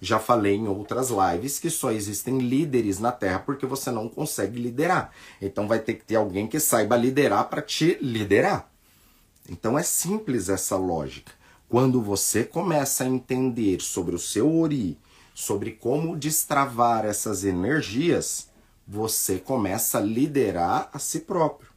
Já 0.01 0.19
falei 0.19 0.55
em 0.55 0.67
outras 0.67 1.09
lives 1.09 1.57
que 1.57 1.69
só 1.69 1.91
existem 1.91 2.37
líderes 2.37 2.99
na 2.99 3.11
Terra 3.11 3.39
porque 3.39 3.65
você 3.65 3.91
não 3.91 4.09
consegue 4.09 4.59
liderar. 4.59 5.11
Então 5.41 5.67
vai 5.67 5.79
ter 5.79 5.95
que 5.95 6.05
ter 6.05 6.15
alguém 6.15 6.47
que 6.47 6.59
saiba 6.59 6.97
liderar 6.97 7.49
para 7.49 7.61
te 7.61 7.97
liderar. 8.01 8.69
Então 9.49 9.77
é 9.77 9.83
simples 9.83 10.49
essa 10.49 10.75
lógica. 10.75 11.31
Quando 11.69 12.01
você 12.01 12.43
começa 12.43 13.03
a 13.03 13.07
entender 13.07 13.81
sobre 13.81 14.15
o 14.15 14.19
seu 14.19 14.53
Ori, 14.59 14.97
sobre 15.33 15.71
como 15.71 16.15
destravar 16.15 17.05
essas 17.05 17.43
energias, 17.43 18.49
você 18.87 19.39
começa 19.39 19.97
a 19.97 20.01
liderar 20.01 20.89
a 20.93 20.99
si 20.99 21.21
próprio. 21.21 21.74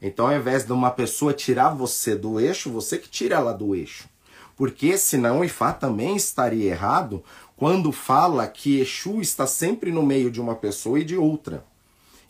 Então, 0.00 0.26
ao 0.26 0.36
invés 0.36 0.64
de 0.64 0.72
uma 0.72 0.90
pessoa 0.90 1.34
tirar 1.34 1.70
você 1.70 2.16
do 2.16 2.40
eixo, 2.40 2.70
você 2.70 2.96
que 2.96 3.08
tira 3.08 3.36
ela 3.36 3.52
do 3.52 3.74
eixo. 3.74 4.08
Porque 4.56 4.96
senão 4.96 5.40
o 5.40 5.44
Ifá 5.44 5.72
também 5.72 6.16
estaria 6.16 6.70
errado 6.70 7.22
quando 7.56 7.92
fala 7.92 8.46
que 8.46 8.80
Exu 8.80 9.20
está 9.20 9.46
sempre 9.46 9.92
no 9.92 10.02
meio 10.02 10.30
de 10.30 10.40
uma 10.40 10.54
pessoa 10.54 10.98
e 10.98 11.04
de 11.04 11.16
outra. 11.16 11.64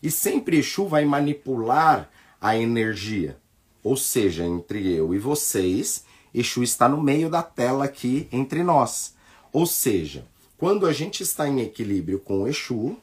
E 0.03 0.11
sempre 0.11 0.57
Exu 0.57 0.85
vai 0.87 1.05
manipular 1.05 2.09
a 2.39 2.57
energia. 2.57 3.37
Ou 3.83 3.95
seja, 3.95 4.45
entre 4.45 4.93
eu 4.93 5.13
e 5.13 5.19
vocês, 5.19 6.03
Exu 6.33 6.63
está 6.63 6.89
no 6.89 7.01
meio 7.01 7.29
da 7.29 7.41
tela 7.41 7.85
aqui 7.85 8.27
entre 8.31 8.63
nós. 8.63 9.15
Ou 9.53 9.65
seja, 9.65 10.25
quando 10.57 10.85
a 10.85 10.93
gente 10.93 11.23
está 11.23 11.47
em 11.47 11.61
equilíbrio 11.61 12.19
com 12.19 12.47
Exu, 12.47 12.97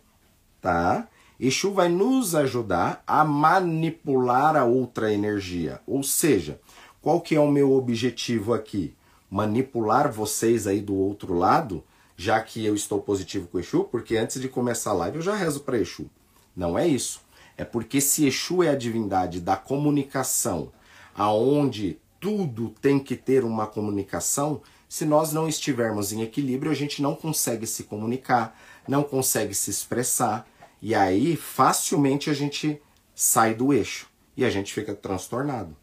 tá? 0.60 1.08
Exu 1.40 1.72
vai 1.72 1.88
nos 1.88 2.34
ajudar 2.34 3.02
a 3.06 3.24
manipular 3.24 4.56
a 4.56 4.64
outra 4.64 5.12
energia. 5.12 5.80
Ou 5.86 6.02
seja, 6.02 6.60
qual 7.00 7.20
que 7.20 7.36
é 7.36 7.40
o 7.40 7.50
meu 7.50 7.72
objetivo 7.72 8.52
aqui? 8.52 8.92
Manipular 9.30 10.10
vocês 10.10 10.66
aí 10.66 10.80
do 10.80 10.96
outro 10.96 11.34
lado, 11.34 11.84
já 12.16 12.40
que 12.40 12.64
eu 12.64 12.74
estou 12.74 13.00
positivo 13.00 13.46
com 13.46 13.60
Exu, 13.60 13.84
porque 13.84 14.16
antes 14.16 14.40
de 14.40 14.48
começar 14.48 14.90
a 14.90 14.94
live 14.94 15.18
eu 15.18 15.22
já 15.22 15.36
rezo 15.36 15.60
para 15.60 15.78
Exu. 15.78 16.10
Não 16.56 16.76
é 16.76 16.88
isso. 16.88 17.20
É 17.56 17.64
porque 17.64 18.00
se 18.00 18.26
Exu 18.26 18.64
é 18.64 18.70
a 18.70 18.76
divindade 18.76 19.40
da 19.40 19.56
comunicação, 19.56 20.72
aonde 21.14 21.98
tudo 22.18 22.74
tem 22.82 22.98
que 22.98 23.14
ter 23.14 23.44
uma 23.44 23.66
comunicação, 23.66 24.60
se 24.88 25.04
nós 25.04 25.32
não 25.32 25.46
estivermos 25.46 26.12
em 26.12 26.22
equilíbrio, 26.22 26.72
a 26.72 26.74
gente 26.74 27.00
não 27.00 27.14
consegue 27.14 27.66
se 27.66 27.84
comunicar, 27.84 28.58
não 28.88 29.04
consegue 29.04 29.54
se 29.54 29.70
expressar, 29.70 30.48
e 30.80 30.94
aí 30.94 31.36
facilmente 31.36 32.30
a 32.30 32.34
gente 32.34 32.80
sai 33.14 33.54
do 33.54 33.72
eixo 33.72 34.08
e 34.36 34.44
a 34.44 34.50
gente 34.50 34.72
fica 34.72 34.94
transtornado. 34.94 35.76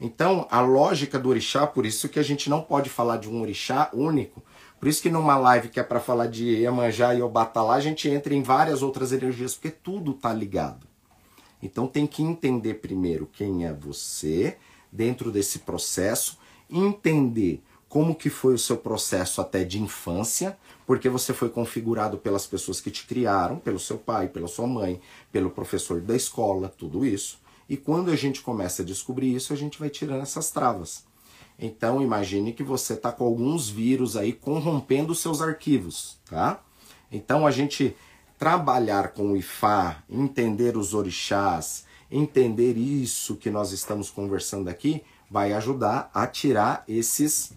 Então, 0.00 0.46
a 0.50 0.60
lógica 0.60 1.18
do 1.18 1.28
orixá, 1.28 1.66
por 1.66 1.84
isso 1.84 2.08
que 2.08 2.20
a 2.20 2.22
gente 2.22 2.48
não 2.48 2.62
pode 2.62 2.88
falar 2.88 3.16
de 3.16 3.28
um 3.28 3.40
orixá 3.40 3.90
único. 3.92 4.42
Por 4.78 4.88
isso 4.88 5.02
que 5.02 5.10
numa 5.10 5.36
live 5.36 5.68
que 5.68 5.80
é 5.80 5.82
para 5.82 5.98
falar 5.98 6.28
de 6.28 6.44
Iemanjá 6.44 7.14
e 7.14 7.22
Obatalá, 7.22 7.74
a 7.74 7.80
gente 7.80 8.08
entra 8.08 8.32
em 8.32 8.42
várias 8.42 8.80
outras 8.80 9.12
energias, 9.12 9.54
porque 9.54 9.70
tudo 9.70 10.12
está 10.12 10.32
ligado. 10.32 10.86
Então 11.60 11.88
tem 11.88 12.06
que 12.06 12.22
entender 12.22 12.74
primeiro 12.74 13.28
quem 13.32 13.66
é 13.66 13.72
você 13.72 14.56
dentro 14.92 15.32
desse 15.32 15.58
processo, 15.60 16.38
entender 16.70 17.60
como 17.88 18.14
que 18.14 18.28
foi 18.28 18.54
o 18.54 18.58
seu 18.58 18.76
processo 18.76 19.40
até 19.40 19.64
de 19.64 19.80
infância, 19.80 20.58
porque 20.86 21.08
você 21.08 21.32
foi 21.32 21.48
configurado 21.48 22.18
pelas 22.18 22.46
pessoas 22.46 22.80
que 22.80 22.90
te 22.90 23.06
criaram, 23.06 23.58
pelo 23.58 23.78
seu 23.78 23.96
pai, 23.96 24.28
pela 24.28 24.48
sua 24.48 24.66
mãe, 24.66 25.00
pelo 25.32 25.50
professor 25.50 26.00
da 26.00 26.14
escola, 26.14 26.68
tudo 26.68 27.04
isso. 27.04 27.40
E 27.68 27.76
quando 27.76 28.10
a 28.10 28.16
gente 28.16 28.40
começa 28.42 28.82
a 28.82 28.84
descobrir 28.84 29.34
isso, 29.34 29.52
a 29.52 29.56
gente 29.56 29.78
vai 29.78 29.90
tirando 29.90 30.22
essas 30.22 30.50
travas. 30.50 31.04
Então 31.58 32.00
imagine 32.00 32.52
que 32.52 32.62
você 32.62 32.94
está 32.94 33.10
com 33.10 33.24
alguns 33.24 33.68
vírus 33.68 34.16
aí 34.16 34.32
corrompendo 34.32 35.12
os 35.12 35.18
seus 35.18 35.42
arquivos, 35.42 36.18
tá? 36.30 36.60
Então 37.10 37.46
a 37.46 37.50
gente 37.50 37.96
trabalhar 38.38 39.08
com 39.08 39.32
o 39.32 39.36
Ifá, 39.36 40.02
entender 40.08 40.76
os 40.76 40.94
orixás, 40.94 41.84
entender 42.10 42.76
isso 42.76 43.34
que 43.34 43.50
nós 43.50 43.72
estamos 43.72 44.08
conversando 44.08 44.68
aqui, 44.68 45.02
vai 45.28 45.52
ajudar 45.52 46.10
a 46.14 46.26
tirar 46.26 46.84
esses 46.86 47.52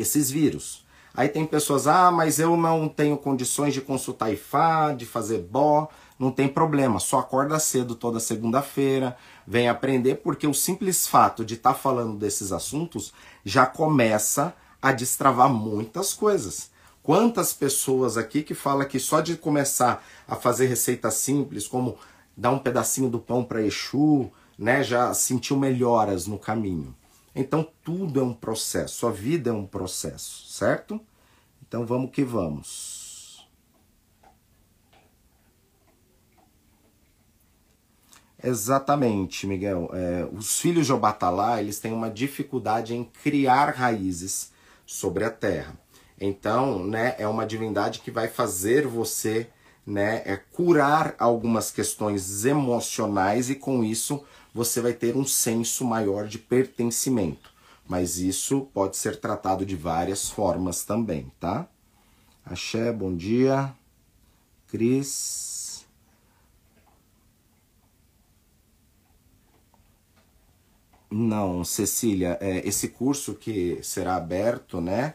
esses 0.00 0.30
vírus. 0.30 0.84
Aí 1.14 1.28
tem 1.28 1.44
pessoas, 1.44 1.86
ah, 1.86 2.10
mas 2.10 2.38
eu 2.38 2.56
não 2.56 2.88
tenho 2.88 3.16
condições 3.16 3.74
de 3.74 3.80
consultar 3.80 4.32
Ifá, 4.32 4.92
de 4.92 5.04
fazer 5.04 5.38
bó. 5.38 5.88
Não 6.18 6.30
tem 6.30 6.46
problema, 6.46 7.00
só 7.00 7.18
acorda 7.18 7.58
cedo 7.58 7.94
toda 7.94 8.20
segunda-feira, 8.20 9.16
vem 9.46 9.68
aprender, 9.68 10.16
porque 10.16 10.46
o 10.46 10.52
simples 10.52 11.06
fato 11.06 11.44
de 11.44 11.54
estar 11.54 11.72
tá 11.72 11.78
falando 11.78 12.18
desses 12.18 12.52
assuntos 12.52 13.12
já 13.42 13.64
começa 13.64 14.54
a 14.82 14.92
destravar 14.92 15.48
muitas 15.48 16.12
coisas. 16.12 16.70
Quantas 17.02 17.54
pessoas 17.54 18.18
aqui 18.18 18.42
que 18.42 18.54
fala 18.54 18.84
que 18.84 19.00
só 19.00 19.22
de 19.22 19.36
começar 19.36 20.04
a 20.28 20.36
fazer 20.36 20.66
receitas 20.66 21.14
simples, 21.14 21.66
como 21.66 21.96
dar 22.36 22.50
um 22.50 22.58
pedacinho 22.58 23.08
do 23.08 23.18
pão 23.18 23.42
para 23.42 23.62
Exu, 23.62 24.30
né, 24.58 24.82
já 24.82 25.14
sentiu 25.14 25.56
melhoras 25.56 26.26
no 26.26 26.38
caminho. 26.38 26.94
Então 27.34 27.66
tudo 27.84 28.20
é 28.20 28.22
um 28.22 28.34
processo, 28.34 29.06
a 29.06 29.10
vida 29.10 29.50
é 29.50 29.52
um 29.52 29.66
processo, 29.66 30.46
certo? 30.50 31.00
Então 31.62 31.86
vamos 31.86 32.10
que 32.10 32.24
vamos. 32.24 33.48
Exatamente, 38.42 39.46
Miguel. 39.46 39.90
É, 39.92 40.26
os 40.32 40.60
filhos 40.60 40.86
de 40.86 40.92
Obatalá, 40.92 41.60
eles 41.60 41.78
têm 41.78 41.92
uma 41.92 42.10
dificuldade 42.10 42.94
em 42.94 43.04
criar 43.04 43.70
raízes 43.74 44.50
sobre 44.86 45.24
a 45.24 45.30
terra. 45.30 45.78
Então, 46.18 46.84
né, 46.84 47.14
é 47.18 47.26
uma 47.26 47.46
divindade 47.46 48.00
que 48.00 48.10
vai 48.10 48.28
fazer 48.28 48.86
você, 48.86 49.48
né, 49.86 50.22
é, 50.24 50.36
curar 50.36 51.14
algumas 51.18 51.70
questões 51.70 52.44
emocionais 52.44 53.50
e 53.50 53.54
com 53.54 53.84
isso 53.84 54.24
você 54.52 54.80
vai 54.80 54.92
ter 54.92 55.16
um 55.16 55.24
senso 55.24 55.84
maior 55.84 56.26
de 56.26 56.38
pertencimento. 56.38 57.52
Mas 57.88 58.18
isso 58.18 58.68
pode 58.72 58.96
ser 58.96 59.16
tratado 59.16 59.66
de 59.66 59.74
várias 59.76 60.30
formas 60.30 60.84
também, 60.84 61.32
tá? 61.40 61.68
Axé, 62.44 62.92
bom 62.92 63.14
dia. 63.14 63.74
Cris. 64.68 65.84
Não, 71.10 71.64
Cecília, 71.64 72.38
é, 72.40 72.66
esse 72.66 72.88
curso 72.88 73.34
que 73.34 73.80
será 73.82 74.14
aberto, 74.14 74.80
né, 74.80 75.14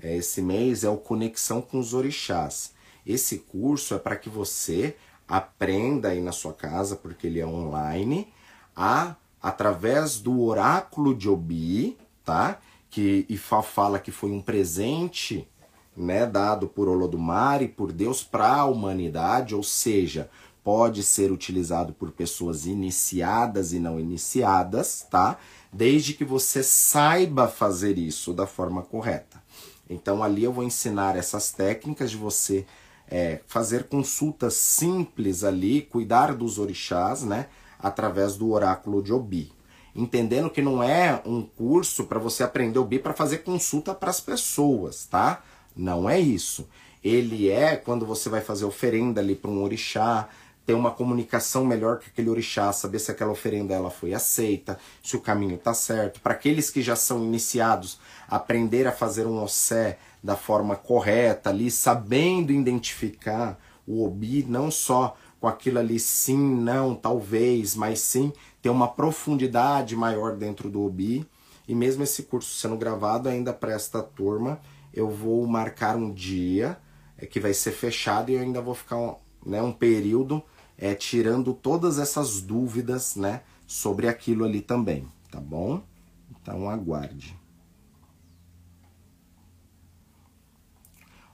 é, 0.00 0.16
esse 0.16 0.40
mês 0.40 0.84
é 0.84 0.88
o 0.88 0.96
Conexão 0.96 1.60
com 1.60 1.80
os 1.80 1.94
Orixás. 1.94 2.72
Esse 3.04 3.38
curso 3.38 3.94
é 3.94 3.98
para 3.98 4.14
que 4.14 4.28
você 4.28 4.96
aprenda 5.26 6.10
aí 6.10 6.20
na 6.20 6.30
sua 6.30 6.52
casa, 6.52 6.94
porque 6.94 7.26
ele 7.26 7.40
é 7.40 7.46
online, 7.46 8.32
a 8.76 9.16
através 9.40 10.18
do 10.20 10.40
oráculo 10.40 11.14
de 11.14 11.28
Obi, 11.28 11.98
tá? 12.24 12.58
Que 12.88 13.26
Ifá 13.28 13.62
fala 13.62 13.98
que 13.98 14.12
foi 14.12 14.30
um 14.30 14.40
presente, 14.40 15.48
né, 15.96 16.26
dado 16.26 16.68
por 16.68 16.88
Olodumare, 16.88 17.68
por 17.68 17.92
Deus 17.92 18.22
para 18.22 18.54
a 18.54 18.64
humanidade, 18.64 19.54
ou 19.54 19.62
seja, 19.62 20.30
pode 20.62 21.02
ser 21.02 21.32
utilizado 21.32 21.92
por 21.92 22.12
pessoas 22.12 22.66
iniciadas 22.66 23.72
e 23.72 23.80
não 23.80 23.98
iniciadas, 23.98 25.06
tá? 25.10 25.38
Desde 25.72 26.14
que 26.14 26.24
você 26.24 26.62
saiba 26.62 27.48
fazer 27.48 27.98
isso 27.98 28.32
da 28.32 28.46
forma 28.46 28.82
correta. 28.82 29.42
Então 29.90 30.22
ali 30.22 30.44
eu 30.44 30.52
vou 30.52 30.64
ensinar 30.64 31.16
essas 31.16 31.50
técnicas 31.50 32.10
de 32.10 32.16
você 32.16 32.64
é, 33.08 33.40
fazer 33.46 33.84
consultas 33.84 34.54
simples 34.54 35.44
ali, 35.44 35.82
cuidar 35.82 36.34
dos 36.34 36.58
orixás, 36.58 37.22
né? 37.24 37.48
Através 37.82 38.36
do 38.36 38.52
oráculo 38.52 39.02
de 39.02 39.12
Obi. 39.12 39.50
Entendendo 39.94 40.48
que 40.48 40.62
não 40.62 40.82
é 40.82 41.20
um 41.26 41.42
curso 41.42 42.04
para 42.04 42.18
você 42.18 42.42
aprender 42.42 42.78
Obi 42.78 42.98
para 42.98 43.12
fazer 43.12 43.38
consulta 43.38 43.94
para 43.94 44.10
as 44.10 44.20
pessoas, 44.20 45.04
tá? 45.06 45.42
Não 45.76 46.08
é 46.08 46.18
isso. 46.18 46.68
Ele 47.02 47.50
é 47.50 47.76
quando 47.76 48.06
você 48.06 48.28
vai 48.28 48.40
fazer 48.40 48.64
oferenda 48.64 49.20
ali 49.20 49.34
para 49.34 49.50
um 49.50 49.62
orixá, 49.62 50.28
ter 50.64 50.74
uma 50.74 50.92
comunicação 50.92 51.64
melhor 51.64 51.98
com 51.98 52.06
aquele 52.06 52.30
orixá, 52.30 52.72
saber 52.72 53.00
se 53.00 53.10
aquela 53.10 53.32
oferenda 53.32 53.74
ela 53.74 53.90
foi 53.90 54.14
aceita, 54.14 54.78
se 55.02 55.16
o 55.16 55.20
caminho 55.20 55.56
está 55.56 55.74
certo. 55.74 56.20
Para 56.20 56.34
aqueles 56.34 56.70
que 56.70 56.80
já 56.80 56.94
são 56.94 57.22
iniciados, 57.22 57.98
aprender 58.28 58.86
a 58.86 58.92
fazer 58.92 59.26
um 59.26 59.42
ossé 59.42 59.98
da 60.22 60.36
forma 60.36 60.76
correta 60.76 61.50
ali, 61.50 61.70
sabendo 61.70 62.52
identificar 62.52 63.58
o 63.86 64.04
obi, 64.04 64.44
não 64.48 64.70
só 64.70 65.16
com 65.42 65.48
aquilo 65.48 65.80
ali 65.80 65.98
sim, 65.98 66.38
não, 66.38 66.94
talvez, 66.94 67.74
mas 67.74 67.98
sim 67.98 68.32
ter 68.62 68.70
uma 68.70 68.86
profundidade 68.86 69.96
maior 69.96 70.36
dentro 70.36 70.70
do 70.70 70.84
obi. 70.84 71.28
E 71.66 71.74
mesmo 71.74 72.04
esse 72.04 72.22
curso 72.22 72.56
sendo 72.56 72.76
gravado 72.76 73.28
ainda 73.28 73.52
para 73.52 73.72
esta 73.72 74.00
turma, 74.00 74.60
eu 74.94 75.10
vou 75.10 75.44
marcar 75.48 75.96
um 75.96 76.12
dia 76.12 76.78
é, 77.18 77.26
que 77.26 77.40
vai 77.40 77.52
ser 77.52 77.72
fechado 77.72 78.30
e 78.30 78.34
eu 78.34 78.40
ainda 78.40 78.60
vou 78.60 78.72
ficar 78.72 78.96
um, 78.96 79.16
né, 79.44 79.60
um 79.60 79.72
período 79.72 80.40
é, 80.78 80.94
tirando 80.94 81.52
todas 81.52 81.98
essas 81.98 82.40
dúvidas 82.40 83.16
né, 83.16 83.42
sobre 83.66 84.06
aquilo 84.06 84.44
ali 84.44 84.60
também, 84.60 85.08
tá 85.28 85.40
bom? 85.40 85.82
Então 86.30 86.70
aguarde. 86.70 87.36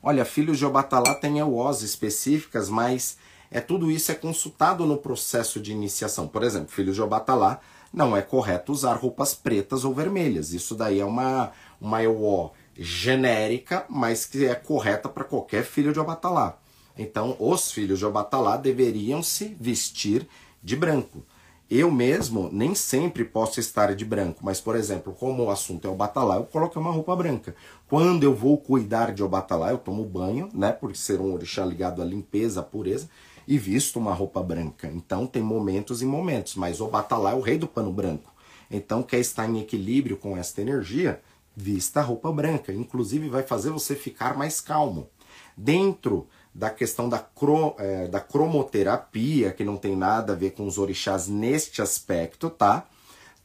Olha, 0.03 0.25
filhos 0.25 0.57
de 0.57 0.65
Obatalá 0.65 1.15
têm 1.17 1.41
EOS 1.41 1.83
específicas, 1.83 2.71
mas 2.71 3.19
é 3.51 3.61
tudo 3.61 3.91
isso 3.91 4.13
é 4.13 4.15
consultado 4.15 4.85
no 4.85 4.99
processo 4.99 5.61
de 5.61 5.73
iniciação. 5.73 6.29
Por 6.29 6.43
exemplo, 6.43 6.69
filhos 6.69 6.95
de 6.95 7.03
Obatalá 7.03 7.61
não 7.93 8.17
é 8.17 8.23
correto 8.23 8.73
usar 8.73 8.95
roupas 8.95 9.35
pretas 9.35 9.85
ou 9.85 9.95
vermelhas. 9.95 10.53
Isso 10.53 10.75
daí 10.75 11.01
é 11.01 11.05
uma, 11.05 11.53
uma 11.81 12.03
EO 12.03 12.51
genérica, 12.79 13.85
mas 13.89 14.27
que 14.27 14.47
é 14.47 14.55
correta 14.55 15.09
para 15.09 15.25
qualquer 15.25 15.65
filho 15.65 15.93
de 15.93 15.99
Obatalá. 15.99 16.59
Então, 16.97 17.37
os 17.39 17.71
filhos 17.71 17.99
de 17.99 18.07
Obatalá 18.07 18.57
deveriam 18.57 19.23
se 19.23 19.57
vestir 19.61 20.29
de 20.63 20.77
branco. 20.77 21.25
Eu 21.71 21.91
mesmo 21.91 22.49
nem 22.51 22.75
sempre 22.75 23.25
posso 23.25 23.61
estar 23.61 23.95
de 23.95 24.05
branco, 24.05 24.41
mas, 24.43 24.59
por 24.59 24.75
exemplo, 24.75 25.13
como 25.13 25.45
o 25.45 25.51
assunto 25.51 25.87
é 25.87 25.91
Obatalá, 25.91 26.37
eu 26.37 26.45
coloco 26.45 26.81
uma 26.81 26.91
roupa 26.91 27.15
branca. 27.15 27.55
Quando 27.87 28.25
eu 28.25 28.35
vou 28.35 28.57
cuidar 28.57 29.13
de 29.13 29.23
Obatalá, 29.23 29.71
eu 29.71 29.79
tomo 29.79 30.03
banho, 30.05 30.49
né, 30.55 30.73
por 30.73 30.97
ser 30.97 31.21
um 31.21 31.33
orixá 31.35 31.65
ligado 31.67 32.01
à 32.01 32.05
limpeza, 32.05 32.61
à 32.61 32.63
pureza, 32.63 33.09
e 33.49 33.57
visto 33.57 33.99
uma 33.99 34.13
roupa 34.13 34.43
branca. 34.43 34.89
Então, 34.95 35.27
tem 35.27 35.43
momentos 35.43 36.03
e 36.03 36.05
momentos, 36.05 36.55
mas 36.55 36.83
Obatalá 36.83 37.31
é 37.31 37.35
o 37.35 37.41
rei 37.41 37.57
do 37.57 37.67
pano 37.67 37.91
branco. 37.91 38.31
Então, 38.71 39.03
quer 39.03 39.21
estar 39.21 39.49
em 39.49 39.59
equilíbrio 39.59 40.19
com 40.19 40.37
esta 40.37 40.61
energia, 40.61 41.23
vista 41.57 42.01
a 42.01 42.03
roupa 42.03 42.31
branca. 42.31 42.75
Inclusive, 42.75 43.31
vai 43.31 43.43
fazer 43.43 43.71
você 43.71 43.95
ficar 43.95 44.37
mais 44.37 44.61
calmo. 44.61 45.09
Dentro 45.57 46.27
da 46.55 46.69
questão 46.69 47.09
da, 47.09 47.19
cro, 47.19 47.75
é, 47.79 48.07
da 48.07 48.21
cromoterapia, 48.21 49.51
que 49.51 49.65
não 49.65 49.79
tem 49.79 49.97
nada 49.97 50.35
a 50.35 50.37
ver 50.37 50.51
com 50.51 50.67
os 50.67 50.77
orixás 50.77 51.27
neste 51.27 51.81
aspecto, 51.81 52.51
tá? 52.51 52.87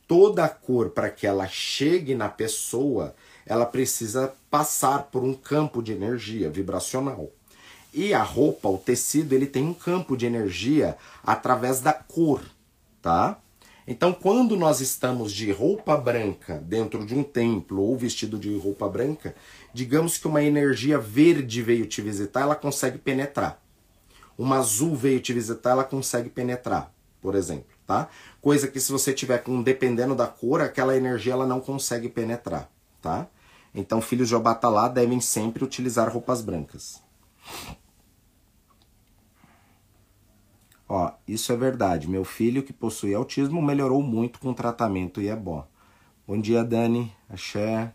Toda 0.06 0.43
a 0.43 0.49
cor, 0.49 0.89
para 0.89 1.10
que 1.10 1.26
ela 1.26 1.47
chegue 1.47 2.14
na 2.14 2.28
pessoa, 2.28 3.16
ela 3.45 3.66
precisa 3.66 4.34
passar 4.51 5.04
por 5.04 5.24
um 5.24 5.34
campo 5.34 5.82
de 5.82 5.93
energia 5.93 6.49
vibracional. 6.49 7.32
E 7.94 8.14
a 8.14 8.24
roupa, 8.24 8.68
o 8.68 8.78
tecido, 8.78 9.34
ele 9.34 9.46
tem 9.46 9.64
um 9.64 9.74
campo 9.74 10.18
de 10.18 10.26
energia 10.26 10.98
através 11.24 11.80
da 11.80 11.94
cor, 11.94 12.41
tá? 13.02 13.38
Então, 13.86 14.14
quando 14.14 14.56
nós 14.56 14.80
estamos 14.80 15.32
de 15.32 15.52
roupa 15.52 15.96
branca 15.98 16.58
dentro 16.66 17.06
de 17.06 17.14
um 17.14 17.22
templo 17.22 17.82
ou 17.82 17.98
vestido 17.98 18.39
de 18.39 18.58
roupa 18.58 18.88
branca, 18.88 19.36
digamos 19.74 20.18
que 20.18 20.28
uma 20.28 20.41
energia 20.41 20.98
verde 20.98 21.62
veio 21.62 21.86
te 21.86 22.02
visitar, 22.02 22.41
ela 22.41 22.56
consegue 22.56 22.98
penetrar. 22.98 23.62
Uma 24.38 24.58
azul 24.58 24.96
veio 24.96 25.20
te 25.20 25.34
visitar, 25.34 25.72
ela 25.72 25.84
consegue 25.84 26.30
penetrar, 26.30 26.91
por 27.22 27.36
exemplo, 27.36 27.76
tá? 27.86 28.10
Coisa 28.41 28.68
que 28.68 28.80
se 28.80 28.91
você 28.91 29.14
tiver 29.14 29.39
com 29.39 29.62
dependendo 29.62 30.16
da 30.16 30.28
cor, 30.28 30.62
aquela 30.62 30.96
energia 30.96 31.34
ela 31.34 31.46
não 31.46 31.60
consegue 31.60 32.10
penetrar, 32.10 32.72
tá? 33.02 33.28
Então, 33.76 34.02
filhos 34.02 34.30
de 34.30 34.36
Obatalá 34.36 34.88
devem 34.88 35.20
sempre 35.20 35.64
utilizar 35.64 36.12
roupas 36.12 36.41
brancas. 36.41 37.02
Ó, 40.96 41.12
isso 41.28 41.52
é 41.52 41.58
verdade. 41.58 42.08
Meu 42.08 42.24
filho 42.24 42.62
que 42.62 42.72
possui 42.72 43.16
autismo 43.16 43.60
melhorou 43.64 44.04
muito 44.04 44.38
com 44.38 44.52
o 44.52 44.54
tratamento 44.54 45.20
e 45.20 45.28
é 45.28 45.36
bom. 45.36 45.68
Bom 46.28 46.39
dia, 46.39 46.64
Dani. 46.64 47.12
Axé. 47.28 47.91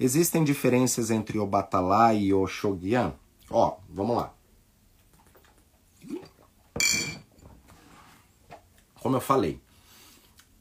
Existem 0.00 0.42
diferenças 0.44 1.10
entre 1.10 1.38
o 1.38 1.46
Batalá 1.46 2.14
e 2.14 2.32
o 2.32 2.46
Shogyan? 2.46 3.12
Ó, 3.50 3.76
vamos 3.86 4.16
lá. 4.16 4.32
Como 9.02 9.14
eu 9.14 9.20
falei, 9.20 9.60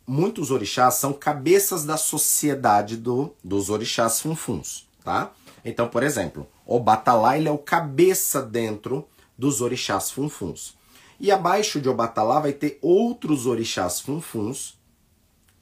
muitos 0.05 0.51
orixás 0.51 0.95
são 0.95 1.13
cabeças 1.13 1.85
da 1.85 1.95
sociedade 1.95 2.97
do, 2.97 3.33
dos 3.41 3.69
orixás 3.69 4.19
funfuns, 4.19 4.89
tá? 5.05 5.31
Então, 5.63 5.87
por 5.87 6.03
exemplo, 6.03 6.45
o 6.67 6.79
Batalá 6.81 7.37
ele 7.37 7.47
é 7.47 7.51
o 7.51 7.57
cabeça 7.57 8.41
dentro 8.41 9.07
dos 9.37 9.61
orixás 9.61 10.11
funfuns. 10.11 10.75
E 11.19 11.31
abaixo 11.31 11.79
de 11.79 11.87
Obatalá 11.89 12.41
vai 12.41 12.51
ter 12.51 12.77
outros 12.81 13.47
orixás 13.47 14.01
funfuns 14.01 14.77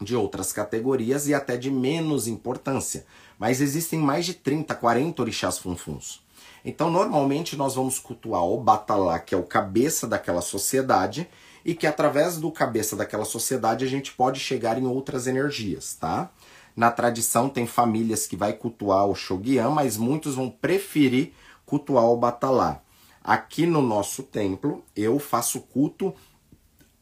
de 0.02 0.16
outras 0.16 0.52
categorias 0.52 1.28
e 1.28 1.34
até 1.34 1.56
de 1.56 1.72
menos 1.72 2.28
importância. 2.28 3.06
Mas 3.38 3.62
existem 3.62 4.00
mais 4.00 4.26
de 4.26 4.34
30, 4.34 4.74
40 4.74 5.22
orixás 5.22 5.58
funfuns. 5.60 6.26
Então, 6.66 6.90
normalmente, 6.90 7.56
nós 7.56 7.76
vamos 7.76 8.00
cultuar 8.00 8.44
o 8.44 8.60
Batalá, 8.60 9.20
que 9.20 9.36
é 9.36 9.38
o 9.38 9.44
cabeça 9.44 10.08
daquela 10.08 10.42
sociedade, 10.42 11.30
e 11.64 11.76
que 11.76 11.86
através 11.88 12.38
do 12.38 12.52
cabeça 12.52 12.96
daquela 12.96 13.26
sociedade 13.26 13.86
a 13.86 13.88
gente 13.88 14.12
pode 14.12 14.40
chegar 14.40 14.78
em 14.78 14.86
outras 14.86 15.28
energias, 15.28 15.96
tá? 15.96 16.32
Na 16.76 16.92
tradição 16.92 17.48
tem 17.50 17.66
famílias 17.66 18.28
que 18.28 18.36
vai 18.36 18.54
cultuar 18.54 19.06
o 19.08 19.16
Shogyan, 19.16 19.70
mas 19.70 19.98
muitos 19.98 20.36
vão 20.36 20.50
preferir 20.50 21.34
cultuar 21.66 22.06
o 22.06 22.18
Batalá. 22.18 22.82
Aqui 23.24 23.66
no 23.66 23.82
nosso 23.82 24.22
templo, 24.22 24.84
eu 24.96 25.18
faço 25.18 25.62
culto 25.62 26.14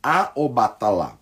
a 0.01 0.31
Obatalá. 0.35 1.17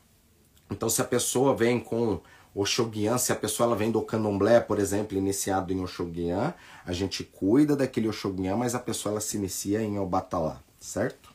Então, 0.69 0.89
se 0.89 1.01
a 1.01 1.05
pessoa 1.05 1.55
vem 1.55 1.79
com 1.79 2.19
Oxogyan, 2.53 3.17
se 3.17 3.31
a 3.31 3.35
pessoa 3.35 3.67
ela 3.67 3.75
vem 3.75 3.91
do 3.91 4.01
candomblé, 4.01 4.59
por 4.59 4.79
exemplo, 4.79 5.17
iniciado 5.17 5.73
em 5.73 5.81
Oxogyan, 5.81 6.53
a 6.85 6.91
gente 6.91 7.23
cuida 7.23 7.75
daquele 7.75 8.07
Oxogyan, 8.09 8.57
mas 8.57 8.75
a 8.75 8.79
pessoa 8.79 9.13
ela 9.13 9.21
se 9.21 9.37
inicia 9.37 9.81
em 9.81 9.97
Obatalá, 9.97 10.61
certo? 10.79 11.30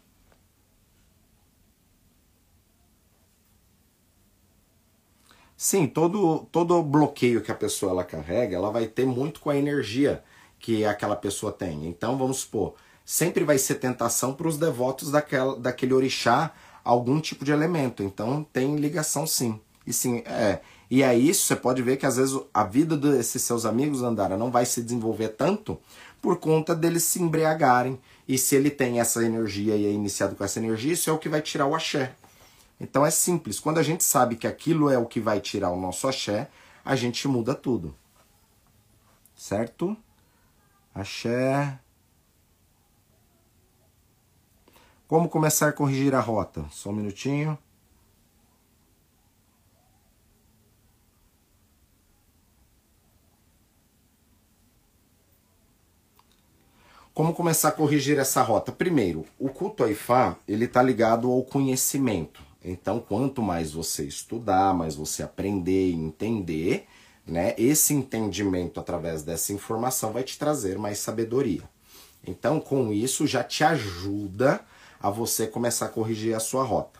Sim, 5.56 5.86
todo, 5.86 6.46
todo 6.52 6.82
bloqueio 6.82 7.40
que 7.40 7.50
a 7.50 7.54
pessoa 7.54 7.92
ela 7.92 8.04
carrega, 8.04 8.54
ela 8.54 8.70
vai 8.70 8.86
ter 8.86 9.06
muito 9.06 9.40
com 9.40 9.48
a 9.48 9.56
energia 9.56 10.22
que 10.58 10.84
aquela 10.84 11.16
pessoa 11.16 11.50
tem. 11.50 11.86
Então, 11.86 12.18
vamos 12.18 12.38
supor, 12.38 12.74
sempre 13.04 13.42
vai 13.42 13.56
ser 13.56 13.76
tentação 13.76 14.34
para 14.34 14.48
os 14.48 14.58
devotos 14.58 15.10
daquela, 15.10 15.56
daquele 15.56 15.94
orixá 15.94 16.52
algum 16.84 17.20
tipo 17.20 17.44
de 17.44 17.52
elemento. 17.52 18.02
Então, 18.02 18.44
tem 18.52 18.76
ligação 18.76 19.26
sim. 19.26 19.58
E 19.86 19.92
sim, 19.92 20.22
é. 20.26 20.60
E 20.90 21.02
isso, 21.02 21.46
você 21.46 21.56
pode 21.56 21.82
ver 21.82 21.96
que 21.96 22.06
às 22.06 22.16
vezes 22.16 22.38
a 22.52 22.64
vida 22.64 22.96
desses 22.96 23.42
seus 23.42 23.64
amigos, 23.64 24.02
Andara, 24.02 24.36
não 24.36 24.50
vai 24.50 24.66
se 24.66 24.82
desenvolver 24.82 25.30
tanto 25.30 25.78
por 26.20 26.38
conta 26.38 26.74
deles 26.74 27.02
se 27.02 27.20
embriagarem. 27.20 27.98
E 28.28 28.36
se 28.36 28.54
ele 28.56 28.70
tem 28.70 29.00
essa 29.00 29.24
energia 29.24 29.74
e 29.74 29.86
é 29.86 29.90
iniciado 29.90 30.36
com 30.36 30.44
essa 30.44 30.58
energia, 30.58 30.92
isso 30.92 31.08
é 31.08 31.12
o 31.12 31.18
que 31.18 31.28
vai 31.28 31.40
tirar 31.40 31.66
o 31.66 31.74
axé. 31.74 32.14
Então 32.78 33.04
é 33.04 33.10
simples. 33.10 33.58
Quando 33.58 33.78
a 33.78 33.82
gente 33.82 34.04
sabe 34.04 34.36
que 34.36 34.46
aquilo 34.46 34.90
é 34.90 34.98
o 34.98 35.06
que 35.06 35.20
vai 35.20 35.40
tirar 35.40 35.70
o 35.70 35.80
nosso 35.80 36.06
axé, 36.06 36.50
a 36.84 36.94
gente 36.94 37.26
muda 37.26 37.54
tudo. 37.54 37.94
Certo? 39.34 39.96
Axé. 40.94 41.78
Como 45.08 45.28
começar 45.28 45.68
a 45.68 45.72
corrigir 45.72 46.14
a 46.14 46.20
rota? 46.20 46.64
Só 46.70 46.90
um 46.90 46.94
minutinho. 46.94 47.58
Como 57.16 57.32
começar 57.32 57.68
a 57.70 57.72
corrigir 57.72 58.18
essa 58.18 58.42
rota? 58.42 58.70
Primeiro, 58.70 59.24
o 59.38 59.48
culto 59.48 59.82
a 59.82 59.90
Ifá, 59.90 60.36
ele 60.46 60.66
está 60.66 60.82
ligado 60.82 61.30
ao 61.30 61.42
conhecimento. 61.42 62.45
Então, 62.68 62.98
quanto 62.98 63.40
mais 63.40 63.70
você 63.70 64.04
estudar, 64.04 64.74
mais 64.74 64.96
você 64.96 65.22
aprender 65.22 65.90
e 65.90 65.94
entender, 65.94 66.88
né, 67.24 67.54
esse 67.56 67.94
entendimento 67.94 68.80
através 68.80 69.22
dessa 69.22 69.52
informação 69.52 70.12
vai 70.12 70.24
te 70.24 70.36
trazer 70.36 70.76
mais 70.76 70.98
sabedoria. 70.98 71.62
Então, 72.26 72.58
com 72.58 72.92
isso, 72.92 73.24
já 73.24 73.44
te 73.44 73.62
ajuda 73.62 74.60
a 75.00 75.08
você 75.08 75.46
começar 75.46 75.86
a 75.86 75.90
corrigir 75.90 76.34
a 76.34 76.40
sua 76.40 76.64
rota. 76.64 76.98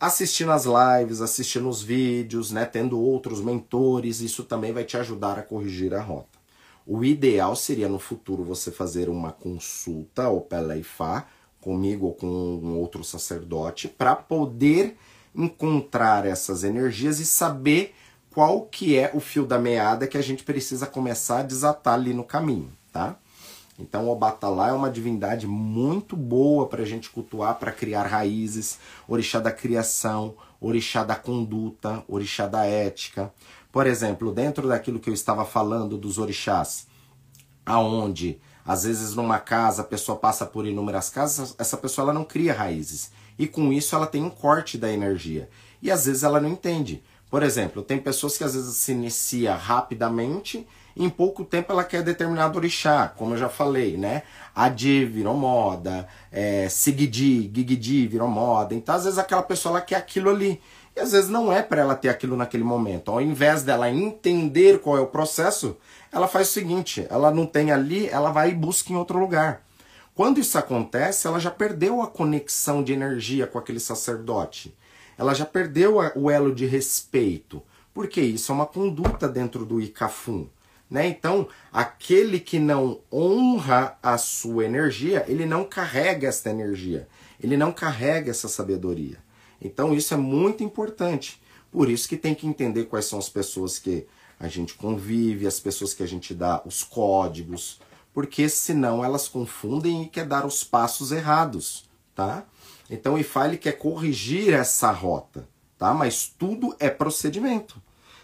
Assistindo 0.00 0.50
as 0.50 0.64
lives, 0.64 1.20
assistindo 1.20 1.68
os 1.68 1.80
vídeos, 1.80 2.50
né, 2.50 2.64
tendo 2.64 3.00
outros 3.00 3.40
mentores, 3.40 4.20
isso 4.20 4.42
também 4.42 4.72
vai 4.72 4.82
te 4.82 4.96
ajudar 4.96 5.38
a 5.38 5.42
corrigir 5.42 5.94
a 5.94 6.02
rota. 6.02 6.36
O 6.84 7.04
ideal 7.04 7.54
seria 7.54 7.88
no 7.88 8.00
futuro 8.00 8.42
você 8.42 8.72
fazer 8.72 9.08
uma 9.08 9.30
consulta 9.30 10.24
ao 10.24 10.40
Peleifá 10.40 11.28
comigo 11.66 12.06
ou 12.06 12.14
com 12.14 12.28
um 12.28 12.78
outro 12.78 13.02
sacerdote 13.02 13.88
para 13.88 14.14
poder 14.14 14.96
encontrar 15.34 16.24
essas 16.24 16.62
energias 16.62 17.18
e 17.18 17.26
saber 17.26 17.92
qual 18.30 18.62
que 18.62 18.96
é 18.96 19.10
o 19.12 19.18
fio 19.18 19.44
da 19.44 19.58
meada 19.58 20.06
que 20.06 20.16
a 20.16 20.22
gente 20.22 20.44
precisa 20.44 20.86
começar 20.86 21.40
a 21.40 21.42
desatar 21.42 21.94
ali 21.94 22.14
no 22.14 22.22
caminho, 22.22 22.70
tá? 22.92 23.16
Então 23.80 24.08
o 24.08 24.14
Batalá 24.14 24.68
é 24.68 24.72
uma 24.72 24.88
divindade 24.88 25.44
muito 25.48 26.16
boa 26.16 26.68
para 26.68 26.82
a 26.82 26.86
gente 26.86 27.10
cultuar, 27.10 27.58
para 27.58 27.72
criar 27.72 28.04
raízes, 28.04 28.78
orixá 29.08 29.40
da 29.40 29.50
criação, 29.50 30.36
orixá 30.60 31.02
da 31.02 31.16
conduta, 31.16 32.04
orixá 32.06 32.46
da 32.46 32.64
ética. 32.64 33.34
Por 33.72 33.88
exemplo, 33.88 34.32
dentro 34.32 34.68
daquilo 34.68 35.00
que 35.00 35.10
eu 35.10 35.14
estava 35.14 35.44
falando 35.44 35.98
dos 35.98 36.16
orixás, 36.16 36.86
aonde 37.66 38.40
às 38.66 38.84
vezes 38.84 39.14
numa 39.14 39.38
casa 39.38 39.82
a 39.82 39.84
pessoa 39.84 40.18
passa 40.18 40.44
por 40.44 40.66
inúmeras 40.66 41.08
casas, 41.08 41.54
essa 41.58 41.76
pessoa 41.76 42.06
ela 42.06 42.12
não 42.12 42.24
cria 42.24 42.52
raízes. 42.52 43.10
E 43.38 43.46
com 43.46 43.72
isso 43.72 43.94
ela 43.94 44.06
tem 44.06 44.22
um 44.22 44.30
corte 44.30 44.76
da 44.76 44.90
energia. 44.90 45.48
E 45.82 45.90
às 45.90 46.06
vezes 46.06 46.22
ela 46.22 46.40
não 46.40 46.48
entende. 46.48 47.02
Por 47.30 47.42
exemplo, 47.42 47.82
tem 47.82 47.98
pessoas 47.98 48.38
que 48.38 48.44
às 48.44 48.54
vezes 48.54 48.76
se 48.76 48.92
inicia 48.92 49.54
rapidamente 49.54 50.66
e 50.96 51.04
em 51.04 51.10
pouco 51.10 51.44
tempo 51.44 51.72
ela 51.72 51.84
quer 51.84 52.02
determinado 52.02 52.56
orixá, 52.56 53.08
como 53.08 53.34
eu 53.34 53.38
já 53.38 53.48
falei, 53.48 53.96
né? 53.96 54.22
Adi 54.54 55.04
virou 55.04 55.36
moda, 55.36 56.08
é, 56.32 56.68
Sigidi, 56.68 57.50
Gigidi 57.54 58.06
virou 58.06 58.28
moda. 58.28 58.74
Então 58.74 58.94
às 58.94 59.04
vezes 59.04 59.18
aquela 59.18 59.42
pessoa 59.42 59.72
ela 59.72 59.80
quer 59.80 59.96
aquilo 59.96 60.30
ali. 60.30 60.60
E 60.96 61.00
às 61.00 61.12
vezes 61.12 61.28
não 61.28 61.52
é 61.52 61.62
para 61.62 61.82
ela 61.82 61.94
ter 61.94 62.08
aquilo 62.08 62.36
naquele 62.38 62.64
momento. 62.64 63.10
Ao 63.10 63.20
invés 63.20 63.62
dela 63.62 63.90
entender 63.90 64.80
qual 64.80 64.96
é 64.96 65.00
o 65.00 65.06
processo, 65.06 65.76
ela 66.10 66.26
faz 66.26 66.48
o 66.48 66.52
seguinte: 66.52 67.06
ela 67.10 67.30
não 67.30 67.44
tem 67.44 67.70
ali, 67.70 68.08
ela 68.08 68.32
vai 68.32 68.50
e 68.50 68.54
busca 68.54 68.90
em 68.90 68.96
outro 68.96 69.18
lugar. 69.18 69.62
Quando 70.14 70.40
isso 70.40 70.56
acontece, 70.56 71.26
ela 71.26 71.38
já 71.38 71.50
perdeu 71.50 72.00
a 72.00 72.06
conexão 72.06 72.82
de 72.82 72.94
energia 72.94 73.46
com 73.46 73.58
aquele 73.58 73.78
sacerdote. 73.78 74.74
Ela 75.18 75.34
já 75.34 75.44
perdeu 75.44 75.96
o 76.14 76.30
elo 76.30 76.54
de 76.54 76.64
respeito. 76.64 77.62
Porque 77.92 78.22
isso 78.22 78.50
é 78.50 78.54
uma 78.54 78.66
conduta 78.66 79.28
dentro 79.28 79.66
do 79.66 79.78
Icafum. 79.78 80.46
Né? 80.90 81.06
Então, 81.06 81.48
aquele 81.70 82.40
que 82.40 82.58
não 82.58 83.00
honra 83.12 83.98
a 84.02 84.16
sua 84.16 84.64
energia, 84.64 85.24
ele 85.28 85.44
não 85.44 85.64
carrega 85.64 86.28
essa 86.28 86.48
energia. 86.48 87.06
Ele 87.42 87.56
não 87.56 87.72
carrega 87.72 88.30
essa 88.30 88.48
sabedoria. 88.48 89.25
Então, 89.60 89.94
isso 89.94 90.14
é 90.14 90.16
muito 90.16 90.62
importante. 90.62 91.40
Por 91.70 91.90
isso 91.90 92.08
que 92.08 92.16
tem 92.16 92.34
que 92.34 92.46
entender 92.46 92.84
quais 92.84 93.06
são 93.06 93.18
as 93.18 93.28
pessoas 93.28 93.78
que 93.78 94.06
a 94.38 94.48
gente 94.48 94.74
convive, 94.74 95.46
as 95.46 95.58
pessoas 95.58 95.94
que 95.94 96.02
a 96.02 96.06
gente 96.06 96.34
dá 96.34 96.62
os 96.64 96.82
códigos, 96.82 97.80
porque 98.12 98.48
senão 98.48 99.04
elas 99.04 99.28
confundem 99.28 100.02
e 100.02 100.08
quer 100.08 100.26
dar 100.26 100.46
os 100.46 100.62
passos 100.62 101.12
errados, 101.12 101.88
tá? 102.14 102.44
Então 102.88 103.14
o 103.14 103.18
IFA 103.18 103.56
quer 103.56 103.72
corrigir 103.72 104.52
essa 104.52 104.90
rota, 104.90 105.48
tá? 105.78 105.92
Mas 105.92 106.26
tudo 106.26 106.74
é 106.78 106.88
procedimento. 106.88 107.80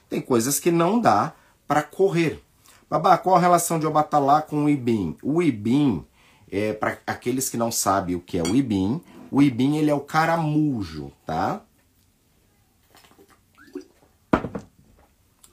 Tem 0.08 0.20
coisas 0.20 0.60
que 0.60 0.70
não 0.70 1.00
dá 1.00 1.34
para 1.66 1.82
correr. 1.82 2.42
Babá, 2.88 3.16
qual 3.16 3.36
a 3.36 3.40
relação 3.40 3.78
de 3.78 3.86
Obatalá 3.86 4.42
com 4.42 4.64
o 4.64 4.68
Ibim? 4.68 5.16
O 5.22 5.42
Ibim, 5.42 6.04
é, 6.50 6.74
para 6.74 6.98
aqueles 7.06 7.48
que 7.48 7.56
não 7.56 7.72
sabem 7.72 8.14
o 8.14 8.20
que 8.20 8.38
é 8.38 8.42
o 8.42 8.54
Ibim, 8.54 9.00
o 9.32 9.40
Ibim 9.40 9.76
ele 9.76 9.90
é 9.90 9.94
o 9.94 10.00
caramujo, 10.00 11.10
tá? 11.24 11.64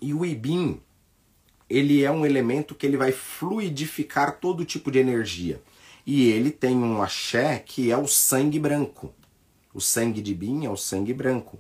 E 0.02 0.14
o 0.14 0.26
Ibim, 0.26 0.82
ele 1.70 2.04
é 2.04 2.12
um 2.12 2.26
elemento 2.26 2.76
que 2.76 2.86
ele 2.86 2.98
vai 2.98 3.14
fluidificar 3.14 4.38
todo 4.38 4.66
tipo 4.66 4.92
de 4.92 5.00
energia. 5.00 5.64
E 6.06 6.28
ele 6.28 6.52
tem 6.52 6.76
um 6.76 7.02
axé 7.02 7.58
que 7.60 7.90
é 7.90 7.98
o 7.98 8.06
sangue 8.06 8.60
branco. 8.60 9.14
O 9.74 9.80
sangue 9.80 10.22
de 10.22 10.34
Ibim 10.34 10.66
é 10.66 10.70
o 10.70 10.76
sangue 10.76 11.14
branco, 11.14 11.58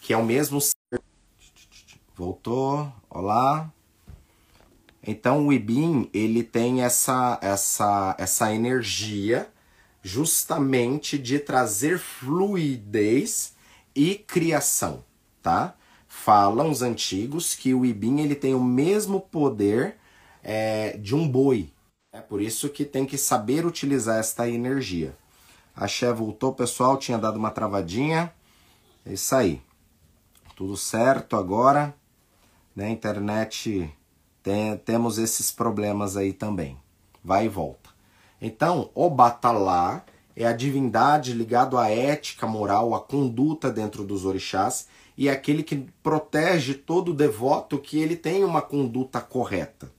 que 0.00 0.14
é 0.14 0.16
o 0.16 0.24
mesmo 0.24 0.60
Voltou. 2.16 2.90
Olá. 3.10 3.70
Então 5.06 5.46
o 5.46 5.52
Ibim, 5.52 6.08
ele 6.14 6.42
tem 6.42 6.82
essa 6.82 7.38
essa 7.42 8.16
essa 8.18 8.54
energia 8.54 9.52
justamente 10.02 11.18
de 11.18 11.38
trazer 11.38 11.98
fluidez 11.98 13.54
e 13.94 14.14
criação, 14.14 15.04
tá? 15.42 15.74
Falam 16.08 16.70
os 16.70 16.82
antigos 16.82 17.54
que 17.54 17.72
o 17.74 17.84
Ibim 17.84 18.20
ele 18.20 18.34
tem 18.34 18.54
o 18.54 18.62
mesmo 18.62 19.20
poder 19.20 19.96
é, 20.42 20.96
de 20.96 21.14
um 21.14 21.28
boi. 21.28 21.72
É 22.12 22.20
por 22.20 22.40
isso 22.42 22.68
que 22.68 22.84
tem 22.84 23.06
que 23.06 23.16
saber 23.16 23.64
utilizar 23.64 24.18
esta 24.18 24.48
energia. 24.48 25.16
A 25.74 25.86
Xé 25.86 26.12
voltou, 26.12 26.52
pessoal, 26.52 26.98
tinha 26.98 27.16
dado 27.16 27.38
uma 27.38 27.50
travadinha. 27.50 28.32
É 29.06 29.12
isso 29.12 29.34
aí. 29.34 29.62
Tudo 30.56 30.76
certo 30.76 31.36
agora. 31.36 31.94
Né? 32.74 32.90
Internet 32.90 33.90
tem, 34.42 34.76
temos 34.78 35.18
esses 35.18 35.50
problemas 35.50 36.16
aí 36.16 36.32
também. 36.32 36.76
Vai 37.22 37.46
e 37.46 37.48
volta. 37.48 37.79
Então, 38.40 38.90
o 38.94 39.10
Batalá 39.10 40.04
é 40.34 40.46
a 40.46 40.52
divindade 40.52 41.32
ligado 41.32 41.76
à 41.76 41.90
ética 41.90 42.46
moral, 42.46 42.94
à 42.94 43.00
conduta 43.00 43.70
dentro 43.70 44.04
dos 44.04 44.24
orixás 44.24 44.86
e 45.16 45.28
é 45.28 45.32
aquele 45.32 45.62
que 45.62 45.86
protege 46.02 46.72
todo 46.74 47.12
devoto 47.12 47.78
que 47.78 47.98
ele 47.98 48.16
tenha 48.16 48.46
uma 48.46 48.62
conduta 48.62 49.20
correta. 49.20 49.90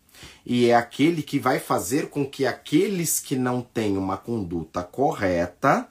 E 0.44 0.68
é 0.70 0.76
aquele 0.76 1.22
que 1.22 1.38
vai 1.38 1.60
fazer 1.60 2.10
com 2.10 2.26
que 2.26 2.46
aqueles 2.46 3.20
que 3.20 3.36
não 3.36 3.62
têm 3.62 3.98
uma 3.98 4.18
conduta 4.18 4.84
correta 4.84 5.88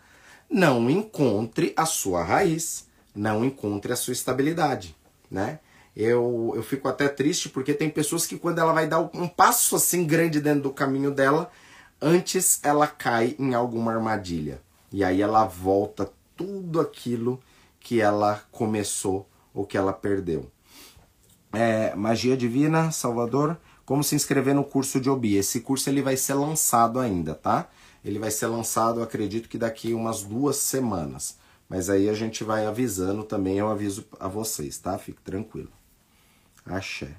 não 0.51 0.91
encontre 0.91 1.73
a 1.77 1.87
sua 1.87 2.25
raiz, 2.25 2.89
não 3.15 3.45
encontre 3.45 3.93
a 3.93 3.97
sua 3.97 4.13
estabilidade, 4.13 4.97
né? 5.31 5.61
Eu, 5.97 6.53
eu 6.55 6.63
fico 6.63 6.89
até 6.89 7.09
triste 7.09 7.49
porque 7.49 7.75
tem 7.75 7.91
pessoas 7.91 8.27
que 8.27 8.39
quando 8.39 8.59
ela 8.59 8.73
vai 8.73 8.87
dar 8.87 9.01
um 9.15 9.29
passo 9.29 9.77
assim 9.77 10.05
grande 10.05 10.41
dentro 10.41 10.63
do 10.63 10.71
caminho 10.71 11.11
dela, 11.11 11.51
antes 12.01 12.61
ela 12.63 12.87
cai 12.87 13.37
em 13.39 13.55
alguma 13.55 13.93
armadilha. 13.93 14.61
E 14.93 15.05
aí 15.05 15.21
ela 15.23 15.45
volta 15.45 16.11
tudo 16.37 16.81
aquilo 16.81 17.41
que 17.79 18.01
ela 18.01 18.43
começou 18.51 19.29
ou 19.55 19.67
que 19.67 19.77
ela 19.77 19.93
perdeu. 19.93 20.51
É, 21.53 21.95
Magia 21.95 22.37
Divina, 22.37 22.91
Salvador, 22.91 23.59
como 23.85 24.05
se 24.05 24.15
inscrever 24.15 24.55
no 24.55 24.65
curso 24.65 25.01
de 25.01 25.11
Obi? 25.11 25.37
Esse 25.37 25.61
curso 25.61 25.91
ele 25.91 26.03
vai 26.03 26.17
ser 26.17 26.35
lançado 26.35 27.01
ainda, 27.01 27.35
tá? 27.35 27.69
Ele 28.05 28.19
vai 28.19 28.31
ser 28.31 28.47
lançado, 28.47 29.03
acredito 29.03 29.49
que 29.49 29.59
daqui 29.59 29.93
umas 29.93 30.23
duas 30.23 30.57
semanas. 30.57 31.37
Mas 31.69 31.91
aí 31.91 32.09
a 32.09 32.15
gente 32.15 32.43
vai 32.43 32.67
avisando 32.67 33.23
também, 33.25 33.59
eu 33.59 33.69
aviso 33.69 34.07
a 34.19 34.29
vocês, 34.29 34.79
tá? 34.79 34.97
Fique 34.99 35.21
tranquilo. 35.23 35.71
Axé. 36.65 37.17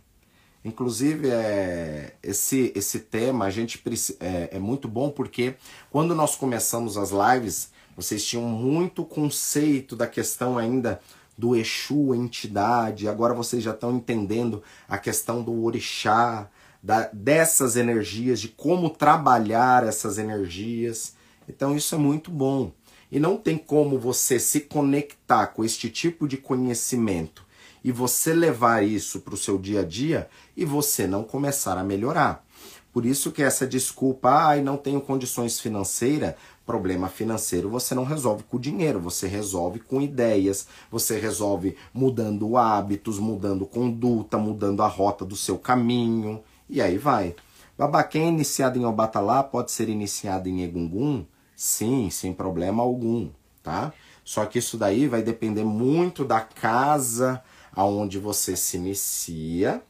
Inclusive, 0.63 1.29
é, 1.29 2.13
esse, 2.21 2.71
esse 2.75 2.99
tema 2.99 3.45
a 3.45 3.49
gente 3.49 3.81
é, 4.19 4.49
é 4.53 4.59
muito 4.59 4.87
bom 4.87 5.09
porque 5.09 5.55
quando 5.89 6.13
nós 6.13 6.35
começamos 6.35 6.97
as 6.97 7.09
lives, 7.11 7.71
vocês 7.95 8.23
tinham 8.23 8.43
muito 8.43 9.03
conceito 9.03 9.95
da 9.95 10.05
questão 10.05 10.57
ainda 10.57 11.01
do 11.35 11.55
Exu, 11.55 12.13
entidade, 12.13 13.07
agora 13.07 13.33
vocês 13.33 13.63
já 13.63 13.71
estão 13.71 13.95
entendendo 13.95 14.61
a 14.87 14.99
questão 14.99 15.41
do 15.41 15.63
orixá, 15.63 16.47
da, 16.81 17.09
dessas 17.11 17.75
energias, 17.75 18.39
de 18.39 18.47
como 18.47 18.91
trabalhar 18.91 19.83
essas 19.83 20.19
energias. 20.19 21.15
Então 21.49 21.75
isso 21.75 21.95
é 21.95 21.97
muito 21.97 22.29
bom. 22.29 22.71
E 23.11 23.19
não 23.19 23.35
tem 23.35 23.57
como 23.57 23.97
você 23.97 24.39
se 24.39 24.61
conectar 24.61 25.47
com 25.47 25.65
este 25.65 25.89
tipo 25.89 26.27
de 26.27 26.37
conhecimento 26.37 27.45
e 27.83 27.91
você 27.91 28.33
levar 28.33 28.83
isso 28.83 29.21
para 29.21 29.33
o 29.33 29.37
seu 29.37 29.57
dia 29.57 29.81
a 29.81 29.85
dia 29.85 30.29
e 30.55 30.65
você 30.65 31.07
não 31.07 31.23
começar 31.23 31.77
a 31.77 31.83
melhorar. 31.83 32.45
Por 32.93 33.05
isso 33.05 33.31
que 33.31 33.41
essa 33.41 33.65
desculpa, 33.65 34.29
ai, 34.29 34.59
ah, 34.59 34.63
não 34.63 34.75
tenho 34.75 34.99
condições 34.99 35.59
financeiras, 35.59 36.35
problema 36.65 37.07
financeiro 37.09 37.69
você 37.69 37.95
não 37.95 38.03
resolve 38.03 38.43
com 38.43 38.59
dinheiro, 38.59 38.99
você 38.99 39.27
resolve 39.27 39.79
com 39.79 40.01
ideias, 40.01 40.67
você 40.89 41.19
resolve 41.19 41.75
mudando 41.93 42.57
hábitos, 42.57 43.17
mudando 43.17 43.65
conduta, 43.65 44.37
mudando 44.37 44.83
a 44.83 44.87
rota 44.87 45.25
do 45.25 45.35
seu 45.35 45.57
caminho, 45.57 46.41
e 46.69 46.81
aí 46.81 46.97
vai. 46.97 47.35
Babá, 47.77 48.03
quem 48.03 48.23
é 48.23 48.27
iniciado 48.27 48.77
em 48.77 48.85
Obatalá 48.85 49.41
pode 49.41 49.71
ser 49.71 49.89
iniciado 49.89 50.47
em 50.47 50.63
Egungun? 50.63 51.25
Sim, 51.55 52.09
sem 52.09 52.33
problema 52.33 52.83
algum, 52.83 53.29
tá? 53.63 53.93
Só 54.23 54.45
que 54.45 54.59
isso 54.59 54.77
daí 54.77 55.07
vai 55.07 55.21
depender 55.21 55.63
muito 55.63 56.23
da 56.23 56.41
casa 56.41 57.41
aonde 57.73 58.19
você 58.19 58.55
se 58.55 58.77
inicia, 58.77 59.81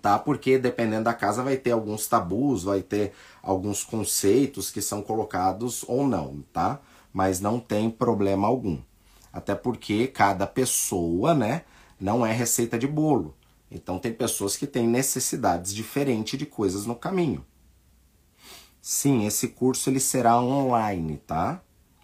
tá? 0.00 0.18
Porque 0.18 0.58
dependendo 0.58 1.04
da 1.04 1.14
casa 1.14 1.42
vai 1.42 1.56
ter 1.56 1.72
alguns 1.72 2.06
tabus, 2.06 2.64
vai 2.64 2.82
ter 2.82 3.12
alguns 3.42 3.84
conceitos 3.84 4.70
que 4.70 4.80
são 4.80 5.02
colocados 5.02 5.84
ou 5.86 6.06
não, 6.06 6.42
tá? 6.52 6.80
Mas 7.12 7.40
não 7.40 7.60
tem 7.60 7.90
problema 7.90 8.48
algum. 8.48 8.78
Até 9.32 9.54
porque 9.54 10.06
cada 10.06 10.46
pessoa, 10.46 11.34
né, 11.34 11.62
não 12.00 12.24
é 12.24 12.32
receita 12.32 12.78
de 12.78 12.86
bolo. 12.86 13.34
Então 13.70 13.98
tem 13.98 14.12
pessoas 14.12 14.56
que 14.56 14.66
têm 14.66 14.86
necessidades 14.86 15.74
diferentes 15.74 16.38
de 16.38 16.46
coisas 16.46 16.86
no 16.86 16.94
caminho. 16.94 17.44
Sim, 18.80 19.26
esse 19.26 19.48
curso 19.48 19.90
ele 19.90 20.00
será 20.00 20.40
online, 20.40 21.16
tá? 21.26 21.60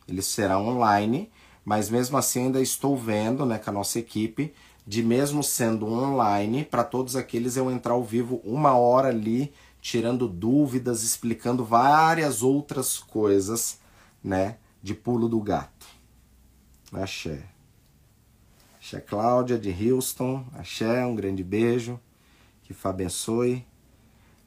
Ele 0.09 0.23
será 0.23 0.59
online, 0.59 1.31
mas 1.65 1.91
mesmo 1.91 2.17
assim 2.17 2.47
ainda 2.47 2.61
estou 2.61 2.97
vendo, 2.97 3.45
né, 3.47 3.59
com 3.59 3.71
a 3.71 3.73
nossa 3.73 3.99
equipe 3.99 4.53
de 4.91 5.05
mesmo 5.05 5.41
sendo 5.41 5.87
online, 5.87 6.65
para 6.65 6.83
todos 6.83 7.15
aqueles 7.15 7.57
eu 7.57 7.71
entrar 7.71 7.93
ao 7.93 8.03
vivo 8.03 8.41
uma 8.43 8.75
hora 8.75 9.07
ali, 9.07 9.55
tirando 9.81 10.27
dúvidas, 10.27 11.05
explicando 11.05 11.65
várias 11.65 12.43
outras 12.43 12.99
coisas, 12.99 13.79
né, 14.21 14.57
de 14.83 14.93
pulo 14.93 15.29
do 15.29 15.41
gato. 15.41 15.87
Axé. 16.93 17.45
Axé 18.81 19.01
Cláudia 19.01 19.57
de 19.57 19.71
Houston. 19.71 20.45
Axé, 20.59 21.07
um 21.07 21.15
grande 21.15 21.45
beijo. 21.45 22.01
Que 22.65 22.75
Fá 22.75 22.91
abençoe. 22.91 23.65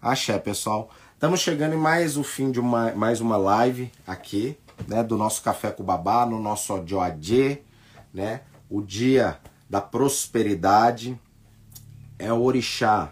Axé, 0.02 0.38
pessoal. 0.40 0.90
Estamos 1.14 1.40
chegando 1.40 1.76
em 1.76 1.80
mais 1.80 2.18
o 2.18 2.24
fim 2.24 2.52
de 2.52 2.60
uma, 2.60 2.92
mais 2.92 3.22
uma 3.22 3.38
live 3.38 3.90
aqui, 4.06 4.58
né, 4.90 5.06
do 5.06 5.18
nosso 5.18 5.42
Café 5.42 5.72
com 5.72 5.86
Babá, 5.86 6.26
no 6.26 6.38
nosso 6.38 6.74
Odioadê, 6.74 7.62
né? 8.14 8.42
O 8.70 8.82
dia 8.82 9.40
da 9.74 9.82
prosperidade, 9.82 11.20
é 12.20 12.32
o 12.32 12.44
orixá 12.44 13.12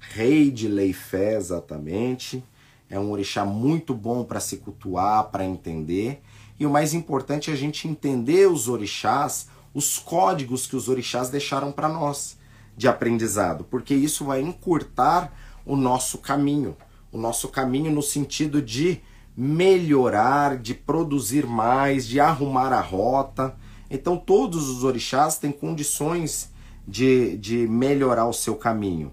rei 0.00 0.50
de 0.50 0.66
Leifé, 0.66 1.36
exatamente. 1.36 2.42
É 2.88 2.98
um 2.98 3.10
orixá 3.10 3.44
muito 3.44 3.92
bom 3.92 4.24
para 4.24 4.40
se 4.40 4.56
cultuar, 4.56 5.24
para 5.24 5.44
entender. 5.44 6.22
E 6.58 6.64
o 6.64 6.70
mais 6.70 6.94
importante 6.94 7.50
é 7.50 7.52
a 7.52 7.56
gente 7.58 7.86
entender 7.86 8.48
os 8.48 8.68
orixás, 8.70 9.50
os 9.74 9.98
códigos 9.98 10.66
que 10.66 10.76
os 10.76 10.88
orixás 10.88 11.28
deixaram 11.28 11.70
para 11.70 11.90
nós 11.90 12.38
de 12.74 12.88
aprendizado, 12.88 13.64
porque 13.64 13.94
isso 13.94 14.24
vai 14.24 14.40
encurtar 14.40 15.30
o 15.66 15.76
nosso 15.76 16.16
caminho. 16.16 16.74
O 17.12 17.18
nosso 17.18 17.48
caminho 17.48 17.92
no 17.92 18.00
sentido 18.00 18.62
de 18.62 19.02
melhorar, 19.36 20.56
de 20.56 20.72
produzir 20.72 21.44
mais, 21.46 22.06
de 22.06 22.18
arrumar 22.18 22.72
a 22.72 22.80
rota. 22.80 23.54
Então 23.90 24.16
todos 24.16 24.68
os 24.68 24.84
orixás 24.84 25.38
têm 25.38 25.52
condições 25.52 26.50
de, 26.86 27.36
de 27.36 27.68
melhorar 27.68 28.26
o 28.26 28.32
seu 28.32 28.56
caminho. 28.56 29.12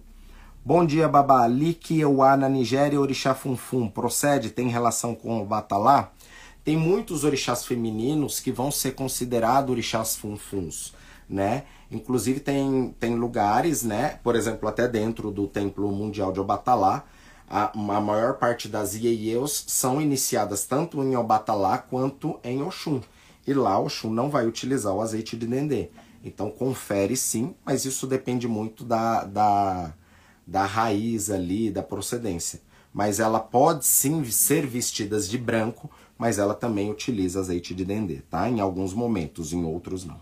Bom 0.64 0.86
dia, 0.86 1.08
Babá. 1.08 1.46
Liki 1.48 2.00
Ewa 2.00 2.36
na 2.36 2.50
Nigéria, 2.50 3.00
orixá 3.00 3.36
Funfun. 3.36 3.88
Procede? 3.88 4.50
Tem 4.50 4.68
relação 4.68 5.14
com 5.14 5.42
o 5.42 5.46
Batalá? 5.46 6.12
Tem 6.64 6.76
muitos 6.76 7.24
orixás 7.24 7.64
femininos 7.64 8.40
que 8.40 8.52
vão 8.52 8.72
ser 8.72 8.96
considerados 8.96 9.70
orixás 9.70 10.16
Funfuns, 10.16 10.96
né? 11.30 11.66
Inclusive 11.92 12.40
tem, 12.40 12.96
tem 13.00 13.14
lugares, 13.14 13.84
né? 13.84 14.20
Por 14.24 14.36
exemplo, 14.36 14.68
até 14.68 14.88
dentro 14.88 15.30
do 15.30 15.48
Templo 15.48 15.92
Mundial 15.92 16.34
de 16.34 16.40
Obatalá, 16.40 17.04
a, 17.48 17.72
a 17.72 18.02
maior 18.02 18.40
parte 18.40 18.68
das 18.68 18.96
Ieieus 18.96 19.66
são 19.68 20.02
iniciadas 20.02 20.66
tanto 20.66 21.04
em 21.04 21.16
Obatalá 21.16 21.78
quanto 21.78 22.40
em 22.44 22.64
Oxum. 22.64 23.00
E 23.46 23.54
lá 23.54 23.80
o 23.80 23.90
Xum 23.90 24.10
não 24.10 24.30
vai 24.30 24.48
utilizar 24.48 24.94
o 24.94 25.02
azeite 25.02 25.38
de 25.38 25.46
dendê. 25.46 25.90
Então 26.24 26.50
confere 26.50 27.16
sim, 27.16 27.54
mas 27.64 27.86
isso 27.86 28.08
depende 28.08 28.48
muito 28.48 28.84
da, 28.84 29.24
da, 29.24 29.94
da 30.46 30.66
raiz 30.66 31.30
ali, 31.30 31.70
da 31.70 31.84
procedência. 31.84 32.62
Mas 32.92 33.20
ela 33.20 33.40
pode 33.40 33.86
sim 33.86 34.24
ser 34.26 34.66
vestida 34.66 35.20
de 35.20 35.38
branco, 35.38 35.92
mas 36.18 36.40
ela 36.40 36.56
também 36.56 36.90
utiliza 36.90 37.40
azeite 37.40 37.76
de 37.76 37.86
dendê, 37.86 38.22
tá? 38.30 38.50
Em 38.50 38.60
alguns 38.60 38.94
momentos, 38.94 39.54
em 39.54 39.64
outros 39.64 40.06
não. 40.06 40.20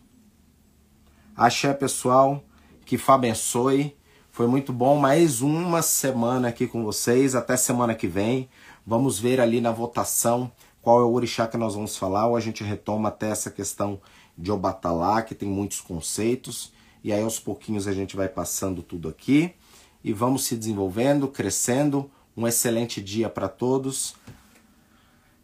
Axé, 1.36 1.74
pessoal, 1.74 2.43
que 2.86 2.97
Fá 2.97 3.15
abençoe. 3.15 3.95
Foi 4.30 4.47
muito 4.47 4.74
bom 4.74 4.97
mais 4.97 5.41
uma 5.41 5.82
semana 5.82 6.49
aqui 6.49 6.67
com 6.67 6.84
vocês. 6.84 7.36
Até 7.36 7.55
semana 7.55 7.95
que 7.95 8.07
vem. 8.07 8.49
Vamos 8.86 9.19
ver 9.19 9.39
ali 9.39 9.61
na 9.61 9.71
votação 9.71 10.51
qual 10.84 10.99
é 10.99 11.03
o 11.03 11.13
orixá 11.13 11.47
que 11.47 11.57
nós 11.57 11.73
vamos 11.73 11.97
falar, 11.97 12.27
ou 12.27 12.36
a 12.36 12.39
gente 12.39 12.63
retoma 12.63 13.09
até 13.09 13.29
essa 13.29 13.49
questão 13.49 13.99
de 14.38 14.51
Obatalá, 14.51 15.23
que 15.23 15.34
tem 15.34 15.49
muitos 15.49 15.81
conceitos, 15.81 16.71
e 17.03 17.11
aí 17.11 17.23
aos 17.23 17.39
pouquinhos 17.39 17.88
a 17.88 17.93
gente 17.93 18.15
vai 18.15 18.27
passando 18.27 18.84
tudo 18.84 19.09
aqui 19.09 19.55
e 20.03 20.11
vamos 20.11 20.43
se 20.43 20.55
desenvolvendo, 20.55 21.27
crescendo. 21.27 22.11
Um 22.36 22.47
excelente 22.47 23.01
dia 23.01 23.29
para 23.29 23.47
todos. 23.47 24.15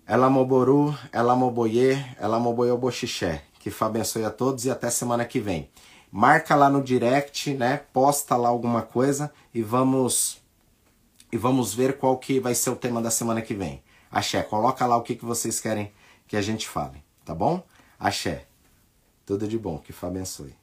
Ela 0.06 0.30
moboru, 0.30 0.98
ela 1.12 1.36
moboye, 1.36 2.04
ela 2.18 2.40
moboye 2.40 2.76
boxixé. 2.76 3.44
Que 3.60 3.70
Fá 3.70 3.86
abençoe 3.86 4.26
a 4.26 4.32
todos 4.32 4.66
e 4.66 4.72
até 4.72 4.90
semana 4.90 5.24
que 5.24 5.40
vem. 5.40 5.70
Marca 6.12 6.56
lá 6.56 6.70
no 6.70 6.82
direct, 6.82 7.54
né? 7.54 7.82
Posta 7.94 8.36
lá 8.36 8.50
alguma 8.50 8.82
coisa 8.82 9.32
e 9.54 9.62
vamos 9.62 10.42
e 11.32 11.38
vamos 11.38 11.76
ver 11.76 11.98
qual 11.98 12.18
que 12.18 12.40
vai 12.40 12.56
ser 12.56 12.72
o 12.72 12.76
tema 12.76 13.02
da 13.02 13.12
semana 13.12 13.42
que 13.42 13.54
vem. 13.54 13.84
Axé, 14.12 14.42
coloca 14.42 14.86
lá 14.86 14.98
o 14.98 15.04
que, 15.04 15.16
que 15.16 15.26
vocês 15.26 15.60
querem 15.60 15.94
que 16.28 16.36
a 16.36 16.42
gente 16.42 16.68
fale, 16.68 17.04
tá 17.24 17.34
bom? 17.34 17.64
Axé. 18.00 18.46
Tudo 19.26 19.48
de 19.48 19.58
bom, 19.58 19.78
que 19.78 19.94
Fá 19.94 20.08
abençoe. 20.08 20.59